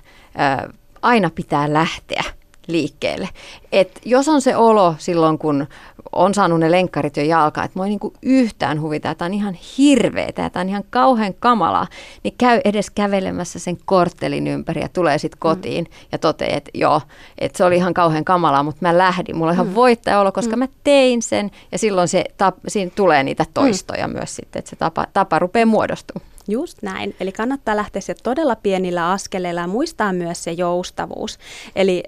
ö, 0.69 0.73
aina 1.03 1.31
pitää 1.31 1.73
lähteä 1.73 2.25
liikkeelle. 2.67 3.29
Et 3.73 4.01
jos 4.05 4.29
on 4.29 4.43
se 4.43 4.57
olo 4.57 4.95
silloin, 4.99 5.39
kun 5.39 5.67
on 6.13 6.35
saanut 6.35 6.61
ne 6.61 6.71
lenkkarit 6.71 7.17
jo 7.17 7.23
jalkaan, 7.23 7.65
että 7.65 7.79
mua 7.79 7.85
ei 7.85 7.91
niinku 7.91 8.13
yhtään 8.23 8.81
huvita, 8.81 9.11
että 9.11 9.25
on 9.25 9.35
ihan 9.35 9.55
hirveetä, 9.79 10.47
että 10.47 10.61
on 10.61 10.69
ihan 10.69 10.85
kauhean 10.91 11.35
kamalaa, 11.41 11.87
niin 12.23 12.35
käy 12.39 12.61
edes 12.65 12.91
kävelemässä 12.91 13.59
sen 13.59 13.77
korttelin 13.85 14.47
ympäri 14.47 14.81
ja 14.81 14.89
tulee 14.89 15.19
sitten 15.19 15.37
mm. 15.37 15.41
kotiin 15.41 15.85
mm. 15.85 16.07
ja 16.13 16.19
toteaa, 16.19 16.57
että 16.57 16.71
joo, 16.75 17.01
että 17.39 17.59
se 17.59 17.65
oli 17.65 17.77
ihan 17.77 17.95
kauhean 17.95 18.25
kamalaa, 18.25 18.63
mutta 18.63 18.79
mä 18.81 18.99
lähdin. 18.99 19.37
Mulla 19.37 19.51
on 19.51 19.55
ihan 19.55 19.67
mm. 19.67 20.21
olo, 20.21 20.33
koska 20.33 20.57
mm. 20.57 20.59
mä 20.59 20.69
tein 20.85 21.23
sen 21.23 21.51
ja 21.73 21.79
silloin 21.79 22.09
se, 22.09 22.25
tap, 22.37 22.57
siinä 22.69 22.91
tulee 22.95 23.23
niitä 23.23 23.47
toistoja 23.55 24.09
mm. 24.09 24.15
myös 24.15 24.37
sitten, 24.37 24.59
että 24.59 24.71
se 24.71 24.77
tapa, 24.77 25.07
tapa 25.13 25.39
rupeaa 25.39 25.67
muodostumaan. 25.67 26.32
Just 26.49 26.83
näin. 26.83 27.15
Eli 27.21 27.33
kannattaa 27.33 27.77
lähteä 27.77 28.03
se 28.03 28.15
todella 28.23 28.57
pienillä 28.57 29.11
askeleilla 29.11 29.61
ja 29.61 29.67
muistaa 29.67 30.13
myös 30.13 30.45
se 30.45 30.53
joustavuus. 30.53 31.39
Eli 31.77 32.03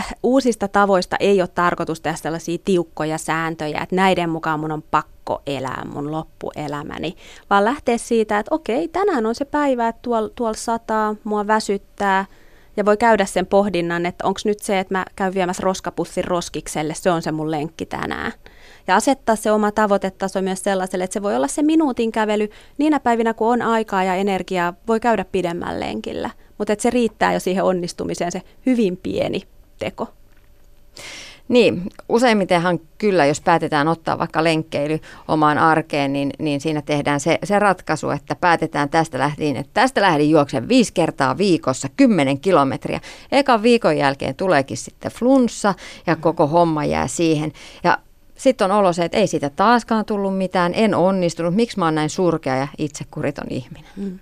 äh, 0.00 0.14
uusista 0.22 0.68
tavoista 0.68 1.16
ei 1.20 1.40
ole 1.40 1.48
tarkoitus 1.48 2.00
tehdä 2.00 2.16
sellaisia 2.16 2.58
tiukkoja 2.64 3.18
sääntöjä, 3.18 3.80
että 3.82 3.96
näiden 3.96 4.30
mukaan 4.30 4.60
mun 4.60 4.72
on 4.72 4.82
pakko 4.90 5.42
elää 5.46 5.84
mun 5.92 6.10
loppuelämäni, 6.10 7.16
vaan 7.50 7.64
lähteä 7.64 7.98
siitä, 7.98 8.38
että 8.38 8.54
okei, 8.54 8.88
tänään 8.88 9.26
on 9.26 9.34
se 9.34 9.44
päivä, 9.44 9.88
että 9.88 10.02
tuolla 10.02 10.28
tuol 10.34 10.54
sataa, 10.54 11.14
mua 11.24 11.46
väsyttää, 11.46 12.24
ja 12.76 12.84
voi 12.84 12.96
käydä 12.96 13.24
sen 13.24 13.46
pohdinnan, 13.46 14.06
että 14.06 14.26
onko 14.26 14.40
nyt 14.44 14.58
se, 14.58 14.78
että 14.78 14.94
mä 14.94 15.04
käyn 15.16 15.34
viemässä 15.34 15.62
roskapussin 15.62 16.24
roskikselle, 16.24 16.94
se 16.94 17.10
on 17.10 17.22
se 17.22 17.32
mun 17.32 17.50
lenkki 17.50 17.86
tänään 17.86 18.32
ja 18.86 18.96
asettaa 18.96 19.36
se 19.36 19.52
oma 19.52 19.72
tavoitetaso 19.72 20.42
myös 20.42 20.62
sellaiselle, 20.62 21.04
että 21.04 21.14
se 21.14 21.22
voi 21.22 21.36
olla 21.36 21.48
se 21.48 21.62
minuutin 21.62 22.12
kävely 22.12 22.48
niinä 22.78 23.00
päivinä, 23.00 23.34
kun 23.34 23.52
on 23.52 23.62
aikaa 23.62 24.04
ja 24.04 24.14
energiaa, 24.14 24.74
voi 24.88 25.00
käydä 25.00 25.24
pidemmän 25.32 25.80
lenkillä. 25.80 26.30
Mutta 26.58 26.74
se 26.78 26.90
riittää 26.90 27.32
jo 27.32 27.40
siihen 27.40 27.64
onnistumiseen 27.64 28.32
se 28.32 28.42
hyvin 28.66 28.96
pieni 28.96 29.42
teko. 29.78 30.08
Niin, 31.48 31.82
useimmitenhan 32.08 32.80
kyllä, 32.98 33.26
jos 33.26 33.40
päätetään 33.40 33.88
ottaa 33.88 34.18
vaikka 34.18 34.44
lenkkeily 34.44 34.98
omaan 35.28 35.58
arkeen, 35.58 36.12
niin, 36.12 36.30
niin 36.38 36.60
siinä 36.60 36.82
tehdään 36.82 37.20
se, 37.20 37.38
se 37.44 37.58
ratkaisu, 37.58 38.10
että 38.10 38.34
päätetään 38.34 38.88
tästä 38.88 39.18
lähtien, 39.18 39.56
että 39.56 39.70
tästä 39.74 40.00
lähdin 40.00 40.30
juoksen 40.30 40.68
viisi 40.68 40.92
kertaa 40.92 41.38
viikossa, 41.38 41.88
kymmenen 41.96 42.40
kilometriä. 42.40 43.00
Ekan 43.32 43.62
viikon 43.62 43.96
jälkeen 43.96 44.34
tuleekin 44.34 44.76
sitten 44.76 45.12
flunssa 45.12 45.74
ja 46.06 46.16
koko 46.16 46.46
homma 46.46 46.84
jää 46.84 47.06
siihen. 47.06 47.52
Ja 47.84 47.98
sitten 48.36 48.70
on 48.70 48.78
olo 48.78 48.92
se, 48.92 49.04
että 49.04 49.18
ei 49.18 49.26
siitä 49.26 49.50
taaskaan 49.50 50.04
tullut 50.04 50.38
mitään, 50.38 50.72
en 50.74 50.94
onnistunut, 50.94 51.54
miksi 51.54 51.78
mä 51.78 51.84
oon 51.84 51.94
näin 51.94 52.10
surkea 52.10 52.56
ja 52.56 52.68
itsekuriton 52.78 53.46
ihminen. 53.50 53.90
Mm. 53.96 54.18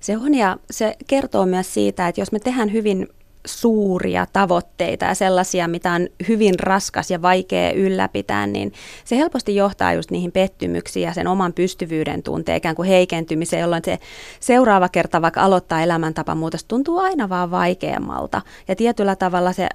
Se 0.00 0.16
on 0.16 0.34
ja 0.34 0.56
se 0.70 0.96
kertoo 1.06 1.46
myös 1.46 1.74
siitä, 1.74 2.08
että 2.08 2.20
jos 2.20 2.32
me 2.32 2.38
tehdään 2.38 2.72
hyvin 2.72 3.08
suuria 3.46 4.26
tavoitteita 4.32 5.04
ja 5.04 5.14
sellaisia, 5.14 5.68
mitä 5.68 5.92
on 5.92 6.08
hyvin 6.28 6.60
raskas 6.60 7.10
ja 7.10 7.22
vaikea 7.22 7.72
ylläpitää, 7.72 8.46
niin 8.46 8.72
se 9.04 9.16
helposti 9.16 9.56
johtaa 9.56 9.92
just 9.92 10.10
niihin 10.10 10.32
pettymyksiin 10.32 11.06
ja 11.06 11.14
sen 11.14 11.26
oman 11.26 11.52
pystyvyyden 11.52 12.22
tunteen 12.22 12.56
ikään 12.56 12.74
kuin 12.74 12.88
heikentymiseen, 12.88 13.60
jolloin 13.60 13.84
se 13.84 13.98
seuraava 14.40 14.88
kerta 14.88 15.22
vaikka 15.22 15.42
aloittaa 15.42 15.82
elämäntapamuutos 15.82 16.64
tuntuu 16.64 16.98
aina 16.98 17.28
vaan 17.28 17.50
vaikeammalta. 17.50 18.42
Ja 18.68 18.76
tietyllä 18.76 19.16
tavalla 19.16 19.52
se 19.52 19.68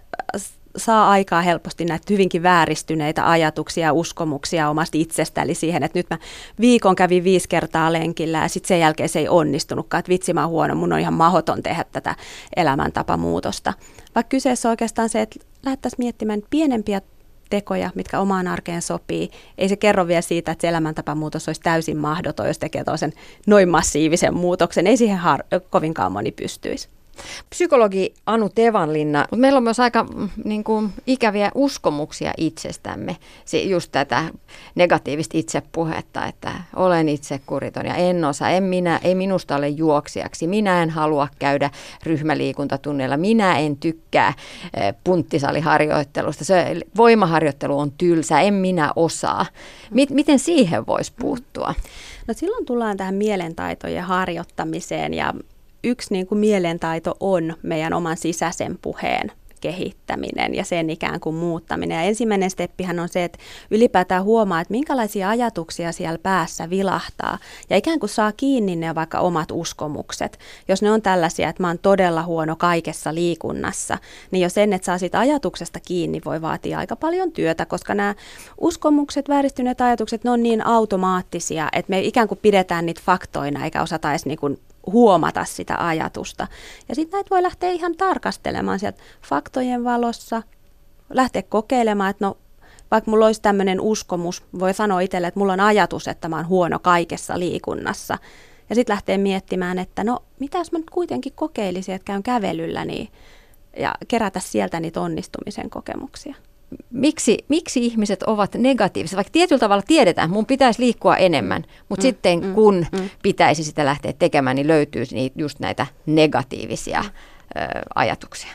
saa 0.78 1.10
aikaa 1.10 1.42
helposti 1.42 1.86
näitä 1.86 2.06
hyvinkin 2.10 2.44
vääristyneitä 2.44 3.30
ajatuksia 3.30 3.86
ja 3.86 3.94
uskomuksia 3.94 4.70
omasta 4.70 4.98
itsestä. 4.98 5.42
Eli 5.42 5.56
siihen, 5.56 5.84
että 5.84 6.00
nyt 6.00 6.10
mä 6.10 6.18
viikon 6.60 6.96
kävin 6.96 7.24
viisi 7.24 7.50
kertaa 7.50 7.94
lenkillä 7.94 8.38
ja 8.38 8.48
sitten 8.48 8.68
sen 8.68 8.80
jälkeen 8.80 9.10
se 9.10 9.20
ei 9.20 9.30
onnistunutkaan, 9.30 10.00
että 10.00 10.10
vitsi 10.10 10.34
mä 10.34 10.42
oon 10.42 10.50
huono, 10.50 10.76
mun 10.76 10.94
on 10.94 11.00
ihan 11.00 11.14
mahoton 11.14 11.64
tehdä 11.64 11.86
tätä 11.92 12.16
elämäntapamuutosta. 12.56 13.74
Vaikka 14.16 14.30
kyseessä 14.30 14.70
on 14.70 14.72
oikeastaan 14.72 15.10
se, 15.10 15.22
että 15.22 15.40
lähdettäisiin 15.64 16.06
miettimään 16.06 16.42
pienempiä 16.50 17.02
tekoja, 17.50 17.92
mitkä 17.96 18.20
omaan 18.20 18.48
arkeen 18.48 18.82
sopii. 18.82 19.30
Ei 19.58 19.70
se 19.70 19.76
kerro 19.76 20.08
vielä 20.08 20.22
siitä, 20.22 20.52
että 20.52 20.62
se 20.62 20.68
elämäntapamuutos 20.68 21.48
olisi 21.48 21.62
täysin 21.62 21.98
mahdoton, 21.98 22.48
jos 22.48 22.60
tekee 22.60 22.84
toisen 22.84 23.14
noin 23.48 23.70
massiivisen 23.70 24.34
muutoksen. 24.34 24.88
Ei 24.88 24.98
siihen 24.98 25.18
har- 25.18 25.44
kovinkaan 25.70 26.12
moni 26.12 26.32
pystyisi 26.32 26.90
psykologi 27.50 28.14
Anu 28.26 28.50
Tevanlinna, 28.50 29.20
mutta 29.20 29.38
meillä 29.38 29.58
on 29.58 29.64
myös 29.64 29.80
aika 29.80 30.04
mm, 30.04 30.30
niin 30.44 30.64
kuin, 30.64 30.94
ikäviä 31.08 31.52
uskomuksia 31.56 32.34
itsestämme. 32.38 33.18
Se, 33.46 33.60
just 33.62 33.92
tätä 33.92 34.24
negatiivista 34.76 35.38
itsepuhetta, 35.38 36.26
että 36.26 36.52
olen 36.76 37.10
itse 37.10 37.40
kuriton 37.46 37.86
ja 37.86 37.96
en 37.96 38.26
osaa, 38.26 38.50
en 38.50 38.64
minä, 38.64 39.00
ei 39.04 39.16
minusta 39.16 39.56
ole 39.56 39.70
juoksijaksi, 39.70 40.48
minä 40.48 40.84
en 40.84 40.90
halua 40.90 41.28
käydä 41.40 41.70
ryhmäliikuntatunneilla, 42.04 43.18
minä 43.18 43.58
en 43.58 43.78
tykkää 43.78 44.34
eh, 44.74 44.94
punttisaliharjoittelusta, 45.04 46.46
se 46.46 46.76
voimaharjoittelu 46.98 47.80
on 47.80 47.92
tylsä, 47.92 48.40
en 48.40 48.54
minä 48.54 48.92
osaa. 48.96 49.46
M- 49.92 50.14
miten 50.14 50.40
siihen 50.40 50.88
voisi 50.88 51.14
puuttua? 51.20 51.74
No 52.28 52.34
silloin 52.34 52.66
tullaan 52.66 52.98
tähän 52.98 53.16
mielentaitojen 53.16 54.04
harjoittamiseen 54.04 55.14
ja 55.14 55.34
yksi 55.84 56.14
niin 56.14 56.28
kuin 56.28 56.40
mielentaito 56.40 57.16
on 57.20 57.54
meidän 57.64 57.94
oman 57.94 58.18
sisäisen 58.18 58.78
puheen 58.82 59.32
kehittäminen 59.62 60.56
ja 60.56 60.64
sen 60.64 60.90
ikään 60.90 61.20
kuin 61.20 61.36
muuttaminen. 61.36 61.96
Ja 61.96 62.02
ensimmäinen 62.02 62.50
steppihän 62.50 63.00
on 63.00 63.10
se, 63.10 63.24
että 63.24 63.40
ylipäätään 63.72 64.24
huomaa, 64.24 64.62
että 64.62 64.72
minkälaisia 64.72 65.30
ajatuksia 65.30 65.92
siellä 65.92 66.18
päässä 66.18 66.70
vilahtaa 66.70 67.38
ja 67.70 67.78
ikään 67.78 68.00
kuin 68.00 68.10
saa 68.10 68.32
kiinni 68.32 68.76
ne 68.76 68.96
vaikka 68.96 69.20
omat 69.20 69.52
uskomukset. 69.52 70.40
Jos 70.68 70.82
ne 70.82 70.92
on 70.92 71.02
tällaisia, 71.02 71.50
että 71.50 71.64
mä 71.64 71.68
oon 71.68 71.80
todella 71.80 72.24
huono 72.24 72.56
kaikessa 72.56 73.14
liikunnassa, 73.14 73.98
niin 74.32 74.42
jos 74.42 74.54
sen, 74.54 74.74
että 74.74 74.86
saa 74.86 74.98
siitä 74.98 75.20
ajatuksesta 75.20 75.80
kiinni, 75.80 76.22
voi 76.26 76.42
vaatia 76.42 76.80
aika 76.80 76.96
paljon 76.96 77.32
työtä, 77.32 77.66
koska 77.66 77.96
nämä 77.96 78.16
uskomukset, 78.58 79.30
vääristyneet 79.30 79.82
ajatukset, 79.82 80.24
ne 80.24 80.32
on 80.32 80.44
niin 80.44 80.66
automaattisia, 80.66 81.70
että 81.74 81.90
me 81.90 82.02
ikään 82.02 82.28
kuin 82.28 82.40
pidetään 82.42 82.86
niitä 82.86 83.02
faktoina 83.06 83.66
eikä 83.66 83.82
osata 83.82 84.10
edes 84.12 84.26
niin 84.26 84.40
kuin 84.40 84.60
huomata 84.92 85.46
sitä 85.46 85.88
ajatusta. 85.88 86.48
Ja 86.90 86.96
sitten 86.96 87.18
näitä 87.18 87.30
voi 87.30 87.44
lähteä 87.44 87.70
ihan 87.70 87.96
tarkastelemaan 87.96 88.80
sieltä 88.80 89.02
faktojen 89.30 89.84
valossa, 89.84 90.44
lähteä 91.10 91.44
kokeilemaan, 91.44 92.10
että 92.10 92.26
no 92.26 92.38
vaikka 92.92 93.12
mulla 93.12 93.26
olisi 93.26 93.42
tämmöinen 93.42 93.82
uskomus, 93.82 94.44
voi 94.60 94.74
sanoa 94.74 95.00
itselle, 95.00 95.28
että 95.28 95.40
mulla 95.40 95.54
on 95.54 95.60
ajatus, 95.60 96.08
että 96.08 96.30
mä 96.30 96.36
oon 96.36 96.48
huono 96.48 96.80
kaikessa 96.80 97.40
liikunnassa. 97.40 98.18
Ja 98.70 98.76
sitten 98.76 98.94
lähtee 98.94 99.18
miettimään, 99.18 99.80
että 99.80 100.04
no 100.04 100.24
mitäs 100.40 100.72
mä 100.72 100.80
nyt 100.80 100.90
kuitenkin 100.90 101.34
kokeilisin, 101.34 101.96
että 101.96 102.06
käyn 102.06 102.24
kävelyllä 102.24 102.86
niin, 102.86 103.10
ja 103.78 103.96
kerätä 104.08 104.40
sieltä 104.40 104.80
niitä 104.80 105.02
onnistumisen 105.02 105.70
kokemuksia 105.70 106.36
miksi, 106.92 107.38
miksi 107.48 107.86
ihmiset 107.86 108.24
ovat 108.24 108.56
negatiivisia, 108.56 109.16
vaikka 109.16 109.32
tietyllä 109.32 109.60
tavalla 109.60 109.84
tiedetään, 109.88 110.26
että 110.26 110.34
mun 110.34 110.46
pitäisi 110.46 110.82
liikkua 110.82 111.18
enemmän, 111.18 111.64
mutta 111.90 112.04
mm, 112.04 112.10
sitten 112.10 112.40
mm, 112.46 112.54
kun 112.54 112.86
mm. 112.92 113.10
pitäisi 113.24 113.64
sitä 113.64 113.86
lähteä 113.86 114.14
tekemään, 114.14 114.56
niin 114.56 114.68
löytyy 114.68 115.04
just 115.36 115.60
näitä 115.60 115.88
negatiivisia 116.06 117.00
ö, 117.00 117.62
ajatuksia. 117.96 118.52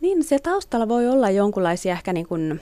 Niin, 0.00 0.24
se 0.24 0.38
taustalla 0.38 0.88
voi 0.88 1.08
olla 1.08 1.30
jonkunlaisia 1.30 1.92
ehkä 1.92 2.12
niin 2.12 2.26
kuin 2.26 2.60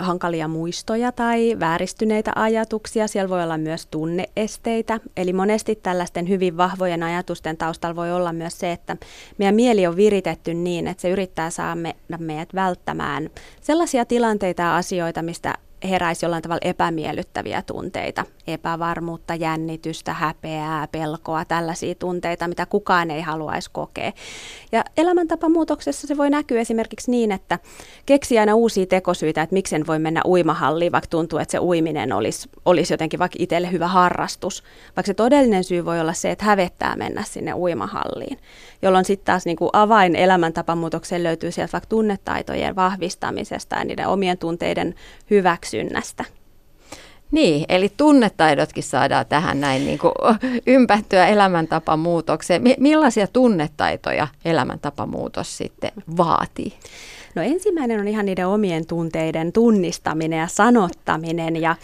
hankalia 0.00 0.48
muistoja 0.48 1.12
tai 1.12 1.56
vääristyneitä 1.60 2.32
ajatuksia. 2.34 3.08
Siellä 3.08 3.28
voi 3.28 3.42
olla 3.42 3.58
myös 3.58 3.86
tunneesteitä. 3.86 5.00
Eli 5.16 5.32
monesti 5.32 5.76
tällaisten 5.76 6.28
hyvin 6.28 6.56
vahvojen 6.56 7.02
ajatusten 7.02 7.56
taustalla 7.56 7.96
voi 7.96 8.12
olla 8.12 8.32
myös 8.32 8.58
se, 8.58 8.72
että 8.72 8.96
meidän 9.38 9.54
mieli 9.54 9.86
on 9.86 9.96
viritetty 9.96 10.54
niin, 10.54 10.86
että 10.86 11.00
se 11.00 11.10
yrittää 11.10 11.50
saada 11.50 11.76
meidät 12.18 12.54
välttämään 12.54 13.30
sellaisia 13.60 14.04
tilanteita 14.04 14.62
ja 14.62 14.76
asioita, 14.76 15.22
mistä 15.22 15.54
heräisi 15.88 16.24
jollain 16.24 16.42
tavalla 16.42 16.68
epämiellyttäviä 16.68 17.62
tunteita, 17.62 18.24
epävarmuutta, 18.46 19.34
jännitystä, 19.34 20.12
häpeää, 20.12 20.88
pelkoa, 20.92 21.44
tällaisia 21.44 21.94
tunteita, 21.94 22.48
mitä 22.48 22.66
kukaan 22.66 23.10
ei 23.10 23.20
haluaisi 23.20 23.70
kokea. 23.72 24.12
Ja 24.72 24.84
elämäntapamuutoksessa 24.96 26.06
se 26.06 26.16
voi 26.16 26.30
näkyä 26.30 26.60
esimerkiksi 26.60 27.10
niin, 27.10 27.32
että 27.32 27.58
keksii 28.06 28.38
aina 28.38 28.54
uusia 28.54 28.86
tekosyitä, 28.86 29.42
että 29.42 29.54
miksen 29.54 29.86
voi 29.86 29.98
mennä 29.98 30.22
uimahalliin, 30.24 30.92
vaikka 30.92 31.08
tuntuu, 31.10 31.38
että 31.38 31.52
se 31.52 31.58
uiminen 31.58 32.12
olisi, 32.12 32.48
olisi 32.64 32.92
jotenkin 32.92 33.18
vaikka 33.18 33.36
itselle 33.38 33.72
hyvä 33.72 33.88
harrastus. 33.88 34.64
Vaikka 34.96 35.06
se 35.06 35.14
todellinen 35.14 35.64
syy 35.64 35.84
voi 35.84 36.00
olla 36.00 36.12
se, 36.12 36.30
että 36.30 36.44
hävettää 36.44 36.96
mennä 36.96 37.22
sinne 37.22 37.54
uimahalliin, 37.54 38.38
jolloin 38.82 39.04
sitten 39.04 39.24
taas 39.24 39.44
niin 39.44 39.56
kuin 39.56 39.70
avain 39.72 40.16
elämäntapamuutokseen 40.16 41.22
löytyy 41.22 41.52
sieltä 41.52 41.72
vaikka 41.72 41.88
tunnetaitojen 41.88 42.76
vahvistamisesta 42.76 43.76
ja 43.76 43.84
niiden 43.84 44.08
omien 44.08 44.38
tunteiden 44.38 44.94
hyväksynnästä. 45.30 46.24
Niin, 47.30 47.64
eli 47.68 47.92
tunnetaidotkin 47.96 48.82
saadaan 48.82 49.26
tähän 49.26 49.60
näin 49.60 49.84
niin 49.86 49.98
kuin 49.98 50.12
ympättyä 50.66 51.26
elämäntapamuutokseen. 51.26 52.62
Millaisia 52.78 53.26
tunnetaitoja 53.26 54.28
elämäntapamuutos 54.44 55.56
sitten 55.56 55.92
vaatii? 56.16 56.72
No 57.34 57.42
ensimmäinen 57.42 58.00
on 58.00 58.08
ihan 58.08 58.26
niiden 58.26 58.46
omien 58.46 58.86
tunteiden 58.86 59.52
tunnistaminen 59.52 60.38
ja 60.38 60.46
sanottaminen 60.46 61.56
ja 61.56 61.76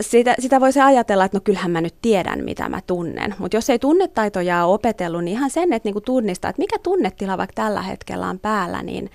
sitä, 0.00 0.34
sitä 0.38 0.60
voisi 0.60 0.80
ajatella, 0.80 1.24
että 1.24 1.36
no 1.36 1.40
kyllähän 1.44 1.70
mä 1.70 1.80
nyt 1.80 1.94
tiedän, 2.02 2.44
mitä 2.44 2.68
mä 2.68 2.80
tunnen. 2.86 3.34
Mutta 3.38 3.56
jos 3.56 3.70
ei 3.70 3.78
tunnetaitoja 3.78 4.64
ole 4.64 4.74
opetellut, 4.74 5.24
niin 5.24 5.36
ihan 5.36 5.50
sen, 5.50 5.72
että 5.72 5.86
niinku 5.86 6.00
tunnistaa, 6.00 6.48
että 6.48 6.62
mikä 6.62 6.76
tunnetila 6.82 7.38
vaikka 7.38 7.54
tällä 7.54 7.82
hetkellä 7.82 8.28
on 8.28 8.38
päällä, 8.38 8.82
niin 8.82 9.10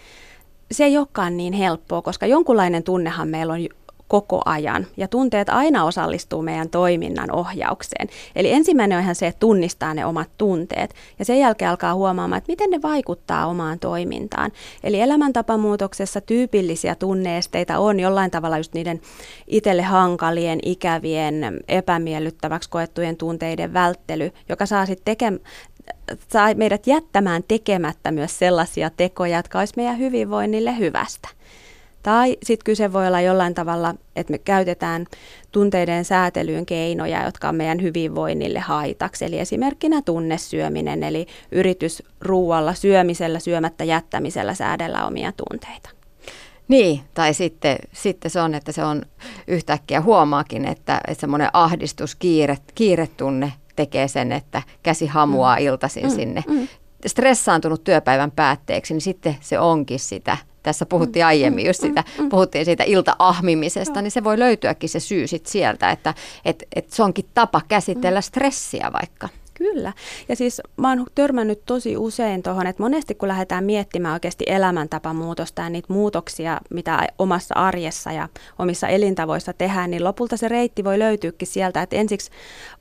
se 0.71 0.84
ei 0.84 0.97
olekaan 0.97 1.38
niin 1.38 1.53
helppoa, 1.53 2.01
koska 2.01 2.25
jonkunlainen 2.25 2.84
tunnehan 2.84 3.27
meillä 3.27 3.53
on 3.53 3.63
koko 4.12 4.41
ajan. 4.45 4.88
Ja 4.97 5.07
tunteet 5.07 5.49
aina 5.49 5.86
osallistuu 5.86 6.41
meidän 6.41 6.70
toiminnan 6.70 7.36
ohjaukseen. 7.36 8.07
Eli 8.36 8.51
ensimmäinen 8.51 8.97
on 8.97 9.03
ihan 9.03 9.16
se, 9.16 9.28
että 9.28 9.39
tunnistaa 9.39 9.93
ne 9.93 10.05
omat 10.05 10.30
tunteet. 10.38 10.93
Ja 11.20 11.26
sen 11.26 11.39
jälkeen 11.39 11.70
alkaa 11.72 11.93
huomaamaan, 11.93 12.38
että 12.38 12.51
miten 12.51 12.70
ne 12.70 12.82
vaikuttaa 12.82 13.45
omaan 13.45 13.80
toimintaan. 13.80 14.51
Eli 14.84 15.01
elämäntapamuutoksessa 15.01 16.22
tyypillisiä 16.22 16.95
tunneesteitä 16.95 17.80
on 17.80 17.99
jollain 17.99 18.32
tavalla 18.32 18.57
just 18.57 18.74
niiden 18.74 19.01
itselle 19.47 19.82
hankalien, 19.82 20.59
ikävien, 20.66 21.59
epämiellyttäväksi 21.68 22.70
koettujen 22.70 23.18
tunteiden 23.18 23.74
välttely, 23.74 24.32
joka 24.49 24.66
saa 24.66 24.86
sitten 24.86 25.05
tekemään 25.05 25.41
saa 26.28 26.53
meidät 26.55 26.88
jättämään 26.88 27.43
tekemättä 27.47 28.12
myös 28.12 28.39
sellaisia 28.39 28.89
tekoja, 28.89 29.38
jotka 29.38 29.59
olisi 29.59 29.74
meidän 29.78 29.97
hyvinvoinnille 29.97 30.78
hyvästä. 30.78 31.30
Tai 32.04 32.38
sitten 32.43 32.66
kyse 32.66 32.93
voi 32.93 33.08
olla 33.08 33.22
jollain 33.22 33.54
tavalla, 33.54 33.95
että 34.16 34.32
me 34.32 34.38
käytetään 34.38 35.06
tunteiden 35.52 36.06
säätelyyn 36.06 36.66
keinoja, 36.66 37.26
jotka 37.26 37.49
on 37.49 37.56
meidän 37.56 37.82
hyvinvoinnille 37.82 38.60
haitaksi. 38.60 39.26
Eli 39.26 39.39
esimerkkinä 39.39 40.02
tunnesyöminen, 40.02 41.04
eli 41.04 41.28
yritys 41.52 42.04
ruualla 42.22 42.74
syömisellä, 42.74 43.39
syömättä 43.39 43.84
jättämisellä 43.84 44.54
säädellä 44.54 45.08
omia 45.08 45.32
tunteita. 45.32 45.89
Niin, 46.68 47.02
tai 47.14 47.34
sitten, 47.34 47.78
sitten 47.91 48.32
se 48.32 48.41
on, 48.41 48.56
että 48.56 48.72
se 48.72 48.84
on 48.84 49.02
yhtäkkiä 49.47 50.02
huomaakin, 50.02 50.66
että, 50.66 51.02
että 51.08 51.22
semmoinen 51.22 51.49
ahdistus, 51.54 52.16
kiire, 52.16 52.58
kiiretunne 52.76 53.54
tekee 53.76 54.08
sen, 54.08 54.32
että 54.32 54.62
käsi 54.84 55.08
hamuaa 55.08 55.56
mm. 55.56 55.66
iltaisin 55.66 56.04
mm. 56.04 56.10
sinne. 56.10 56.43
Mm. 56.47 56.68
Stressaantunut 57.06 57.84
työpäivän 57.84 58.32
päätteeksi, 58.32 58.93
niin 58.93 59.02
sitten 59.02 59.36
se 59.39 59.60
onkin 59.60 59.99
sitä 59.99 60.38
tässä 60.64 60.86
puhuttiin 60.86 61.26
aiemmin 61.26 61.66
just 61.66 61.82
sitä, 61.82 62.03
puhuttiin 62.30 62.66
siitä 62.66 62.84
ilta-ahmimisesta, 62.84 64.01
niin 64.01 64.12
se 64.12 64.24
voi 64.24 64.39
löytyäkin 64.39 64.89
se 64.89 64.99
syy 64.99 65.28
sit 65.28 65.45
sieltä, 65.45 65.91
että 65.91 66.14
et, 66.45 66.64
et 66.76 66.89
se 66.89 67.03
onkin 67.03 67.26
tapa 67.34 67.62
käsitellä 67.68 68.22
stressiä 68.22 68.91
vaikka. 68.93 69.30
Kyllä. 69.62 69.93
Ja 70.30 70.36
siis 70.36 70.62
mä 70.78 70.89
oon 70.89 71.05
törmännyt 71.16 71.62
tosi 71.66 71.97
usein 71.97 72.43
tuohon, 72.43 72.68
että 72.68 72.84
monesti 72.84 73.16
kun 73.16 73.28
lähdetään 73.28 73.64
miettimään 73.64 74.14
oikeasti 74.14 74.43
elämäntapamuutosta 74.47 75.62
ja 75.62 75.70
niitä 75.70 75.93
muutoksia, 75.93 76.57
mitä 76.70 77.07
omassa 77.18 77.55
arjessa 77.55 78.12
ja 78.12 78.30
omissa 78.59 78.88
elintavoissa 78.88 79.53
tehdään, 79.53 79.91
niin 79.91 80.03
lopulta 80.03 80.38
se 80.38 80.47
reitti 80.47 80.84
voi 80.84 80.99
löytyäkin 80.99 81.47
sieltä, 81.47 81.82
että 81.82 81.95
ensiksi 81.95 82.32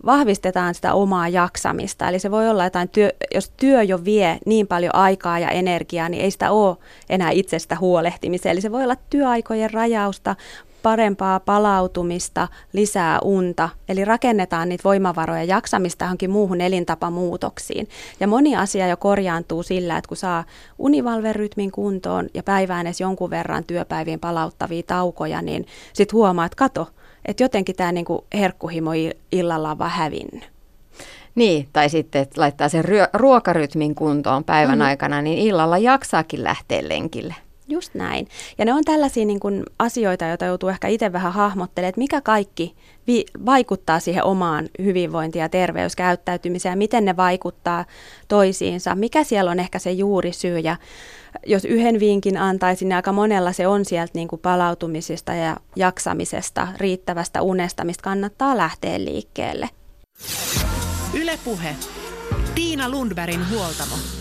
vahvistetaan 0.07 0.75
sitä 0.75 0.95
omaa 0.95 1.29
jaksamista. 1.29 2.09
Eli 2.09 2.19
se 2.19 2.31
voi 2.31 2.49
olla 2.49 2.65
jotain, 2.65 2.89
työ, 2.89 3.11
jos 3.35 3.53
työ 3.57 3.83
jo 3.83 4.05
vie 4.05 4.39
niin 4.47 4.67
paljon 4.67 4.95
aikaa 4.95 5.39
ja 5.39 5.51
energiaa, 5.51 6.09
niin 6.09 6.25
ei 6.25 6.31
sitä 6.31 6.51
ole 6.51 6.77
enää 7.09 7.31
itsestä 7.31 7.77
huolehtimiseen. 7.81 8.53
Eli 8.53 8.61
se 8.61 8.73
voi 8.73 8.85
olla 8.85 8.97
työaikojen 9.11 9.71
rajausta, 9.71 10.37
parempaa 10.83 11.41
palautumista, 11.41 12.49
lisää 12.73 13.19
unta, 13.21 13.69
eli 13.89 14.05
rakennetaan 14.05 14.69
niitä 14.69 14.85
voimavaroja 14.85 15.45
jaksamista 15.45 16.05
johonkin 16.05 16.31
muuhun 16.31 16.61
elintapamuutoksiin. 16.61 17.89
Ja 18.21 18.29
moni 18.29 18.57
asia 18.57 18.89
jo 18.89 18.97
korjaantuu 18.97 19.63
sillä, 19.63 19.97
että 19.97 20.09
kun 20.09 20.17
saa 20.17 20.45
univalverytmin 20.79 21.71
kuntoon 21.71 22.29
ja 22.35 22.43
päivään 22.43 22.87
edes 22.87 23.01
jonkun 23.01 23.31
verran 23.31 23.65
työpäiviin 23.65 24.21
palauttavia 24.21 24.83
taukoja, 24.83 25.43
niin 25.43 25.67
sitten 25.93 26.17
huomaa, 26.17 26.47
että 26.47 26.57
kato, 26.57 26.89
että 27.25 27.43
jotenkin 27.43 27.77
tämä 27.77 27.93
niinku 27.93 28.27
herkkuhimo 28.35 28.91
illalla 29.33 29.71
on 29.71 29.79
vaan 29.79 29.91
hävinnyt. 29.91 30.51
Niin, 31.35 31.69
tai 31.73 31.89
sitten 31.89 32.23
että 32.23 32.41
laittaa 32.41 32.69
sen 32.69 32.85
ruokarytmin 33.13 33.95
kuntoon 33.95 34.45
päivän 34.45 34.79
mm-hmm. 34.79 34.89
aikana, 34.89 35.23
niin 35.23 35.39
illalla 35.39 35.79
jaksaakin 35.79 36.45
lähteä 36.45 36.89
lenkille. 36.89 37.35
Just 37.71 37.95
näin. 37.95 38.29
Ja 38.59 38.65
ne 38.65 38.73
on 38.73 38.85
tällaisia 38.85 39.25
niin 39.25 39.41
kuin 39.41 39.63
asioita, 39.79 40.27
joita 40.27 40.45
joutuu 40.45 40.69
ehkä 40.69 40.89
itse 40.89 41.13
vähän 41.13 41.33
hahmottelemaan, 41.33 41.89
että 41.89 41.99
mikä 41.99 42.21
kaikki 42.21 42.75
vi- 43.07 43.27
vaikuttaa 43.47 44.01
siihen 44.01 44.25
omaan 44.25 44.69
hyvinvointiin 44.83 45.41
ja 45.41 45.49
terveyskäyttäytymiseen 45.49 46.79
miten 46.79 47.05
ne 47.05 47.17
vaikuttaa 47.17 47.85
toisiinsa. 48.29 48.95
Mikä 48.95 49.25
siellä 49.25 49.51
on 49.51 49.61
ehkä 49.61 49.79
se 49.79 49.93
juurisyy 49.93 50.59
ja 50.59 50.77
jos 51.47 51.65
yhden 51.65 52.01
vinkin 52.01 52.37
antaisin, 52.37 52.89
niin 52.89 52.97
aika 52.97 53.13
monella 53.13 53.53
se 53.53 53.67
on 53.67 53.85
sieltä 53.85 54.13
niin 54.15 54.29
kuin 54.29 54.41
palautumisesta 54.41 55.35
ja 55.35 55.57
jaksamisesta, 55.77 56.69
riittävästä 56.77 57.43
unesta, 57.43 57.85
mistä 57.85 58.03
kannattaa 58.03 58.57
lähteä 58.57 59.05
liikkeelle. 59.05 59.69
Ylepuhe. 61.15 61.77
Tiina 62.55 62.89
Lundbergin 62.89 63.51
huoltamo. 63.51 64.20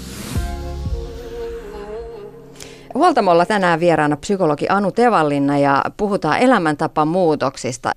Huoltamolla 2.93 3.45
tänään 3.45 3.79
vieraana 3.79 4.17
psykologi 4.17 4.65
Anu 4.69 4.91
Tevallinna 4.91 5.57
ja 5.57 5.83
puhutaan 5.97 6.39
elämäntapamuutoksista. 6.39 7.91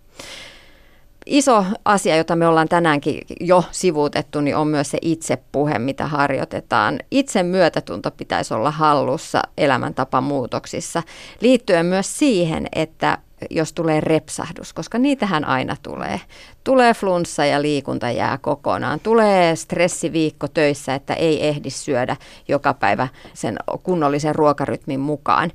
Iso 1.27 1.65
asia, 1.85 2.17
jota 2.17 2.37
me 2.37 2.47
ollaan 2.47 2.69
tänäänkin 2.69 3.21
jo 3.41 3.65
sivuutettu, 3.71 4.41
niin 4.41 4.57
on 4.57 4.69
myös 4.69 4.91
se 4.91 4.99
itsepuhe, 5.03 5.79
mitä 5.79 6.07
harjoitetaan. 6.07 6.99
Itse 7.11 7.43
myötätunto 7.43 8.11
pitäisi 8.11 8.55
olla 8.55 8.71
hallussa 8.71 9.43
elämäntapamuutoksissa, 9.59 11.03
liittyen 11.41 11.87
myös 11.87 12.19
siihen, 12.19 12.67
että 12.73 13.19
jos 13.51 13.73
tulee 13.73 14.01
repsahdus, 14.01 14.73
koska 14.73 14.99
niitähän 14.99 15.45
aina 15.45 15.77
tulee. 15.83 16.21
Tulee 16.65 16.95
flunssa 16.95 17.45
ja 17.45 17.63
liikunta 17.63 18.11
jää 18.11 18.39
kokonaan. 18.39 19.01
Tulee 19.01 19.57
stressiviikko 19.57 20.49
töissä, 20.49 20.95
että 20.95 21.15
ei 21.15 21.47
ehdi 21.47 21.71
syödä 21.71 22.17
joka 22.49 22.75
päivä 22.75 23.09
sen 23.35 23.57
kunnollisen 23.83 24.35
ruokarytmin 24.35 25.01
mukaan. 25.01 25.53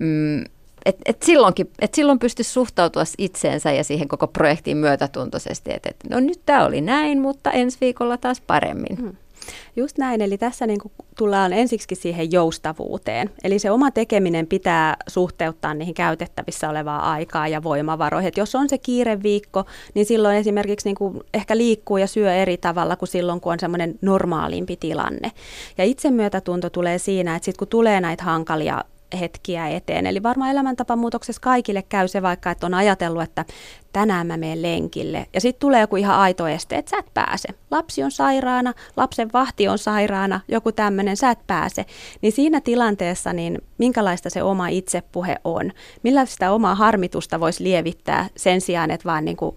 Mm, 0.00 0.44
et, 0.84 0.96
et 1.06 1.22
silloinkin, 1.22 1.70
et 1.78 1.94
silloin 1.94 2.18
pystyisi 2.18 2.50
suhtautua 2.50 3.02
itseensä 3.18 3.72
ja 3.72 3.84
siihen 3.84 4.08
koko 4.08 4.26
projektiin 4.26 4.76
myötätuntoisesti, 4.76 5.72
että 5.72 5.90
et, 5.90 5.96
no 6.10 6.20
nyt 6.20 6.40
tämä 6.46 6.66
oli 6.66 6.80
näin, 6.80 7.20
mutta 7.20 7.50
ensi 7.50 7.78
viikolla 7.80 8.16
taas 8.16 8.40
paremmin. 8.40 8.96
Hmm. 8.96 9.16
Just 9.76 9.98
näin, 9.98 10.20
eli 10.20 10.38
tässä 10.38 10.66
niin 10.66 10.80
tullaan 11.18 11.52
ensiksi 11.52 11.94
siihen 11.94 12.32
joustavuuteen. 12.32 13.30
Eli 13.44 13.58
se 13.58 13.70
oma 13.70 13.90
tekeminen 13.90 14.46
pitää 14.46 14.96
suhteuttaa 15.06 15.74
niihin 15.74 15.94
käytettävissä 15.94 16.70
olevaa 16.70 17.12
aikaa 17.12 17.48
ja 17.48 17.62
voimavaroihin. 17.62 18.28
Et 18.28 18.36
jos 18.36 18.54
on 18.54 18.68
se 18.68 18.78
kiireviikko, 18.78 19.64
niin 19.94 20.06
silloin 20.06 20.36
esimerkiksi 20.36 20.88
niin 20.88 20.96
kuin 20.96 21.20
ehkä 21.34 21.56
liikkuu 21.56 21.96
ja 21.96 22.06
syö 22.06 22.34
eri 22.34 22.56
tavalla 22.56 22.96
kuin 22.96 23.08
silloin, 23.08 23.40
kun 23.40 23.52
on 23.52 23.60
semmoinen 23.60 23.98
normaalimpi 24.02 24.76
tilanne. 24.76 25.32
Ja 25.78 25.84
itsemyötätunto 25.84 26.70
tulee 26.70 26.98
siinä, 26.98 27.36
että 27.36 27.44
sitten 27.44 27.58
kun 27.58 27.68
tulee 27.68 28.00
näitä 28.00 28.24
hankalia 28.24 28.84
hetkiä 29.16 29.68
eteen. 29.68 30.06
Eli 30.06 30.22
varmaan 30.22 30.50
elämäntapamuutoksessa 30.50 31.42
kaikille 31.42 31.82
käy 31.82 32.08
se 32.08 32.22
vaikka, 32.22 32.50
että 32.50 32.66
on 32.66 32.74
ajatellut, 32.74 33.22
että 33.22 33.44
tänään 33.92 34.26
mä 34.26 34.36
menen 34.36 34.62
lenkille. 34.62 35.26
Ja 35.32 35.40
sitten 35.40 35.60
tulee 35.60 35.80
joku 35.80 35.96
ihan 35.96 36.16
aito 36.16 36.48
este, 36.48 36.76
että 36.76 36.90
sä 36.90 36.98
et 36.98 37.14
pääse. 37.14 37.48
Lapsi 37.70 38.02
on 38.02 38.10
sairaana, 38.10 38.74
lapsen 38.96 39.30
vahti 39.32 39.68
on 39.68 39.78
sairaana, 39.78 40.40
joku 40.48 40.72
tämmöinen, 40.72 41.16
sä 41.16 41.30
et 41.30 41.46
pääse. 41.46 41.86
Niin 42.20 42.32
siinä 42.32 42.60
tilanteessa, 42.60 43.32
niin 43.32 43.58
minkälaista 43.78 44.30
se 44.30 44.42
oma 44.42 44.68
itsepuhe 44.68 45.36
on? 45.44 45.72
Millä 46.02 46.26
sitä 46.26 46.52
omaa 46.52 46.74
harmitusta 46.74 47.40
voisi 47.40 47.64
lievittää 47.64 48.28
sen 48.36 48.60
sijaan, 48.60 48.90
että 48.90 49.08
vaan 49.08 49.24
niin 49.24 49.36
kuin 49.36 49.56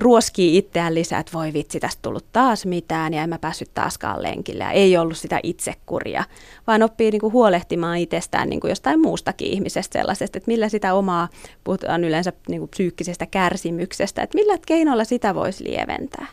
ruoskii 0.00 0.56
itseään 0.58 0.94
lisää, 0.94 1.20
että 1.20 1.32
voi 1.32 1.52
vitsi, 1.52 1.80
tästä 1.80 2.02
tullut 2.02 2.24
taas 2.32 2.66
mitään 2.66 3.14
ja 3.14 3.22
en 3.22 3.28
mä 3.28 3.38
päässyt 3.38 3.74
taaskaan 3.74 4.22
lenkille. 4.22 4.64
Ja 4.64 4.70
ei 4.70 4.96
ollut 4.96 5.16
sitä 5.16 5.40
itsekuria, 5.42 6.24
vaan 6.66 6.82
oppii 6.82 7.10
niin 7.10 7.20
kuin 7.20 7.32
huolehtimaan 7.32 7.98
itsestään 7.98 8.48
niin 8.48 8.60
kuin 8.60 8.68
jostain 8.68 9.00
muustakin 9.00 9.48
ihmisestä 9.48 9.98
sellaisesta, 9.98 10.38
että 10.38 10.50
millä 10.50 10.68
sitä 10.68 10.94
omaa, 10.94 11.28
puhutaan 11.64 12.04
yleensä 12.04 12.32
niin 12.48 12.60
kuin 12.60 12.70
psyykkisestä 12.70 13.26
kärsimyksestä, 13.26 14.22
että 14.22 14.38
millä 14.38 14.58
keinoilla 14.66 15.04
sitä 15.04 15.34
voisi 15.34 15.64
lieventää. 15.64 16.26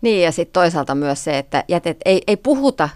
Niin 0.00 0.22
ja 0.22 0.32
sitten 0.32 0.52
toisaalta 0.52 0.94
myös 0.94 1.24
se, 1.24 1.38
että 1.38 1.64
jätet, 1.68 1.96
ei, 2.04 2.22
ei 2.26 2.36
puhuta 2.36 2.88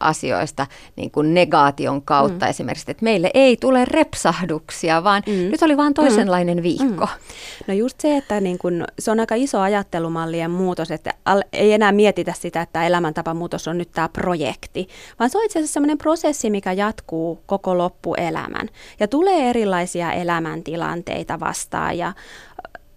asioista 0.00 0.66
niin 0.96 1.10
kuin 1.10 1.34
negaation 1.34 2.02
kautta 2.02 2.46
mm. 2.46 2.50
esimerkiksi, 2.50 2.90
että 2.90 3.04
meille 3.04 3.30
ei 3.34 3.56
tule 3.56 3.84
repsahduksia, 3.84 5.04
vaan 5.04 5.22
mm. 5.26 5.32
nyt 5.32 5.62
oli 5.62 5.76
vaan 5.76 5.94
toisenlainen 5.94 6.56
mm. 6.56 6.62
viikko. 6.62 7.06
Mm. 7.06 7.66
No 7.66 7.74
just 7.74 8.00
se, 8.00 8.16
että 8.16 8.40
niin 8.40 8.58
kun, 8.58 8.84
se 8.98 9.10
on 9.10 9.20
aika 9.20 9.34
iso 9.34 9.60
ajattelumallien 9.60 10.50
muutos, 10.50 10.90
että 10.90 11.14
ei 11.52 11.72
enää 11.72 11.92
mietitä 11.92 12.34
sitä, 12.38 12.62
että 12.62 12.86
elämäntapamuutos 12.86 13.68
on 13.68 13.78
nyt 13.78 13.92
tämä 13.92 14.08
projekti, 14.08 14.88
vaan 15.18 15.30
se 15.30 15.38
on 15.38 15.44
itse 15.44 15.58
asiassa 15.58 15.72
sellainen 15.72 15.98
prosessi, 15.98 16.50
mikä 16.50 16.72
jatkuu 16.72 17.42
koko 17.46 17.78
loppuelämän. 17.78 18.68
Ja 19.00 19.08
tulee 19.08 19.50
erilaisia 19.50 20.12
elämäntilanteita 20.12 21.40
vastaan 21.40 21.98
ja 21.98 22.12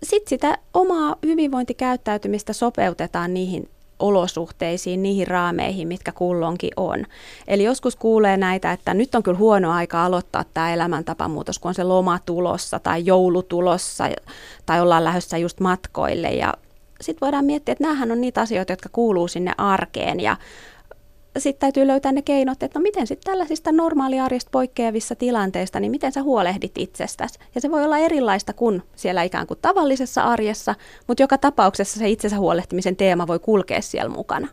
sitten 0.04 0.30
sitä 0.30 0.58
omaa 0.74 1.16
hyvinvointikäyttäytymistä 1.26 2.54
sopeutetaan 2.54 3.34
niihin 3.34 3.70
olosuhteisiin, 4.00 5.04
niihin 5.04 5.28
raameihin, 5.28 5.88
mitkä 5.88 6.12
kullonkin 6.12 6.72
on. 6.78 7.06
Eli 7.48 7.64
joskus 7.64 7.95
kuulee 7.95 8.38
näitä, 8.38 8.72
että 8.72 8.93
nyt 8.93 9.16
on 9.16 9.24
kyllä 9.24 9.38
huono 9.38 9.72
aika 9.72 10.06
aloittaa 10.06 10.43
tämä 10.54 10.74
elämäntapamuutos, 10.74 11.60
kun 11.60 11.70
on 11.70 11.76
se 11.76 11.84
loma 11.84 12.20
tulossa 12.26 12.80
tai 12.80 13.06
joulu 13.06 13.43
tulossa 13.43 14.04
tai 14.66 14.82
ollaan 14.82 15.04
lähdössä 15.04 15.38
just 15.38 15.60
matkoille. 15.60 16.30
Ja 16.30 16.54
sitten 17.02 17.26
voidaan 17.26 17.45
miettiä, 17.45 17.72
että 17.72 17.84
näähän 17.84 18.12
on 18.12 18.22
niitä 18.22 18.41
asioita, 18.41 18.74
jotka 18.74 18.89
kuuluu 18.91 19.28
sinne 19.28 19.54
arkeen 19.58 20.20
ja 20.20 20.38
sitten 21.40 21.60
täytyy 21.60 21.88
löytää 21.88 22.12
ne 22.12 22.22
keinot, 22.22 22.64
että 22.64 22.80
no 22.80 22.84
miten 22.84 23.08
sitten 23.08 23.32
tällaisista 23.32 23.72
normaaliarjesta 23.72 24.50
poikkeavissa 24.52 25.16
tilanteista, 25.16 25.80
niin 25.80 25.92
miten 25.92 26.12
sä 26.12 26.24
huolehdit 26.24 26.78
itsestäsi. 26.78 27.40
Ja 27.56 27.62
se 27.62 27.72
voi 27.72 27.84
olla 27.84 27.98
erilaista 27.98 28.54
kuin 28.54 28.84
siellä 28.96 29.24
ikään 29.24 29.48
kuin 29.48 29.60
tavallisessa 29.62 30.24
arjessa, 30.24 30.76
mutta 31.08 31.24
joka 31.24 31.38
tapauksessa 31.38 32.00
se 32.00 32.10
itsensä 32.10 32.38
huolehtimisen 32.38 32.96
teema 32.96 33.28
voi 33.28 33.40
kulkea 33.40 33.82
siellä 33.82 34.10
mukana. 34.10 34.48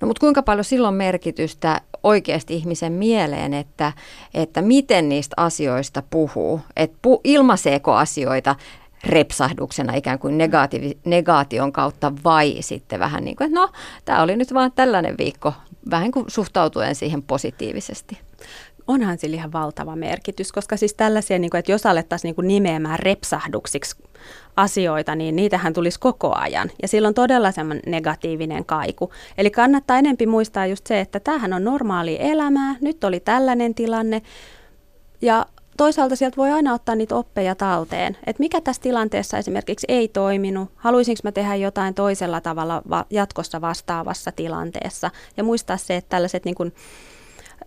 No 0.00 0.06
mutta 0.06 0.20
kuinka 0.20 0.42
paljon 0.42 0.64
silloin 0.64 0.94
merkitystä 0.94 1.80
oikeasti 2.02 2.54
ihmisen 2.54 2.92
mieleen, 2.92 3.54
että, 3.54 3.92
että 4.34 4.62
miten 4.62 5.08
niistä 5.08 5.34
asioista 5.36 6.02
puhuu, 6.10 6.60
että 6.76 6.98
pu, 7.02 7.20
ilmaiseeko 7.24 7.92
asioita 7.92 8.56
repsahduksena 9.04 9.94
ikään 9.94 10.18
kuin 10.18 10.38
negaatiivi, 10.38 10.98
negaation 11.04 11.72
kautta 11.72 12.12
vai 12.24 12.56
sitten 12.60 13.00
vähän 13.00 13.24
niin 13.24 13.36
kuin, 13.36 13.46
että 13.46 13.60
no, 13.60 13.68
tämä 14.04 14.22
oli 14.22 14.36
nyt 14.36 14.54
vaan 14.54 14.72
tällainen 14.72 15.14
viikko, 15.18 15.52
vähän 15.90 16.10
kuin 16.10 16.24
suhtautuen 16.28 16.94
siihen 16.94 17.22
positiivisesti. 17.22 18.18
Onhan 18.86 19.18
sillä 19.18 19.34
ihan 19.36 19.52
valtava 19.52 19.96
merkitys, 19.96 20.52
koska 20.52 20.76
siis 20.76 20.94
tällaisia, 20.94 21.38
niin 21.38 21.50
kuin, 21.50 21.58
että 21.58 21.72
jos 21.72 21.86
alettaisiin 21.86 22.34
niin 22.36 22.48
nimeämään 22.48 22.98
repsahduksiksi 22.98 23.96
asioita, 24.56 25.14
niin 25.14 25.36
niitähän 25.36 25.72
tulisi 25.72 26.00
koko 26.00 26.34
ajan. 26.34 26.70
Ja 26.82 26.88
silloin 26.88 27.10
on 27.10 27.14
todella 27.14 27.52
semmoinen 27.52 27.82
negatiivinen 27.86 28.64
kaiku. 28.64 29.12
Eli 29.38 29.50
kannattaa 29.50 29.98
enempi 29.98 30.26
muistaa 30.26 30.66
just 30.66 30.86
se, 30.86 31.00
että 31.00 31.20
tämähän 31.20 31.52
on 31.52 31.64
normaali 31.64 32.16
elämää, 32.20 32.76
nyt 32.80 33.04
oli 33.04 33.20
tällainen 33.20 33.74
tilanne, 33.74 34.22
ja 35.20 35.46
toisaalta 35.76 36.16
sieltä 36.16 36.36
voi 36.36 36.50
aina 36.50 36.74
ottaa 36.74 36.94
niitä 36.94 37.16
oppeja 37.16 37.54
talteen, 37.54 38.16
että 38.26 38.40
mikä 38.40 38.60
tässä 38.60 38.82
tilanteessa 38.82 39.38
esimerkiksi 39.38 39.86
ei 39.88 40.08
toiminut, 40.08 40.70
haluaisinko 40.76 41.20
mä 41.24 41.32
tehdä 41.32 41.54
jotain 41.54 41.94
toisella 41.94 42.40
tavalla 42.40 42.82
va- 42.90 43.06
jatkossa 43.10 43.60
vastaavassa 43.60 44.32
tilanteessa 44.32 45.10
ja 45.36 45.44
muistaa 45.44 45.76
se, 45.76 45.96
että 45.96 46.08
tällaiset 46.08 46.44
niin 46.44 46.54
kuin 46.54 46.74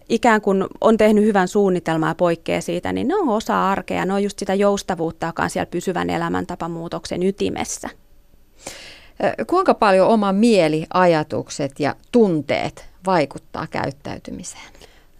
ikään 0.10 0.42
kuin 0.42 0.66
on 0.82 0.98
tehnyt 0.98 1.24
hyvän 1.24 1.48
suunnitelmaa 1.48 2.10
ja 2.10 2.16
poikkeaa 2.16 2.62
siitä, 2.62 2.94
niin 2.94 3.08
ne 3.08 3.16
on 3.16 3.30
osa 3.30 3.70
arkea. 3.70 4.06
Ne 4.06 4.14
on 4.14 4.24
just 4.24 4.40
sitä 4.40 4.54
joustavuutta, 4.54 5.26
joka 5.26 5.44
on 5.44 5.50
siellä 5.50 5.66
pysyvän 5.66 6.10
elämäntapamuutoksen 6.10 7.24
ytimessä. 7.24 7.90
Kuinka 9.48 9.74
paljon 9.74 10.08
oma 10.08 10.34
mieli, 10.34 10.86
ajatukset 10.94 11.80
ja 11.80 11.96
tunteet 12.12 12.86
vaikuttaa 13.06 13.68
käyttäytymiseen? 13.68 14.72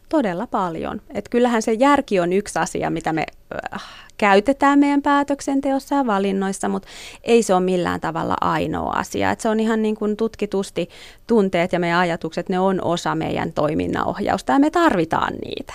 Todella 0.10 0.48
paljon. 0.48 1.02
Et 1.14 1.30
kyllähän 1.30 1.62
se 1.62 1.74
järki 1.74 2.20
on 2.20 2.34
yksi 2.34 2.60
asia, 2.60 2.90
mitä 2.90 3.14
me 3.14 3.26
äh, 3.74 3.84
käytetään 4.18 4.80
meidän 4.80 5.02
päätöksenteossa 5.02 5.96
ja 5.96 6.06
valinnoissa, 6.06 6.70
mutta 6.70 6.88
ei 7.24 7.44
se 7.44 7.54
ole 7.54 7.64
millään 7.64 8.02
tavalla 8.02 8.36
ainoa 8.42 8.92
asia. 8.92 9.32
Et 9.32 9.40
se 9.40 9.50
on 9.50 9.60
ihan 9.60 9.82
niin 9.82 9.96
kuin 9.96 10.18
tutkitusti 10.18 10.90
tunteet 11.28 11.74
ja 11.74 11.80
meidän 11.80 12.00
ajatukset, 12.00 12.50
ne 12.50 12.60
on 12.60 12.84
osa 12.84 13.16
meidän 13.16 13.54
toiminnanohjausta 13.54 14.54
ja 14.54 14.60
me 14.60 14.70
tarvitaan 14.70 15.34
niitä. 15.34 15.74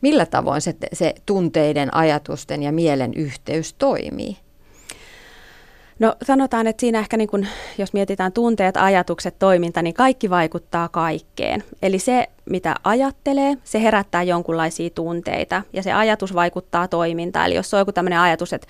Millä 0.00 0.26
tavoin 0.26 0.60
se, 0.60 0.74
se 0.92 1.14
tunteiden, 1.26 1.94
ajatusten 1.94 2.62
ja 2.62 2.72
mielen 2.72 3.12
yhteys 3.16 3.74
toimii? 3.74 4.36
No 6.02 6.14
sanotaan, 6.22 6.66
että 6.66 6.80
siinä 6.80 6.98
ehkä 6.98 7.16
niin 7.16 7.28
kun, 7.28 7.46
jos 7.78 7.92
mietitään 7.92 8.32
tunteet, 8.32 8.76
ajatukset, 8.76 9.38
toiminta, 9.38 9.82
niin 9.82 9.94
kaikki 9.94 10.30
vaikuttaa 10.30 10.88
kaikkeen. 10.88 11.64
Eli 11.82 11.98
se, 11.98 12.26
mitä 12.50 12.74
ajattelee, 12.84 13.56
se 13.64 13.82
herättää 13.82 14.22
jonkunlaisia 14.22 14.90
tunteita 14.90 15.62
ja 15.72 15.82
se 15.82 15.92
ajatus 15.92 16.34
vaikuttaa 16.34 16.88
toimintaan. 16.88 17.46
Eli 17.46 17.54
jos 17.54 17.74
on 17.74 17.80
joku 17.80 17.92
tämmöinen 17.92 18.18
ajatus, 18.18 18.52
että 18.52 18.66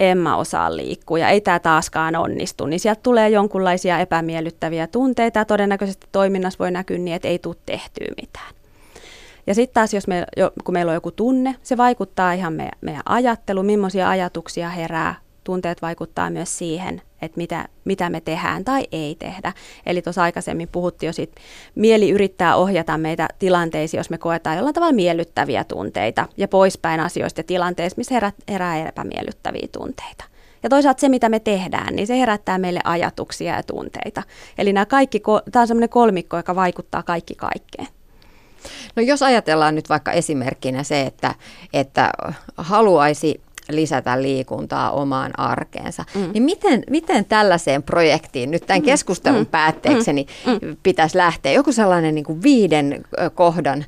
en 0.00 0.18
mä 0.18 0.36
osaa 0.36 0.76
liikkua 0.76 1.18
ja 1.18 1.28
ei 1.28 1.40
tämä 1.40 1.58
taaskaan 1.58 2.16
onnistu, 2.16 2.66
niin 2.66 2.80
sieltä 2.80 3.00
tulee 3.02 3.28
jonkunlaisia 3.28 3.98
epämiellyttäviä 3.98 4.86
tunteita 4.86 5.38
ja 5.38 5.44
todennäköisesti 5.44 6.06
toiminnassa 6.12 6.58
voi 6.58 6.70
näkyä 6.70 6.98
niin, 6.98 7.14
että 7.14 7.28
ei 7.28 7.38
tule 7.38 7.56
tehtyä 7.66 8.08
mitään. 8.22 8.54
Ja 9.46 9.54
sitten 9.54 9.74
taas, 9.74 9.94
jos 9.94 10.06
me, 10.06 10.26
kun 10.64 10.72
meillä 10.72 10.90
on 10.90 10.96
joku 10.96 11.10
tunne, 11.10 11.56
se 11.62 11.76
vaikuttaa 11.76 12.32
ihan 12.32 12.52
meidän, 12.52 12.78
meidän 12.80 13.02
ajatteluun, 13.06 13.66
millaisia 13.66 14.08
ajatuksia 14.08 14.68
herää, 14.68 15.23
tunteet 15.44 15.82
vaikuttaa 15.82 16.30
myös 16.30 16.58
siihen, 16.58 17.02
että 17.22 17.36
mitä, 17.36 17.68
mitä 17.84 18.10
me 18.10 18.20
tehdään 18.20 18.64
tai 18.64 18.86
ei 18.92 19.14
tehdä. 19.18 19.52
Eli 19.86 20.02
tuossa 20.02 20.22
aikaisemmin 20.22 20.68
puhuttiin 20.68 21.08
jo 21.08 21.12
siitä, 21.12 21.40
mieli 21.74 22.10
yrittää 22.10 22.56
ohjata 22.56 22.98
meitä 22.98 23.28
tilanteisiin, 23.38 23.98
jos 23.98 24.10
me 24.10 24.18
koetaan 24.18 24.56
jollain 24.56 24.74
tavalla 24.74 24.92
miellyttäviä 24.92 25.64
tunteita 25.64 26.28
ja 26.36 26.48
poispäin 26.48 27.00
asioista 27.00 27.38
ja 27.40 27.44
tilanteista, 27.44 27.98
missä 27.98 28.14
herää, 28.14 28.32
herää 28.48 28.88
epämiellyttäviä 28.88 29.68
tunteita. 29.72 30.24
Ja 30.62 30.70
toisaalta 30.70 31.00
se, 31.00 31.08
mitä 31.08 31.28
me 31.28 31.40
tehdään, 31.40 31.96
niin 31.96 32.06
se 32.06 32.18
herättää 32.18 32.58
meille 32.58 32.80
ajatuksia 32.84 33.54
ja 33.54 33.62
tunteita. 33.62 34.22
Eli 34.58 34.72
nämä 34.72 34.86
kaikki, 34.86 35.22
tämä 35.52 35.60
on 35.60 35.68
semmoinen 35.68 35.88
kolmikko, 35.88 36.36
joka 36.36 36.54
vaikuttaa 36.54 37.02
kaikki 37.02 37.34
kaikkeen. 37.34 37.88
No 38.96 39.02
jos 39.02 39.22
ajatellaan 39.22 39.74
nyt 39.74 39.88
vaikka 39.88 40.12
esimerkkinä 40.12 40.82
se, 40.82 41.02
että, 41.02 41.34
että 41.72 42.10
haluaisi 42.56 43.40
lisätä 43.70 44.22
liikuntaa 44.22 44.90
omaan 44.90 45.40
arkeensa. 45.40 46.04
Mm. 46.14 46.30
Niin 46.32 46.42
miten, 46.42 46.84
miten 46.90 47.24
tällaiseen 47.24 47.82
projektiin 47.82 48.50
nyt 48.50 48.66
tämän 48.66 48.82
mm. 48.82 48.86
keskustelun 48.86 49.40
mm. 49.40 49.46
päätteeksi 49.46 50.12
mm. 50.12 50.76
pitäisi 50.82 51.18
lähteä? 51.18 51.52
Joku 51.52 51.72
sellainen 51.72 52.14
niin 52.14 52.24
kuin 52.24 52.42
viiden 52.42 53.04
kohdan 53.34 53.84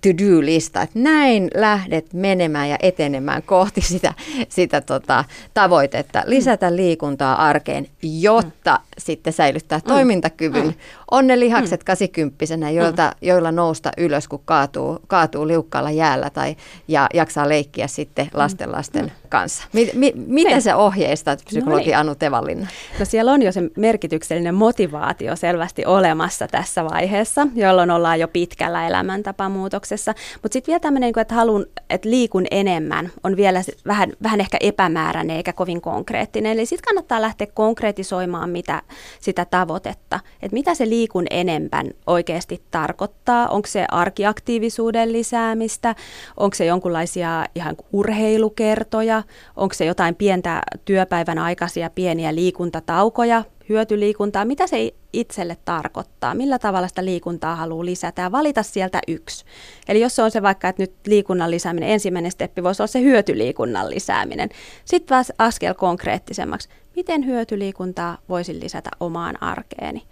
to-do-lista, 0.00 0.82
että 0.82 0.98
näin 0.98 1.50
lähdet 1.54 2.12
menemään 2.12 2.68
ja 2.68 2.76
etenemään 2.82 3.42
kohti 3.42 3.80
sitä, 3.92 4.14
sitä 4.48 4.80
tota, 4.80 5.24
tavoitetta, 5.54 6.22
lisätä 6.26 6.76
liikuntaa 6.76 7.46
arkeen, 7.46 7.86
jotta 8.02 8.74
mm. 8.74 8.84
sitten 8.98 9.32
säilyttää 9.32 9.78
mm. 9.78 9.88
toimintakyvyn. 9.88 10.66
Mm. 10.66 10.74
On 11.10 11.26
ne 11.26 11.40
lihakset 11.40 11.80
mm. 11.80 11.84
kasikymppisenä, 11.84 12.70
joilta, 12.70 13.06
mm. 13.06 13.28
joilla 13.28 13.52
nousta 13.52 13.92
ylös, 13.96 14.28
kun 14.28 14.42
kaatuu, 14.44 14.98
kaatuu 15.06 15.48
liukkaalla 15.48 15.90
jäällä 15.90 16.30
tai 16.30 16.56
ja 16.88 17.06
jaksaa 17.14 17.48
leikkiä 17.48 17.86
sitten 17.86 18.30
lasten 18.32 18.72
lasten 18.72 19.04
mm. 19.04 19.27
Kanssa. 19.28 19.64
Mi, 19.72 19.90
mi, 19.94 20.12
miten 20.16 20.52
niin. 20.52 20.62
se 20.62 20.74
ohjeistat, 20.74 21.42
psykologi 21.44 21.80
no 21.80 21.86
niin. 21.86 21.96
Anu 21.96 22.14
Tevallinna? 22.14 22.66
No 22.98 23.04
siellä 23.04 23.32
on 23.32 23.42
jo 23.42 23.52
se 23.52 23.62
merkityksellinen 23.76 24.54
motivaatio 24.54 25.36
selvästi 25.36 25.84
olemassa 25.84 26.48
tässä 26.48 26.84
vaiheessa, 26.84 27.46
jolloin 27.54 27.90
ollaan 27.90 28.20
jo 28.20 28.28
pitkällä 28.28 28.86
elämäntapamuutoksessa. 28.86 30.14
Mutta 30.42 30.52
sitten 30.52 30.72
vielä 30.72 30.80
tämmöinen, 30.80 31.12
että 31.20 31.34
haluan, 31.34 31.66
että 31.90 32.10
liikun 32.10 32.46
enemmän, 32.50 33.12
on 33.24 33.36
vielä 33.36 33.62
vähän, 33.86 34.12
vähän 34.22 34.40
ehkä 34.40 34.56
epämääräinen 34.60 35.36
eikä 35.36 35.52
kovin 35.52 35.80
konkreettinen. 35.80 36.52
Eli 36.52 36.66
sitten 36.66 36.84
kannattaa 36.88 37.22
lähteä 37.22 37.46
konkretisoimaan 37.54 38.50
mitä, 38.50 38.82
sitä 39.20 39.44
tavoitetta, 39.44 40.20
että 40.42 40.54
mitä 40.54 40.74
se 40.74 40.88
liikun 40.88 41.26
enemmän 41.30 41.90
oikeasti 42.06 42.62
tarkoittaa. 42.70 43.48
Onko 43.48 43.68
se 43.68 43.86
arkiaktiivisuuden 43.90 45.12
lisäämistä, 45.12 45.94
onko 46.36 46.54
se 46.54 46.64
jonkunlaisia 46.64 47.44
ihan 47.54 47.76
urheilukertoja, 47.92 49.17
onko 49.56 49.74
se 49.74 49.84
jotain 49.84 50.14
pientä 50.14 50.62
työpäivän 50.84 51.38
aikaisia 51.38 51.90
pieniä 51.90 52.34
liikuntataukoja, 52.34 53.44
hyötyliikuntaa, 53.68 54.44
mitä 54.44 54.66
se 54.66 54.94
itselle 55.12 55.56
tarkoittaa, 55.64 56.34
millä 56.34 56.58
tavalla 56.58 56.88
sitä 56.88 57.04
liikuntaa 57.04 57.56
haluaa 57.56 57.84
lisätä 57.84 58.22
ja 58.22 58.32
valita 58.32 58.62
sieltä 58.62 59.00
yksi. 59.08 59.44
Eli 59.88 60.00
jos 60.00 60.16
se 60.16 60.22
on 60.22 60.30
se 60.30 60.42
vaikka, 60.42 60.68
että 60.68 60.82
nyt 60.82 60.92
liikunnan 61.06 61.50
lisääminen, 61.50 61.88
ensimmäinen 61.88 62.32
steppi 62.32 62.62
voisi 62.62 62.82
olla 62.82 62.86
se 62.86 63.00
hyötyliikunnan 63.00 63.90
lisääminen. 63.90 64.48
Sitten 64.84 65.08
taas 65.08 65.32
askel 65.38 65.74
konkreettisemmaksi, 65.74 66.68
miten 66.96 67.26
hyötyliikuntaa 67.26 68.18
voisin 68.28 68.60
lisätä 68.60 68.90
omaan 69.00 69.42
arkeeni. 69.42 70.02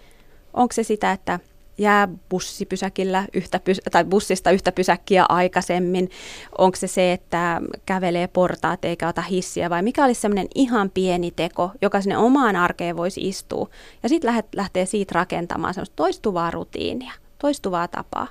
Onko 0.55 0.73
se 0.73 0.83
sitä, 0.83 1.13
että 1.13 1.41
jää 1.79 2.09
bussipysäkillä 2.29 3.27
yhtä 3.33 3.59
pys- 3.59 3.91
tai 3.91 4.05
bussista 4.05 4.51
yhtä 4.51 4.73
pysäkkiä 4.73 5.27
aikaisemmin? 5.29 6.11
Onko 6.59 6.77
se 6.77 6.87
se, 6.87 7.13
että 7.13 7.61
kävelee 7.87 8.27
portaat 8.29 8.85
eikä 8.85 9.09
ota 9.09 9.23
hissiä 9.23 9.71
vai 9.71 9.83
mikä 9.83 10.05
olisi 10.05 10.21
semmoinen 10.21 10.49
ihan 10.55 10.91
pieni 10.91 11.31
teko, 11.31 11.71
joka 11.83 12.01
sinne 12.01 12.17
omaan 12.17 12.57
arkeen 12.57 12.97
voisi 12.97 13.29
istua? 13.29 13.69
Ja 14.03 14.09
sitten 14.09 14.45
lähtee 14.57 14.87
siitä 14.87 15.13
rakentamaan 15.15 15.75
semmoista 15.75 15.97
toistuvaa 15.97 16.51
rutiinia, 16.51 17.13
toistuvaa 17.39 17.89
tapaa. 17.89 18.29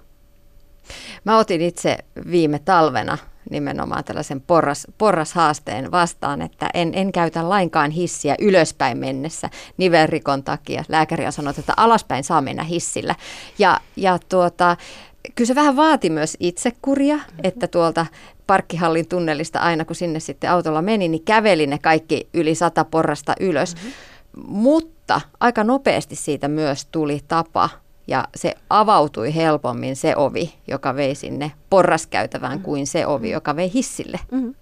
Mä 1.24 1.38
otin 1.38 1.62
itse 1.62 1.98
viime 2.32 2.60
talvena 2.60 3.18
nimenomaan 3.50 4.04
tällaisen 4.04 4.41
porras, 4.41 4.88
porrashaasteen 4.98 5.91
vastaan, 5.91 6.41
että 6.41 6.70
en, 6.74 6.91
en 6.93 7.12
käytä 7.12 7.50
lainkaan 7.50 7.91
hissiä 7.91 8.36
ylöspäin 8.39 8.98
mennessä 8.98 9.50
nivelrikon 9.78 10.43
takia. 10.43 10.84
Lääkäri 10.89 11.26
on 11.26 11.32
sanonut, 11.32 11.58
että 11.58 11.74
alaspäin 11.78 12.24
saa 12.24 12.41
mennä 12.41 12.64
hissillä. 12.64 13.16
Ja, 13.60 13.80
ja 13.96 14.20
tuota, 14.30 14.78
kyllä 15.36 15.48
se 15.48 15.56
vähän 15.56 15.76
vaati 15.76 16.10
myös 16.10 16.38
itsekuria, 16.39 17.20
että 17.43 17.68
tuolta 17.68 18.06
parkkihallin 18.48 19.08
tunnelista 19.08 19.60
aina 19.60 19.86
kun 19.86 19.96
sinne 19.96 20.20
sitten 20.20 20.52
autolla 20.52 20.82
meni, 20.82 21.08
niin 21.08 21.24
käveli 21.26 21.68
ne 21.68 21.78
kaikki 21.78 22.30
yli 22.34 22.56
sata 22.56 22.86
porrasta 22.86 23.34
ylös. 23.39 23.76
Mm-hmm. 23.76 23.91
Mutta 24.48 25.22
aika 25.39 25.64
nopeasti 25.64 26.16
siitä 26.16 26.48
myös 26.48 26.86
tuli 26.86 27.20
tapa 27.28 27.70
ja 28.08 28.28
se 28.36 28.56
avautui 28.70 29.36
helpommin 29.36 29.95
se 29.95 30.16
ovi, 30.16 30.53
joka 30.68 30.95
vei 30.95 31.16
sinne 31.16 31.51
porraskäytävään, 31.70 32.53
mm-hmm. 32.53 32.64
kuin 32.66 32.88
se 32.88 33.08
ovi, 33.08 33.32
joka 33.32 33.56
vei 33.56 33.74
hissille. 33.74 34.20
Mm-hmm. 34.32 34.56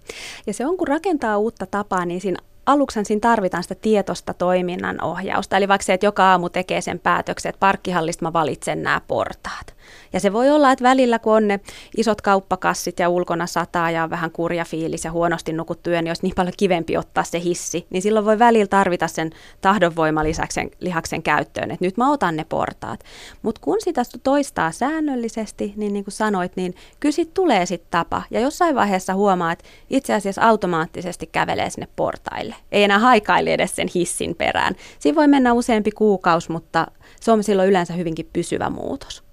Ja 0.46 0.54
se 0.54 0.66
on, 0.66 0.76
kun 0.76 0.88
rakentaa 0.88 1.38
uutta 1.38 1.66
tapaa, 1.66 2.04
niin 2.04 2.20
siinä 2.20 2.38
aluksi 2.66 3.04
siinä 3.04 3.20
tarvitaan 3.20 3.62
sitä 3.62 3.74
tietosta 3.74 4.34
toiminnan 4.34 5.02
ohjausta. 5.02 5.56
Eli 5.56 5.68
vaikka 5.68 5.84
se, 5.84 5.92
että 5.92 6.06
joka 6.06 6.30
aamu 6.30 6.48
tekee 6.48 6.80
sen 6.80 6.98
päätöksen, 6.98 7.50
että 7.50 7.60
parkkihallista 7.60 8.24
mä 8.24 8.32
valitsen 8.32 8.82
nämä 8.82 9.00
portaat. 9.06 9.73
Ja 10.12 10.20
se 10.20 10.32
voi 10.32 10.50
olla, 10.50 10.72
että 10.72 10.82
välillä 10.82 11.18
kun 11.18 11.32
on 11.32 11.48
ne 11.48 11.60
isot 11.96 12.20
kauppakassit 12.20 12.98
ja 12.98 13.08
ulkona 13.08 13.46
sataa 13.46 13.90
ja 13.90 14.04
on 14.04 14.10
vähän 14.10 14.30
kurja 14.30 14.64
fiilis 14.64 15.04
ja 15.04 15.12
huonosti 15.12 15.52
nukuttu 15.52 15.90
yö, 15.90 16.02
niin 16.02 16.10
olisi 16.10 16.22
niin 16.22 16.34
paljon 16.34 16.54
kivempi 16.56 16.96
ottaa 16.96 17.24
se 17.24 17.40
hissi, 17.40 17.86
niin 17.90 18.02
silloin 18.02 18.26
voi 18.26 18.38
välillä 18.38 18.66
tarvita 18.66 19.08
sen 19.08 19.30
tahdonvoimalisäksen 19.60 20.70
lihaksen 20.80 21.22
käyttöön, 21.22 21.70
että 21.70 21.84
nyt 21.84 21.96
mä 21.96 22.12
otan 22.12 22.36
ne 22.36 22.44
portaat. 22.48 23.00
Mutta 23.42 23.60
kun 23.60 23.76
sitä 23.80 24.02
toistaa 24.22 24.72
säännöllisesti, 24.72 25.72
niin 25.76 25.92
niin 25.92 26.04
kuin 26.04 26.12
sanoit, 26.12 26.56
niin 26.56 26.74
kyllä 27.00 27.14
tulee 27.34 27.66
sitten 27.66 27.90
tapa. 27.90 28.22
Ja 28.30 28.40
jossain 28.40 28.74
vaiheessa 28.74 29.14
huomaa, 29.14 29.52
että 29.52 29.64
itse 29.90 30.14
asiassa 30.14 30.42
automaattisesti 30.42 31.26
kävelee 31.26 31.70
sinne 31.70 31.88
portaille. 31.96 32.54
Ei 32.72 32.84
enää 32.84 32.98
haikaile 32.98 33.54
edes 33.54 33.76
sen 33.76 33.88
hissin 33.94 34.34
perään. 34.34 34.74
Siinä 34.98 35.16
voi 35.16 35.28
mennä 35.28 35.52
useampi 35.52 35.90
kuukausi, 35.90 36.52
mutta 36.52 36.86
se 37.20 37.32
on 37.32 37.44
silloin 37.44 37.68
yleensä 37.68 37.92
hyvinkin 37.92 38.30
pysyvä 38.32 38.70
muutos. 38.70 39.23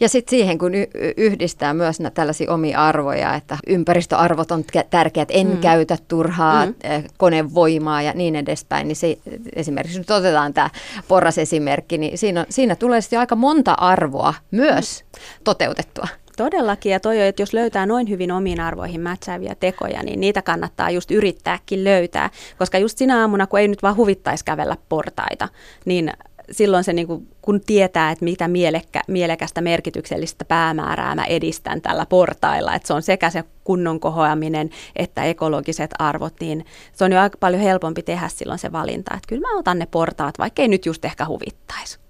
Ja 0.00 0.08
sitten 0.08 0.30
siihen, 0.30 0.58
kun 0.58 0.72
yhdistää 1.16 1.74
myös 1.74 1.98
tällaisia 2.14 2.52
omia 2.52 2.86
arvoja, 2.86 3.34
että 3.34 3.58
ympäristöarvot 3.66 4.50
on 4.50 4.64
tärkeät, 4.90 5.28
en 5.32 5.46
mm. 5.46 5.56
käytä 5.56 5.96
turhaa 6.08 6.66
mm. 6.66 6.74
konevoimaa 7.16 8.02
ja 8.02 8.12
niin 8.12 8.36
edespäin, 8.36 8.88
niin 8.88 8.96
se, 8.96 9.18
esimerkiksi 9.56 9.98
nyt 9.98 10.10
otetaan 10.10 10.54
tämä 10.54 10.70
porrasesimerkki, 11.08 11.98
niin 11.98 12.18
siinä, 12.18 12.46
siinä 12.48 12.76
tulee 12.76 13.00
sitten 13.00 13.18
aika 13.18 13.36
monta 13.36 13.72
arvoa 13.72 14.34
myös 14.50 15.04
mm. 15.04 15.22
toteutettua. 15.44 16.08
Todellakin, 16.36 16.92
ja 16.92 17.00
toi 17.00 17.20
on, 17.20 17.26
että 17.26 17.42
jos 17.42 17.52
löytää 17.52 17.86
noin 17.86 18.08
hyvin 18.08 18.32
omiin 18.32 18.60
arvoihin 18.60 19.00
mätsääviä 19.00 19.54
tekoja, 19.60 20.02
niin 20.02 20.20
niitä 20.20 20.42
kannattaa 20.42 20.90
just 20.90 21.10
yrittääkin 21.10 21.84
löytää, 21.84 22.30
koska 22.58 22.78
just 22.78 22.98
sinä 22.98 23.20
aamuna, 23.20 23.46
kun 23.46 23.58
ei 23.58 23.68
nyt 23.68 23.82
vaan 23.82 23.96
huvittaisi 23.96 24.44
kävellä 24.44 24.76
portaita, 24.88 25.48
niin 25.84 26.12
silloin 26.50 26.84
se, 26.84 26.92
niin 26.92 27.06
kuin, 27.06 27.28
kun 27.42 27.60
tietää, 27.60 28.10
että 28.10 28.24
mitä 28.24 28.48
mielekkä, 28.48 29.00
mielekästä 29.08 29.60
merkityksellistä 29.60 30.44
päämäärää 30.44 31.14
mä 31.14 31.24
edistän 31.24 31.82
tällä 31.82 32.06
portailla, 32.06 32.74
että 32.74 32.86
se 32.86 32.92
on 32.92 33.02
sekä 33.02 33.30
se 33.30 33.44
kunnon 33.64 34.00
kohoaminen 34.00 34.70
että 34.96 35.24
ekologiset 35.24 35.90
arvot, 35.98 36.34
niin 36.40 36.64
se 36.92 37.04
on 37.04 37.12
jo 37.12 37.20
aika 37.20 37.38
paljon 37.40 37.62
helpompi 37.62 38.02
tehdä 38.02 38.28
silloin 38.28 38.58
se 38.58 38.72
valinta, 38.72 39.14
että 39.14 39.28
kyllä 39.28 39.48
mä 39.48 39.58
otan 39.58 39.78
ne 39.78 39.86
portaat, 39.86 40.38
vaikka 40.38 40.62
ei 40.62 40.68
nyt 40.68 40.86
just 40.86 41.04
ehkä 41.04 41.26
huvittaisi. 41.26 42.01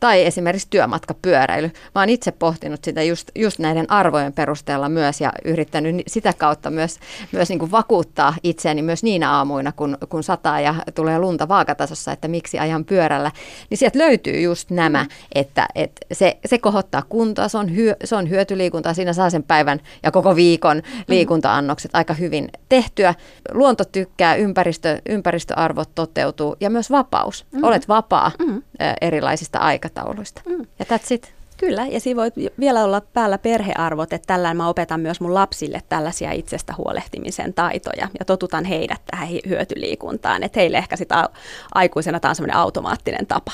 Tai 0.00 0.26
esimerkiksi 0.26 0.66
työmatkapyöräily. 0.70 1.70
Mä 1.94 2.00
oon 2.00 2.08
itse 2.08 2.32
pohtinut 2.32 2.84
sitä 2.84 3.02
just, 3.02 3.30
just 3.34 3.58
näiden 3.58 3.90
arvojen 3.90 4.32
perusteella 4.32 4.88
myös 4.88 5.20
ja 5.20 5.32
yrittänyt 5.44 5.96
sitä 6.06 6.32
kautta 6.32 6.70
myös, 6.70 6.98
myös 7.32 7.48
niin 7.48 7.58
kuin 7.58 7.70
vakuuttaa 7.70 8.34
itseäni 8.42 8.82
myös 8.82 9.02
niinä 9.02 9.30
aamuina, 9.30 9.72
kun, 9.72 9.98
kun 10.08 10.22
sataa 10.22 10.60
ja 10.60 10.74
tulee 10.94 11.18
lunta 11.18 11.48
vaakatasossa, 11.48 12.12
että 12.12 12.28
miksi 12.28 12.58
ajan 12.58 12.84
pyörällä. 12.84 13.30
Niin 13.70 13.78
sieltä 13.78 13.98
löytyy 13.98 14.40
just 14.40 14.70
nämä, 14.70 15.02
mm. 15.02 15.08
että, 15.34 15.68
että 15.74 16.06
se, 16.12 16.36
se 16.46 16.58
kohottaa 16.58 17.02
kuntoa, 17.08 17.48
se 17.48 17.58
on, 17.58 17.76
hyö, 17.76 17.96
se 18.04 18.16
on 18.16 18.30
hyötyliikuntaa, 18.30 18.94
siinä 18.94 19.12
saa 19.12 19.30
sen 19.30 19.42
päivän 19.42 19.80
ja 20.02 20.10
koko 20.10 20.36
viikon 20.36 20.76
mm. 20.76 21.04
liikuntaannokset 21.08 21.90
aika 21.94 22.14
hyvin 22.14 22.48
tehtyä. 22.68 23.14
Luonto 23.52 23.84
tykkää, 23.84 24.34
ympäristö, 24.34 24.98
ympäristöarvot 25.08 25.94
toteutuu 25.94 26.56
ja 26.60 26.70
myös 26.70 26.90
vapaus. 26.90 27.46
Mm. 27.52 27.64
Olet 27.64 27.88
vapaa 27.88 28.30
mm. 28.38 28.62
erilaisista 29.00 29.55
niistä 29.56 29.66
aikatauluista. 29.66 30.42
Mm. 30.46 30.66
Ja 30.78 30.84
that's 30.84 31.14
it. 31.14 31.32
Kyllä, 31.56 31.86
ja 31.86 32.00
siinä 32.00 32.20
voi 32.20 32.30
vielä 32.58 32.84
olla 32.84 33.00
päällä 33.00 33.38
perhearvot, 33.38 34.12
että 34.12 34.26
tällä 34.26 34.54
mä 34.54 34.68
opetan 34.68 35.00
myös 35.00 35.20
mun 35.20 35.34
lapsille 35.34 35.82
tällaisia 35.88 36.32
itsestä 36.32 36.74
huolehtimisen 36.78 37.54
taitoja 37.54 38.08
ja 38.18 38.24
totutan 38.24 38.64
heidät 38.64 39.00
tähän 39.10 39.28
hyötyliikuntaan, 39.48 40.42
että 40.42 40.60
heille 40.60 40.76
ehkä 40.78 40.96
sitä 40.96 41.28
aikuisena 41.74 42.20
tämä 42.20 42.30
on 42.30 42.36
semmoinen 42.36 42.56
automaattinen 42.56 43.26
tapa. 43.26 43.52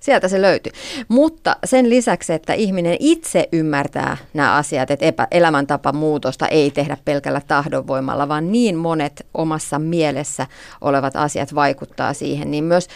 Sieltä 0.00 0.28
se 0.28 0.42
löytyy. 0.42 0.72
Mutta 1.08 1.56
sen 1.64 1.90
lisäksi, 1.90 2.32
että 2.32 2.52
ihminen 2.52 2.96
itse 3.00 3.48
ymmärtää 3.52 4.16
nämä 4.34 4.54
asiat, 4.54 4.90
että 4.90 5.06
epä, 5.06 5.28
elämäntapa 5.30 5.92
muutosta 5.92 6.48
ei 6.48 6.70
tehdä 6.70 6.96
pelkällä 7.04 7.40
tahdonvoimalla, 7.48 8.28
vaan 8.28 8.52
niin 8.52 8.76
monet 8.76 9.26
omassa 9.34 9.78
mielessä 9.78 10.46
olevat 10.80 11.16
asiat 11.16 11.54
vaikuttaa 11.54 12.12
siihen, 12.14 12.50
niin 12.50 12.64
myös 12.64 12.88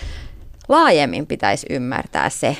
laajemmin 0.68 1.26
pitäisi 1.26 1.66
ymmärtää 1.70 2.30
se, 2.30 2.56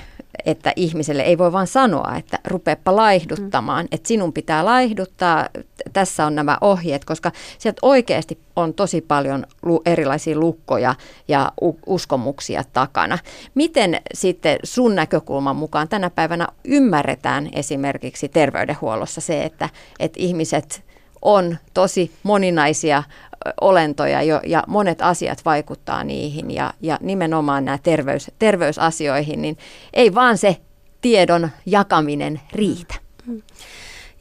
että 0.46 0.72
ihmiselle 0.76 1.22
ei 1.22 1.38
voi 1.38 1.52
vain 1.52 1.66
sanoa, 1.66 2.16
että 2.16 2.38
rupeepa 2.44 2.96
laihduttamaan, 2.96 3.84
mm. 3.84 3.88
että 3.92 4.09
sinun 4.09 4.32
pitää 4.32 4.64
laihduttaa, 4.64 5.48
tässä 5.92 6.26
on 6.26 6.34
nämä 6.34 6.59
ohjeet, 6.61 7.04
koska 7.04 7.32
sieltä 7.59 7.78
oikeasti 7.82 8.38
on 8.57 8.74
tosi 8.74 9.00
paljon 9.00 9.46
erilaisia 9.86 10.38
lukkoja 10.38 10.94
ja 11.28 11.52
uskomuksia 11.86 12.64
takana. 12.72 13.18
Miten 13.54 14.00
sitten 14.14 14.59
sun 14.64 14.94
näkökulman 14.94 15.57
mukaan 15.57 15.88
tänä 15.88 16.11
päivänä 16.11 16.48
ymmärretään 16.64 17.48
esimerkiksi 17.52 18.28
terveydenhuollossa 18.28 19.20
se, 19.20 19.44
että, 19.44 19.68
että 20.00 20.20
ihmiset 20.20 20.86
on 21.22 21.56
tosi 21.74 22.10
moninaisia 22.22 23.02
olentoja 23.60 24.22
jo, 24.22 24.40
ja 24.46 24.64
monet 24.66 25.02
asiat 25.02 25.44
vaikuttaa 25.44 26.04
niihin 26.04 26.50
ja, 26.50 26.74
ja 26.80 26.98
nimenomaan 27.00 27.64
nämä 27.64 27.78
terveys, 27.82 28.30
terveysasioihin, 28.38 29.42
niin 29.42 29.58
ei 29.92 30.14
vaan 30.14 30.38
se 30.38 30.56
tiedon 31.00 31.50
jakaminen 31.66 32.40
riitä. 32.52 32.94
Mm. 33.26 33.42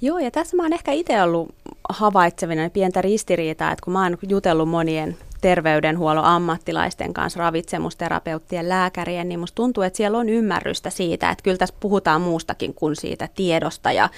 Joo, 0.01 0.19
ja 0.19 0.31
tässä 0.31 0.57
mä 0.57 0.63
oon 0.63 0.73
ehkä 0.73 0.91
itse 0.91 1.21
ollut 1.21 1.55
havaitsevina 1.89 2.69
pientä 2.69 3.01
ristiriitaa, 3.01 3.71
että 3.71 3.83
kun 3.83 3.93
mä 3.93 4.03
oon 4.03 4.17
jutellut 4.29 4.69
monien 4.69 5.17
terveydenhuollon 5.45 6.25
ammattilaisten 6.25 7.13
kanssa, 7.13 7.39
ravitsemusterapeuttien, 7.39 8.69
lääkärien, 8.69 9.29
niin 9.29 9.39
musta 9.39 9.55
tuntuu, 9.55 9.83
että 9.83 9.97
siellä 9.97 10.17
on 10.17 10.29
ymmärrystä 10.29 10.89
siitä, 10.89 11.29
että 11.29 11.43
kyllä 11.43 11.57
tässä 11.57 11.75
puhutaan 11.79 12.21
muustakin 12.21 12.73
kuin 12.73 12.95
siitä 12.95 13.29
tiedosta. 13.35 13.91
Ja 13.91 14.09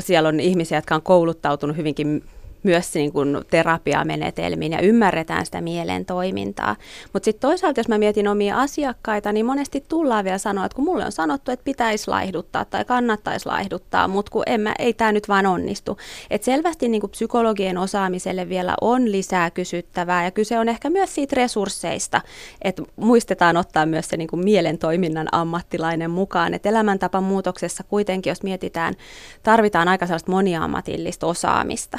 siellä 0.00 0.28
on 0.28 0.40
ihmisiä, 0.40 0.78
jotka 0.78 0.94
on 0.94 1.02
kouluttautunut 1.02 1.76
hyvinkin 1.76 2.24
myös 2.62 2.94
niin 2.94 3.12
kuin 3.12 3.44
terapiamenetelmiin 3.50 4.72
ja 4.72 4.80
ymmärretään 4.80 5.46
sitä 5.46 5.60
mielen 5.60 6.06
toimintaa. 6.06 6.76
Mutta 7.12 7.24
sitten 7.24 7.48
toisaalta, 7.48 7.80
jos 7.80 7.88
mä 7.88 7.98
mietin 7.98 8.28
omia 8.28 8.60
asiakkaita, 8.60 9.32
niin 9.32 9.46
monesti 9.46 9.84
tullaan 9.88 10.24
vielä 10.24 10.38
sanoa, 10.38 10.64
että 10.64 10.76
kun 10.76 10.84
mulle 10.84 11.04
on 11.04 11.12
sanottu, 11.12 11.50
että 11.50 11.64
pitäisi 11.64 12.08
laihduttaa 12.08 12.64
tai 12.64 12.84
kannattaisi 12.84 13.46
laihduttaa, 13.46 14.08
mutta 14.08 14.32
kun 14.32 14.42
en 14.46 14.60
mä, 14.60 14.74
ei 14.78 14.94
tämä 14.94 15.12
nyt 15.12 15.28
vaan 15.28 15.46
onnistu. 15.46 15.98
Et 16.30 16.42
selvästi 16.42 16.88
niin 16.88 17.00
kuin 17.00 17.10
psykologien 17.10 17.78
osaamiselle 17.78 18.48
vielä 18.48 18.74
on 18.80 19.12
lisää 19.12 19.50
kysyttävää 19.50 20.24
ja 20.24 20.30
kyse 20.30 20.58
on 20.58 20.68
ehkä 20.68 20.90
myös 20.90 21.14
siitä 21.14 21.36
resursseista, 21.36 22.20
että 22.62 22.82
muistetaan 22.96 23.56
ottaa 23.56 23.86
myös 23.86 24.08
se 24.08 24.16
niin 24.16 24.28
kuin 24.28 24.44
mielen 24.44 24.78
toiminnan 24.78 25.28
ammattilainen 25.32 26.10
mukaan. 26.10 26.54
Että 26.54 26.68
elämäntapan 26.68 27.24
muutoksessa 27.24 27.84
kuitenkin, 27.84 28.30
jos 28.30 28.42
mietitään, 28.42 28.94
tarvitaan 29.42 29.88
aika 29.88 30.06
sellaista 30.06 30.30
moniammatillista 30.30 31.26
osaamista. 31.26 31.98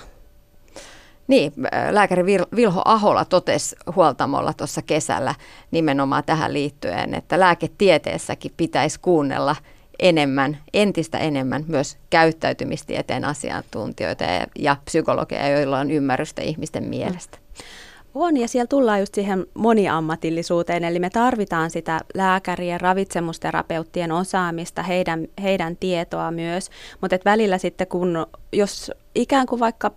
Niin, 1.28 1.54
lääkäri 1.90 2.26
Vilho 2.56 2.82
Ahola 2.86 3.26
totesi 3.26 3.76
huoltamolla 3.96 4.54
tuossa 4.54 4.82
kesällä 4.82 5.36
nimenomaan 5.72 6.24
tähän 6.24 6.54
liittyen, 6.54 7.14
että 7.14 7.40
lääketieteessäkin 7.40 8.52
pitäisi 8.58 9.00
kuunnella 9.00 9.56
enemmän, 10.00 10.58
entistä 10.74 11.18
enemmän 11.18 11.66
myös 11.68 11.98
käyttäytymistieteen 12.10 13.26
asiantuntijoita 13.26 14.24
ja, 14.24 14.48
ja 14.60 14.76
psykologeja, 14.86 15.50
joilla 15.50 15.80
on 15.80 15.92
ymmärrystä 15.92 16.42
ihmisten 16.42 16.84
mielestä. 16.84 17.38
On, 18.16 18.38
ja 18.38 18.48
siellä 18.48 18.68
tullaan 18.68 19.00
just 19.00 19.16
siihen 19.16 19.46
moniammatillisuuteen, 19.54 20.84
eli 20.84 21.00
me 21.00 21.10
tarvitaan 21.10 21.70
sitä 21.70 22.00
lääkärien, 22.14 22.82
ravitsemusterapeuttien 22.82 24.12
osaamista, 24.12 24.84
heidän, 24.84 25.28
heidän 25.42 25.78
tietoa 25.78 26.32
myös, 26.32 26.70
mutta 27.02 27.18
välillä 27.26 27.58
sitten 27.58 27.88
kun, 27.88 28.26
jos 28.54 28.92
ikään 29.16 29.46
kuin 29.46 29.60
vaikka 29.60 29.92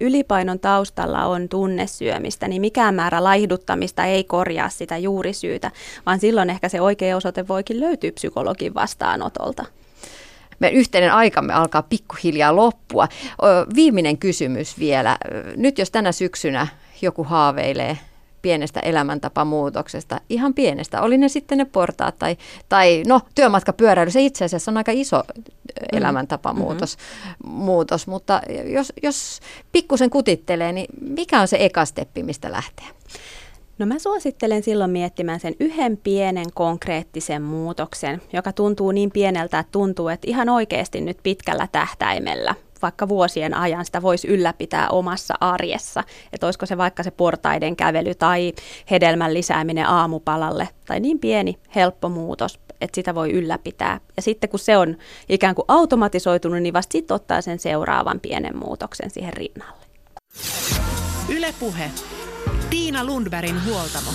ylipainon 0.00 0.60
taustalla 0.60 1.26
on 1.26 1.48
tunnesyömistä, 1.48 2.48
niin 2.48 2.60
mikään 2.60 2.94
määrä 2.94 3.24
laihduttamista 3.24 4.04
ei 4.04 4.24
korjaa 4.24 4.68
sitä 4.68 4.98
juurisyytä, 4.98 5.70
vaan 6.06 6.20
silloin 6.20 6.50
ehkä 6.50 6.68
se 6.68 6.80
oikea 6.80 7.16
osoite 7.16 7.48
voikin 7.48 7.80
löytyä 7.80 8.12
psykologin 8.12 8.74
vastaanotolta. 8.74 9.64
Meidän 10.58 10.78
yhteinen 10.78 11.12
aikamme 11.12 11.52
alkaa 11.52 11.82
pikkuhiljaa 11.82 12.56
loppua. 12.56 13.08
Viimeinen 13.74 14.18
kysymys 14.18 14.78
vielä. 14.78 15.18
Nyt 15.56 15.78
jos 15.78 15.90
tänä 15.90 16.12
syksynä 16.12 16.66
joku 17.02 17.24
haaveilee 17.24 17.98
pienestä 18.42 18.80
elämäntapamuutoksesta, 18.80 20.20
ihan 20.28 20.54
pienestä, 20.54 21.02
oli 21.02 21.18
ne 21.18 21.28
sitten 21.28 21.58
ne 21.58 21.64
portaat 21.64 22.18
tai, 22.18 22.36
tai 22.68 23.02
no 23.06 23.20
työmatkapyöräily, 23.34 24.10
se 24.10 24.20
itse 24.20 24.44
asiassa 24.44 24.70
on 24.70 24.76
aika 24.76 24.92
iso 24.94 25.16
mm-hmm. 25.18 25.98
elämäntapamuutos, 25.98 26.96
mm-hmm. 26.96 27.50
muutos, 27.50 28.06
mutta 28.06 28.40
jos, 28.64 28.92
jos 29.02 29.40
pikkusen 29.72 30.10
kutittelee, 30.10 30.72
niin 30.72 30.86
mikä 31.00 31.40
on 31.40 31.48
se 31.48 31.56
eka 31.60 31.84
steppi, 31.84 32.22
mistä 32.22 32.52
lähtee? 32.52 32.86
No 33.78 33.86
mä 33.86 33.98
suosittelen 33.98 34.62
silloin 34.62 34.90
miettimään 34.90 35.40
sen 35.40 35.54
yhden 35.60 35.96
pienen 35.96 36.46
konkreettisen 36.54 37.42
muutoksen, 37.42 38.22
joka 38.32 38.52
tuntuu 38.52 38.90
niin 38.90 39.10
pieneltä, 39.10 39.58
että 39.58 39.72
tuntuu, 39.72 40.08
että 40.08 40.26
ihan 40.30 40.48
oikeasti 40.48 41.00
nyt 41.00 41.18
pitkällä 41.22 41.68
tähtäimellä 41.72 42.54
vaikka 42.82 43.08
vuosien 43.08 43.54
ajan 43.54 43.84
sitä 43.84 44.02
voisi 44.02 44.28
ylläpitää 44.28 44.88
omassa 44.88 45.34
arjessa. 45.40 46.04
Että 46.32 46.46
olisiko 46.46 46.66
se 46.66 46.76
vaikka 46.76 47.02
se 47.02 47.10
portaiden 47.10 47.76
kävely 47.76 48.14
tai 48.14 48.52
hedelmän 48.90 49.34
lisääminen 49.34 49.86
aamupalalle 49.86 50.68
tai 50.86 51.00
niin 51.00 51.18
pieni 51.18 51.58
helppo 51.74 52.08
muutos, 52.08 52.60
että 52.80 52.94
sitä 52.94 53.14
voi 53.14 53.30
ylläpitää. 53.32 54.00
Ja 54.16 54.22
sitten 54.22 54.50
kun 54.50 54.58
se 54.58 54.76
on 54.76 54.96
ikään 55.28 55.54
kuin 55.54 55.64
automatisoitunut, 55.68 56.62
niin 56.62 56.74
vasta 56.74 56.92
sitten 56.92 57.14
ottaa 57.14 57.40
sen 57.40 57.58
seuraavan 57.58 58.20
pienen 58.20 58.56
muutoksen 58.56 59.10
siihen 59.10 59.32
rinnalle. 59.32 59.84
Ylepuhe. 61.28 61.90
Tiina 62.70 63.04
Lundbergin 63.04 63.64
huoltamo. 63.64 64.10